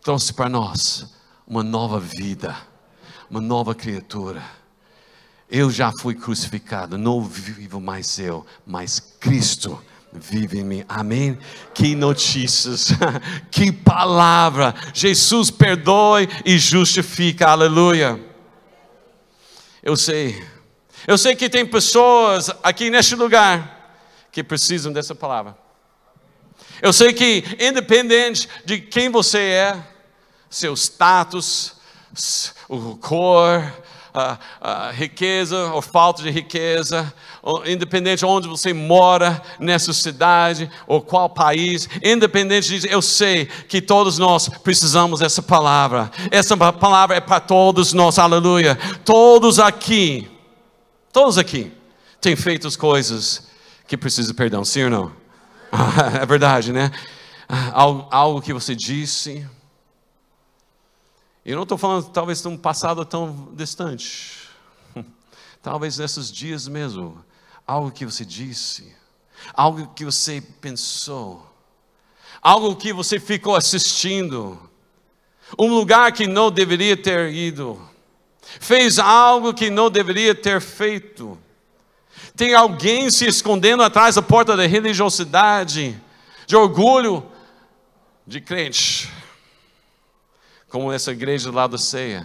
trouxe 0.00 0.32
para 0.32 0.48
nós 0.48 1.12
uma 1.44 1.64
nova 1.64 1.98
vida, 1.98 2.56
uma 3.28 3.40
nova 3.40 3.74
criatura. 3.74 4.44
Eu 5.50 5.68
já 5.68 5.90
fui 5.90 6.14
crucificado, 6.14 6.96
não 6.96 7.24
vivo 7.24 7.80
mais 7.80 8.20
eu, 8.20 8.46
mas 8.64 9.00
Cristo 9.00 9.82
vive 10.12 10.58
em 10.58 10.64
mim. 10.64 10.84
Amém? 10.88 11.38
Que 11.74 11.94
notícias, 11.94 12.90
que 13.50 13.70
palavra. 13.70 14.74
Jesus 14.92 15.50
perdoe 15.50 16.28
e 16.44 16.58
justifica. 16.58 17.48
Aleluia. 17.48 18.20
Eu 19.82 19.96
sei. 19.96 20.42
Eu 21.06 21.16
sei 21.16 21.34
que 21.34 21.48
tem 21.48 21.64
pessoas 21.64 22.50
aqui 22.62 22.90
neste 22.90 23.14
lugar 23.14 23.78
que 24.30 24.42
precisam 24.42 24.92
dessa 24.92 25.14
palavra. 25.14 25.56
Eu 26.82 26.92
sei 26.92 27.12
que 27.12 27.44
independente 27.58 28.48
de 28.64 28.80
quem 28.80 29.10
você 29.10 29.38
é, 29.38 29.86
seu 30.48 30.74
status, 30.74 31.74
o 32.68 32.96
cor, 32.96 33.62
riqueza 34.92 35.72
ou 35.72 35.82
falta 35.82 36.22
de 36.22 36.30
riqueza, 36.30 37.12
independente 37.66 38.20
de 38.20 38.26
onde 38.26 38.48
você 38.48 38.72
mora 38.72 39.40
nessa 39.58 39.92
cidade 39.92 40.70
ou 40.86 41.00
qual 41.00 41.28
país, 41.28 41.88
independente 42.02 42.68
disso, 42.68 42.86
eu 42.86 43.02
sei 43.02 43.46
que 43.46 43.80
todos 43.80 44.18
nós 44.18 44.48
precisamos 44.48 45.20
dessa 45.20 45.42
palavra. 45.42 46.10
Essa 46.30 46.56
palavra 46.56 47.16
é 47.16 47.20
para 47.20 47.40
todos 47.40 47.92
nós, 47.92 48.18
aleluia. 48.18 48.76
Todos 49.04 49.58
aqui 49.58 50.28
Todos 51.12 51.38
aqui 51.38 51.72
têm 52.20 52.36
feito 52.36 52.68
as 52.68 52.76
coisas 52.76 53.48
que 53.88 53.96
precisam 53.96 54.30
de 54.30 54.36
perdão, 54.36 54.64
sim 54.64 54.84
ou 54.84 54.90
não? 54.90 55.12
é 56.22 56.24
verdade, 56.24 56.72
né? 56.72 56.92
Algo, 57.72 58.06
algo 58.12 58.40
que 58.40 58.52
você 58.52 58.76
disse. 58.76 59.44
Eu 61.50 61.56
não 61.56 61.64
estou 61.64 61.76
falando 61.76 62.08
talvez 62.10 62.40
de 62.40 62.46
um 62.46 62.56
passado 62.56 63.04
tão 63.04 63.48
distante. 63.54 64.38
Talvez 65.60 65.98
nesses 65.98 66.30
dias 66.30 66.68
mesmo. 66.68 67.24
Algo 67.66 67.90
que 67.90 68.06
você 68.06 68.24
disse. 68.24 68.94
Algo 69.52 69.88
que 69.88 70.04
você 70.04 70.40
pensou. 70.40 71.44
Algo 72.40 72.76
que 72.76 72.92
você 72.92 73.18
ficou 73.18 73.56
assistindo. 73.56 74.56
Um 75.58 75.74
lugar 75.74 76.12
que 76.12 76.28
não 76.28 76.52
deveria 76.52 76.96
ter 76.96 77.34
ido. 77.34 77.82
Fez 78.40 79.00
algo 79.00 79.52
que 79.52 79.70
não 79.70 79.90
deveria 79.90 80.36
ter 80.36 80.60
feito. 80.60 81.36
Tem 82.36 82.54
alguém 82.54 83.10
se 83.10 83.26
escondendo 83.26 83.82
atrás 83.82 84.14
da 84.14 84.22
porta 84.22 84.56
da 84.56 84.68
religiosidade, 84.68 86.00
de 86.46 86.54
orgulho 86.54 87.26
de 88.24 88.40
crente. 88.40 89.10
Como 90.70 90.92
essa 90.92 91.10
igreja 91.10 91.50
lá 91.50 91.66
da 91.66 91.76
ceia 91.76 92.24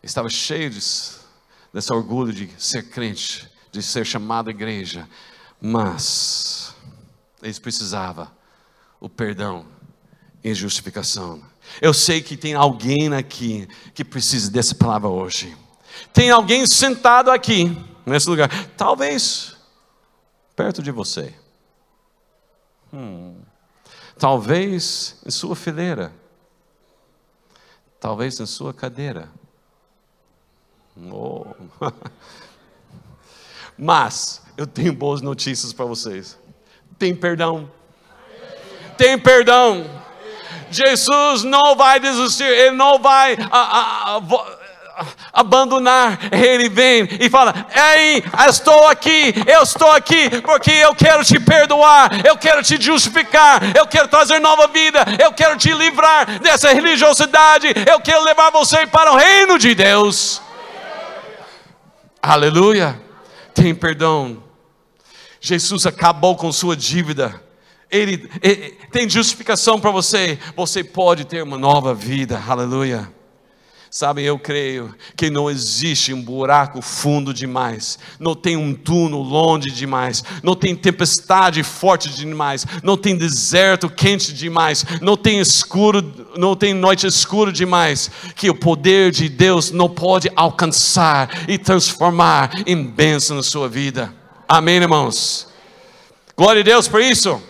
estava 0.00 0.30
cheia 0.30 0.70
desse 0.70 1.92
orgulho 1.92 2.32
de 2.32 2.48
ser 2.56 2.88
crente, 2.90 3.50
de 3.72 3.82
ser 3.82 4.06
chamada 4.06 4.50
igreja, 4.50 5.08
mas 5.60 6.76
eles 7.42 7.58
precisavam 7.58 8.30
o 9.00 9.08
perdão 9.08 9.66
e 10.44 10.54
justificação. 10.54 11.42
Eu 11.82 11.92
sei 11.92 12.22
que 12.22 12.36
tem 12.36 12.54
alguém 12.54 13.12
aqui 13.12 13.68
que 13.92 14.04
precisa 14.04 14.48
dessa 14.48 14.74
palavra 14.76 15.08
hoje. 15.08 15.56
Tem 16.12 16.30
alguém 16.30 16.64
sentado 16.68 17.32
aqui 17.32 17.76
nesse 18.06 18.30
lugar, 18.30 18.48
talvez 18.76 19.56
perto 20.54 20.80
de 20.80 20.92
você, 20.92 21.34
hum. 22.92 23.34
talvez 24.16 25.16
em 25.26 25.30
sua 25.30 25.56
fileira, 25.56 26.12
talvez 28.00 28.38
em 28.40 28.46
sua 28.46 28.72
cadeira. 28.72 29.28
Oh. 31.10 31.46
Mas 33.78 34.42
eu 34.56 34.66
tenho 34.66 34.92
boas 34.92 35.20
notícias 35.20 35.72
para 35.72 35.84
vocês. 35.84 36.38
Tem 36.98 37.14
perdão. 37.14 37.70
Tem 38.96 39.18
perdão. 39.18 39.84
Jesus 40.70 41.42
não 41.42 41.76
vai 41.76 42.00
desistir, 42.00 42.44
Ele 42.44 42.76
não 42.76 42.98
vai 42.98 43.36
abandonar, 45.32 46.18
ele 46.32 46.68
vem 46.68 47.08
e 47.20 47.28
fala: 47.28 47.66
Ei, 47.74 48.22
estou 48.48 48.88
aqui, 48.88 49.34
eu 49.46 49.62
estou 49.62 49.90
aqui, 49.90 50.40
porque 50.42 50.70
eu 50.70 50.94
quero 50.94 51.24
te 51.24 51.38
perdoar, 51.38 52.24
eu 52.26 52.36
quero 52.36 52.62
te 52.62 52.80
justificar, 52.80 53.76
eu 53.76 53.86
quero 53.86 54.08
trazer 54.08 54.38
nova 54.38 54.66
vida, 54.68 55.04
eu 55.22 55.32
quero 55.32 55.56
te 55.56 55.72
livrar 55.72 56.38
dessa 56.40 56.72
religiosidade, 56.72 57.68
eu 57.90 58.00
quero 58.00 58.24
levar 58.24 58.50
você 58.50 58.86
para 58.86 59.12
o 59.12 59.16
reino 59.16 59.58
de 59.58 59.74
Deus. 59.74 60.40
Aleluia. 62.22 63.00
Tem 63.54 63.74
perdão. 63.74 64.42
Jesus 65.40 65.86
acabou 65.86 66.34
com 66.36 66.50
sua 66.50 66.76
dívida. 66.76 67.40
Ele, 67.88 68.28
ele 68.42 68.70
tem 68.90 69.08
justificação 69.08 69.78
para 69.78 69.90
você. 69.92 70.38
Você 70.56 70.82
pode 70.82 71.24
ter 71.24 71.42
uma 71.42 71.56
nova 71.56 71.94
vida. 71.94 72.42
Aleluia. 72.48 73.15
Sabe, 73.96 74.22
eu 74.22 74.38
creio 74.38 74.94
que 75.16 75.30
não 75.30 75.50
existe 75.50 76.12
um 76.12 76.20
buraco 76.20 76.82
fundo 76.82 77.32
demais, 77.32 77.98
não 78.20 78.34
tem 78.34 78.54
um 78.54 78.74
túnel 78.74 79.20
longe 79.20 79.70
demais, 79.70 80.22
não 80.42 80.54
tem 80.54 80.76
tempestade 80.76 81.62
forte 81.62 82.10
demais, 82.10 82.66
não 82.82 82.94
tem 82.94 83.16
deserto 83.16 83.88
quente 83.88 84.34
demais, 84.34 84.84
não 85.00 85.16
tem 85.16 85.40
escuro, 85.40 86.02
não 86.36 86.54
tem 86.54 86.74
noite 86.74 87.06
escura 87.06 87.50
demais, 87.50 88.10
que 88.34 88.50
o 88.50 88.54
poder 88.54 89.12
de 89.12 89.30
Deus 89.30 89.70
não 89.70 89.88
pode 89.88 90.30
alcançar 90.36 91.48
e 91.48 91.56
transformar 91.56 92.50
em 92.66 92.84
bênção 92.84 93.38
na 93.38 93.42
sua 93.42 93.66
vida. 93.66 94.12
Amém, 94.46 94.76
irmãos? 94.76 95.48
Glória 96.36 96.60
a 96.60 96.64
Deus 96.64 96.86
por 96.86 97.00
isso. 97.00 97.40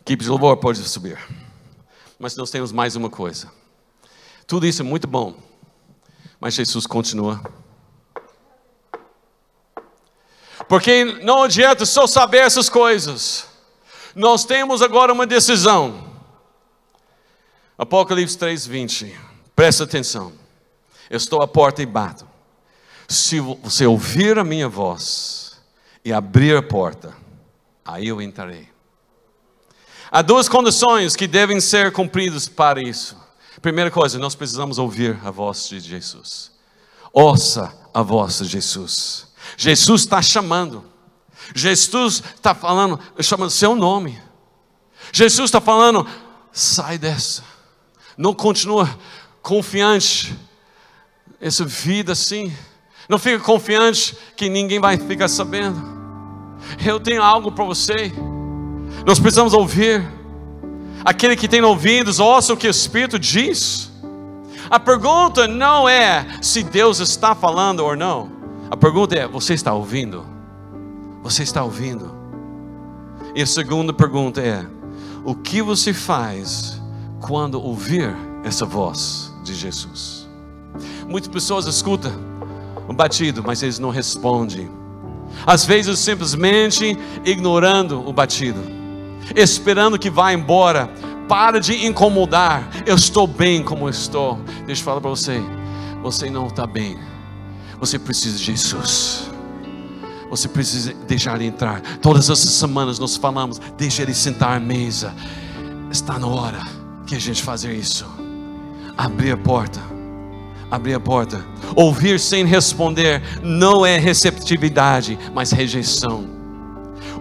Equipe 0.00 0.24
de 0.24 0.28
louvor 0.28 0.56
pode 0.56 0.80
subir 0.80 1.39
mas 2.20 2.36
nós 2.36 2.50
temos 2.50 2.70
mais 2.70 2.94
uma 2.94 3.08
coisa. 3.08 3.50
Tudo 4.46 4.66
isso 4.66 4.82
é 4.82 4.84
muito 4.84 5.08
bom, 5.08 5.34
mas 6.38 6.52
Jesus 6.52 6.86
continua. 6.86 7.42
Porque 10.68 11.02
não 11.22 11.42
adianta 11.42 11.86
só 11.86 12.06
saber 12.06 12.42
essas 12.42 12.68
coisas. 12.68 13.48
Nós 14.14 14.44
temos 14.44 14.82
agora 14.82 15.12
uma 15.12 15.26
decisão. 15.26 16.10
Apocalipse 17.78 18.36
3:20. 18.36 19.16
Presta 19.56 19.84
atenção. 19.84 20.32
Eu 21.08 21.16
estou 21.16 21.42
à 21.42 21.48
porta 21.48 21.82
e 21.82 21.86
bato. 21.86 22.28
Se 23.08 23.40
você 23.40 23.86
ouvir 23.86 24.38
a 24.38 24.44
minha 24.44 24.68
voz 24.68 25.60
e 26.04 26.12
abrir 26.12 26.54
a 26.54 26.62
porta, 26.62 27.16
aí 27.84 28.08
eu 28.08 28.20
entrarei. 28.20 28.69
Há 30.10 30.22
duas 30.22 30.48
condições 30.48 31.14
que 31.14 31.28
devem 31.28 31.60
ser 31.60 31.92
cumpridas 31.92 32.48
para 32.48 32.82
isso. 32.82 33.16
Primeira 33.62 33.90
coisa, 33.90 34.18
nós 34.18 34.34
precisamos 34.34 34.78
ouvir 34.78 35.16
a 35.24 35.30
voz 35.30 35.68
de 35.68 35.78
Jesus. 35.78 36.50
Ouça 37.12 37.72
a 37.94 38.02
voz 38.02 38.38
de 38.38 38.46
Jesus. 38.46 39.28
Jesus 39.56 40.02
está 40.02 40.20
chamando. 40.20 40.84
Jesus 41.54 42.22
está 42.34 42.54
falando, 42.54 42.98
chamando 43.20 43.50
seu 43.50 43.76
nome. 43.76 44.20
Jesus 45.12 45.48
está 45.48 45.60
falando, 45.60 46.06
sai 46.50 46.98
dessa. 46.98 47.44
Não 48.16 48.34
continua 48.34 48.98
confiante. 49.42 50.36
Essa 51.40 51.64
vida 51.64 52.12
assim. 52.12 52.52
Não 53.08 53.18
fica 53.18 53.38
confiante 53.38 54.16
que 54.36 54.48
ninguém 54.48 54.80
vai 54.80 54.96
ficar 54.96 55.28
sabendo. 55.28 55.80
Eu 56.84 56.98
tenho 56.98 57.22
algo 57.22 57.52
para 57.52 57.64
você. 57.64 58.12
Nós 59.04 59.18
precisamos 59.18 59.52
ouvir. 59.52 60.06
Aquele 61.04 61.34
que 61.34 61.48
tem 61.48 61.62
ouvidos, 61.62 62.20
ouça 62.20 62.52
o 62.52 62.56
que 62.56 62.66
o 62.66 62.70
Espírito 62.70 63.18
diz. 63.18 63.90
A 64.68 64.78
pergunta 64.78 65.48
não 65.48 65.88
é 65.88 66.26
se 66.42 66.62
Deus 66.62 67.00
está 67.00 67.34
falando 67.34 67.80
ou 67.80 67.96
não. 67.96 68.30
A 68.70 68.76
pergunta 68.76 69.16
é: 69.16 69.26
você 69.26 69.54
está 69.54 69.72
ouvindo? 69.72 70.24
Você 71.22 71.42
está 71.42 71.64
ouvindo? 71.64 72.14
E 73.34 73.42
a 73.42 73.46
segunda 73.46 73.92
pergunta 73.92 74.40
é: 74.40 74.64
o 75.24 75.34
que 75.34 75.62
você 75.62 75.92
faz 75.92 76.80
quando 77.20 77.60
ouvir 77.60 78.14
essa 78.44 78.66
voz 78.66 79.32
de 79.42 79.54
Jesus? 79.54 80.28
Muitas 81.08 81.30
pessoas 81.30 81.66
escutam 81.66 82.12
o 82.86 82.92
batido, 82.92 83.42
mas 83.44 83.62
eles 83.62 83.78
não 83.78 83.90
respondem. 83.90 84.70
Às 85.46 85.64
vezes 85.64 85.98
simplesmente 85.98 86.96
ignorando 87.24 88.06
o 88.06 88.12
batido 88.12 88.79
esperando 89.34 89.98
que 89.98 90.10
vá 90.10 90.32
embora. 90.32 90.90
Para 91.28 91.60
de 91.60 91.86
incomodar. 91.86 92.68
Eu 92.84 92.96
estou 92.96 93.26
bem 93.26 93.62
como 93.62 93.88
estou. 93.88 94.40
Deixa 94.66 94.80
eu 94.80 94.84
falar 94.84 95.00
para 95.00 95.10
você. 95.10 95.40
Você 96.02 96.28
não 96.28 96.48
está 96.48 96.66
bem. 96.66 96.98
Você 97.78 97.98
precisa 97.98 98.36
de 98.36 98.44
Jesus. 98.44 99.30
Você 100.28 100.48
precisa 100.48 100.94
deixar 101.06 101.34
ele 101.36 101.46
entrar. 101.46 101.80
Todas 101.98 102.30
essas 102.30 102.50
semanas 102.50 102.98
nós 102.98 103.16
falamos, 103.16 103.60
deixa 103.76 104.02
ele 104.02 104.14
sentar 104.14 104.56
à 104.56 104.60
mesa. 104.60 105.14
Está 105.90 106.18
na 106.18 106.26
hora 106.26 106.60
que 107.06 107.16
a 107.16 107.18
gente 107.18 107.42
fazer 107.42 107.74
isso. 107.74 108.06
Abrir 108.96 109.32
a 109.32 109.36
porta. 109.36 109.80
Abrir 110.70 110.94
a 110.94 111.00
porta. 111.00 111.44
Ouvir 111.74 112.20
sem 112.20 112.44
responder 112.44 113.22
não 113.42 113.84
é 113.84 113.98
receptividade, 113.98 115.18
mas 115.34 115.50
rejeição. 115.50 116.39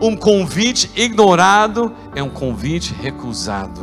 Um 0.02 0.16
convite 0.16 0.90
ignorado 0.96 1.94
é 2.16 2.24
um 2.24 2.30
convite 2.30 2.94
recusado. 2.94 3.82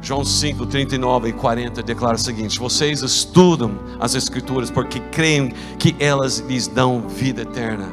João 0.00 0.24
5, 0.24 0.66
39 0.66 1.30
e 1.30 1.32
40 1.32 1.82
declara 1.82 2.14
o 2.14 2.18
seguinte: 2.18 2.60
Vocês 2.60 3.02
estudam 3.02 3.76
as 3.98 4.14
Escrituras 4.14 4.70
porque 4.70 5.00
creem 5.10 5.52
que 5.80 5.96
elas 5.98 6.38
lhes 6.38 6.68
dão 6.68 7.08
vida 7.08 7.42
eterna. 7.42 7.92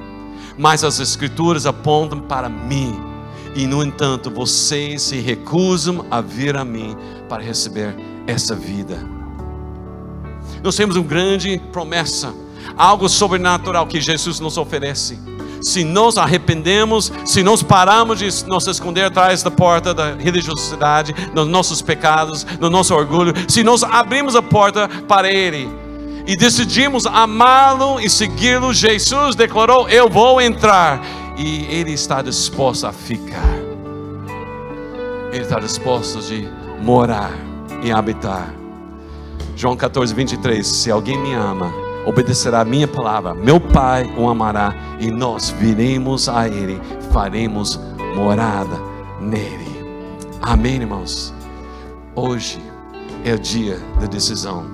Mas 0.59 0.84
as 0.84 0.99
Escrituras 0.99 1.65
apontam 1.65 2.20
para 2.20 2.47
mim, 2.47 2.95
e 3.55 3.65
no 3.65 3.84
entanto 3.84 4.30
vocês 4.30 5.01
se 5.01 5.20
recusam 5.20 6.05
a 6.11 6.22
vir 6.22 6.55
a 6.55 6.63
mim 6.63 6.95
para 7.28 7.41
receber 7.41 7.95
essa 8.28 8.55
vida. 8.55 8.99
Nós 10.63 10.76
temos 10.76 10.95
uma 10.95 11.07
grande 11.07 11.59
promessa, 11.72 12.32
algo 12.78 13.09
sobrenatural 13.09 13.88
que 13.88 13.99
Jesus 13.99 14.39
nos 14.39 14.55
oferece 14.55 15.17
se 15.62 15.84
nos 15.84 16.18
arrependemos, 16.18 17.12
se 17.26 17.43
nos 17.43 17.62
paramos 17.64 18.20
de 18.20 18.45
nos 18.47 18.68
esconder 18.68 19.05
atrás 19.05 19.43
da 19.43 19.51
porta 19.51 19.93
da 19.93 20.14
religiosidade, 20.16 21.14
nos 21.34 21.47
nossos 21.47 21.82
pecados, 21.82 22.45
no 22.60 22.70
nosso 22.70 22.93
orgulho, 22.95 23.34
se 23.47 23.64
nós 23.64 23.84
abrimos 23.84 24.36
a 24.36 24.41
porta 24.41 24.88
para 25.07 25.32
Ele, 25.32 25.70
e 26.30 26.38
decidimos 26.38 27.07
amá-lo 27.07 27.99
e 27.99 28.07
segui-lo, 28.07 28.72
Jesus 28.72 29.36
declarou: 29.36 29.89
Eu 29.89 30.07
vou 30.07 30.39
entrar. 30.39 31.01
E 31.36 31.66
Ele 31.74 31.93
está 31.93 32.22
disposto 32.22 32.86
a 32.86 32.91
ficar. 32.91 33.55
Ele 35.32 35.41
está 35.41 35.60
disposto 35.60 36.22
de 36.22 36.47
morar 36.82 37.32
e 37.82 37.91
habitar. 37.91 38.53
João 39.55 39.76
14, 39.76 40.14
23. 40.14 40.68
Se 40.68 40.91
alguém 40.91 41.18
me 41.18 41.34
ama, 41.34 41.74
obedecerá 42.10 42.62
a 42.62 42.66
minha 42.66 42.88
palavra, 42.88 43.36
meu 43.36 43.60
Pai 43.60 44.12
o 44.18 44.28
amará, 44.28 44.74
e 44.99 45.12
nós 45.12 45.51
viremos 45.51 46.28
a 46.28 46.47
Ele, 46.47 46.82
faremos 47.12 47.80
morada 48.16 48.76
nele. 49.22 49.70
Amém, 50.41 50.78
irmãos? 50.78 51.32
Hoje 52.16 52.60
é 53.24 53.34
o 53.36 53.39
dia 53.39 53.80
da 54.01 54.07
decisão. 54.07 54.66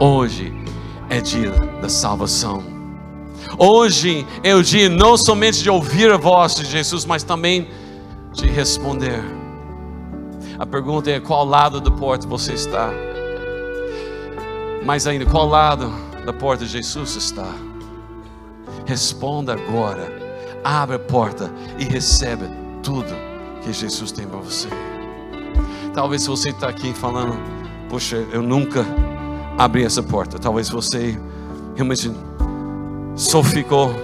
Hoje 0.00 0.54
é 1.10 1.20
dia 1.20 1.50
da 1.82 1.90
salvação. 1.90 2.64
Hoje 3.58 4.26
é 4.42 4.54
o 4.54 4.62
dia 4.62 4.88
não 4.88 5.18
somente 5.18 5.62
de 5.62 5.68
ouvir 5.68 6.10
a 6.10 6.16
voz 6.16 6.54
de 6.54 6.64
Jesus, 6.64 7.04
mas 7.04 7.22
também 7.22 7.68
de 8.32 8.46
responder. 8.46 9.22
A 10.58 10.64
pergunta 10.64 11.10
é: 11.10 11.20
qual 11.20 11.44
lado 11.44 11.82
da 11.82 11.90
porta 11.90 12.26
você 12.26 12.54
está? 12.54 12.90
Mais 14.82 15.06
ainda, 15.06 15.26
qual 15.26 15.46
lado 15.46 16.13
da 16.24 16.32
porta 16.32 16.64
de 16.64 16.70
Jesus 16.70 17.16
está? 17.16 17.52
Responda 18.86 19.52
agora. 19.52 20.24
Abre 20.62 20.96
a 20.96 20.98
porta 20.98 21.50
e 21.78 21.84
recebe 21.84 22.44
tudo 22.82 23.14
que 23.62 23.72
Jesus 23.72 24.10
tem 24.12 24.26
para 24.26 24.38
você. 24.38 24.68
Talvez 25.92 26.26
você 26.26 26.50
está 26.50 26.68
aqui 26.68 26.92
falando, 26.92 27.36
poxa, 27.88 28.16
eu 28.32 28.42
nunca 28.42 28.84
abri 29.56 29.84
essa 29.84 30.02
porta. 30.02 30.38
Talvez 30.38 30.68
você 30.68 31.18
realmente 31.74 32.10
só 33.14 33.42
ficou 33.42 33.94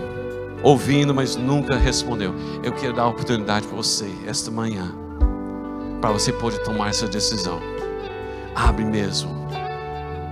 ouvindo, 0.63 1.15
mas 1.15 1.37
nunca 1.37 1.77
respondeu. 1.77 2.35
Eu 2.63 2.73
quero 2.73 2.95
dar 2.95 3.03
a 3.03 3.09
oportunidade 3.09 3.67
para 3.67 3.77
você 3.77 4.11
esta 4.27 4.51
manhã, 4.51 4.95
para 6.01 6.13
você 6.13 6.33
poder 6.33 6.59
tomar 6.59 6.91
essa 6.91 7.09
decisão. 7.09 7.61
Abre 8.55 8.85
mesmo, 8.85 9.31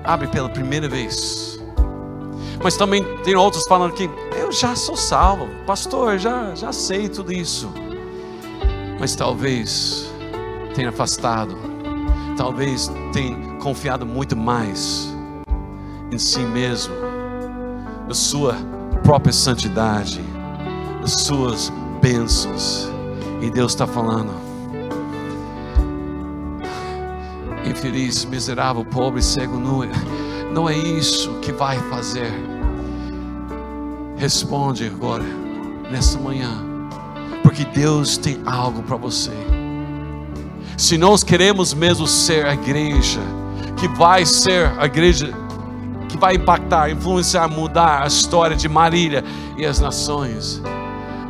abre 0.04 0.28
pela 0.28 0.48
primeira 0.48 0.88
vez. 0.88 1.57
Mas 2.62 2.76
também 2.76 3.04
tem 3.22 3.36
outros 3.36 3.64
falando 3.66 3.92
que 3.92 4.10
eu 4.36 4.50
já 4.50 4.74
sou 4.74 4.96
salvo, 4.96 5.48
pastor, 5.66 6.18
já 6.18 6.54
já 6.54 6.72
sei 6.72 7.08
tudo 7.08 7.32
isso. 7.32 7.72
Mas 8.98 9.14
talvez 9.14 10.12
tenha 10.74 10.88
afastado, 10.88 11.56
talvez 12.36 12.90
tenha 13.12 13.36
confiado 13.58 14.04
muito 14.04 14.36
mais 14.36 15.08
em 16.10 16.18
si 16.18 16.40
mesmo, 16.40 16.94
na 18.06 18.14
sua 18.14 18.56
própria 19.02 19.32
santidade, 19.32 20.20
nas 21.00 21.12
suas 21.12 21.72
bênçãos. 22.00 22.88
E 23.40 23.50
Deus 23.50 23.72
está 23.72 23.86
falando: 23.86 24.32
infeliz, 27.64 28.24
miserável, 28.24 28.84
pobre, 28.84 29.22
cego, 29.22 29.56
nu, 29.56 29.84
não 30.58 30.68
é 30.68 30.76
isso 30.76 31.34
que 31.34 31.52
vai 31.52 31.78
fazer. 31.88 32.32
Responde 34.16 34.86
agora, 34.86 35.22
nessa 35.88 36.18
manhã, 36.18 36.50
porque 37.44 37.64
Deus 37.64 38.18
tem 38.18 38.42
algo 38.44 38.82
para 38.82 38.96
você. 38.96 39.30
Se 40.76 40.98
nós 40.98 41.22
queremos 41.22 41.72
mesmo 41.72 42.08
ser 42.08 42.44
a 42.44 42.54
igreja, 42.54 43.20
que 43.76 43.86
vai 43.86 44.26
ser 44.26 44.72
a 44.80 44.86
igreja 44.86 45.32
que 46.08 46.18
vai 46.18 46.34
impactar, 46.34 46.90
influenciar, 46.90 47.46
mudar 47.46 48.02
a 48.02 48.08
história 48.08 48.56
de 48.56 48.68
Marília 48.68 49.22
e 49.56 49.64
as 49.64 49.78
nações. 49.78 50.60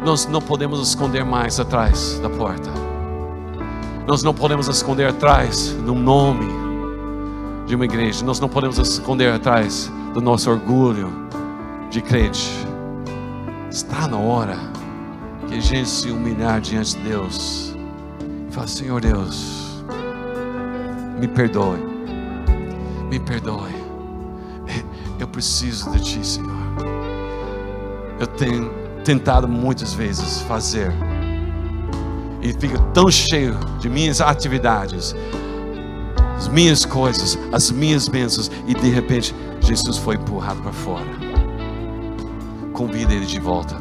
Nós 0.03 0.25
não 0.25 0.41
podemos 0.41 0.81
esconder 0.89 1.23
mais 1.23 1.61
atrás 1.61 2.19
da 2.21 2.31
porta. 2.31 2.71
Nós 4.07 4.23
não 4.23 4.33
podemos 4.33 4.69
esconder 4.69 5.07
atrás 5.07 5.73
do 5.85 5.95
nome 5.95 6.68
de 7.69 7.77
uma 7.77 7.85
igreja. 7.85 8.25
Nós 8.25 8.41
não 8.41 8.49
podemos 8.49 8.79
esconder 8.79 9.33
atrás 9.33 9.93
do 10.13 10.21
nosso 10.21 10.51
orgulho 10.51 11.13
de 11.91 12.03
crente. 12.03 12.51
Está 13.71 14.09
na 14.09 14.17
hora 14.17 14.57
que 15.47 15.55
a 15.55 15.61
gente 15.61 15.89
se 15.89 16.11
humilhar 16.11 16.61
diante 16.61 16.97
de 16.97 17.11
Deus 17.11 17.77
e 18.49 18.53
falar: 18.53 18.67
Senhor 18.67 19.01
Deus, 19.01 19.85
me 21.21 21.29
perdoe, 21.29 21.79
me 23.09 23.21
perdoe 23.21 23.79
eu 25.19 25.27
preciso 25.27 25.91
de 25.91 26.01
Ti, 26.01 26.27
Senhor. 26.27 26.51
Eu 28.21 28.27
tenho 28.27 28.71
tentado 29.05 29.49
muitas 29.49 29.93
vezes 29.95 30.43
fazer, 30.43 30.93
e 32.43 32.53
fico 32.53 32.79
tão 32.93 33.11
cheio 33.11 33.59
de 33.81 33.89
minhas 33.89 34.21
atividades, 34.21 35.15
as 36.39 36.47
minhas 36.47 36.85
coisas, 36.85 37.37
as 37.51 37.69
minhas 37.73 38.07
bênçãos, 38.07 38.49
e 38.65 38.73
de 38.73 38.89
repente 38.89 39.35
Jesus 39.61 39.99
foi 39.99 40.15
empurrado 40.15 40.63
para 40.63 40.73
fora. 40.73 41.05
Convida 42.73 43.13
Ele 43.13 43.27
de 43.27 43.41
volta. 43.41 43.77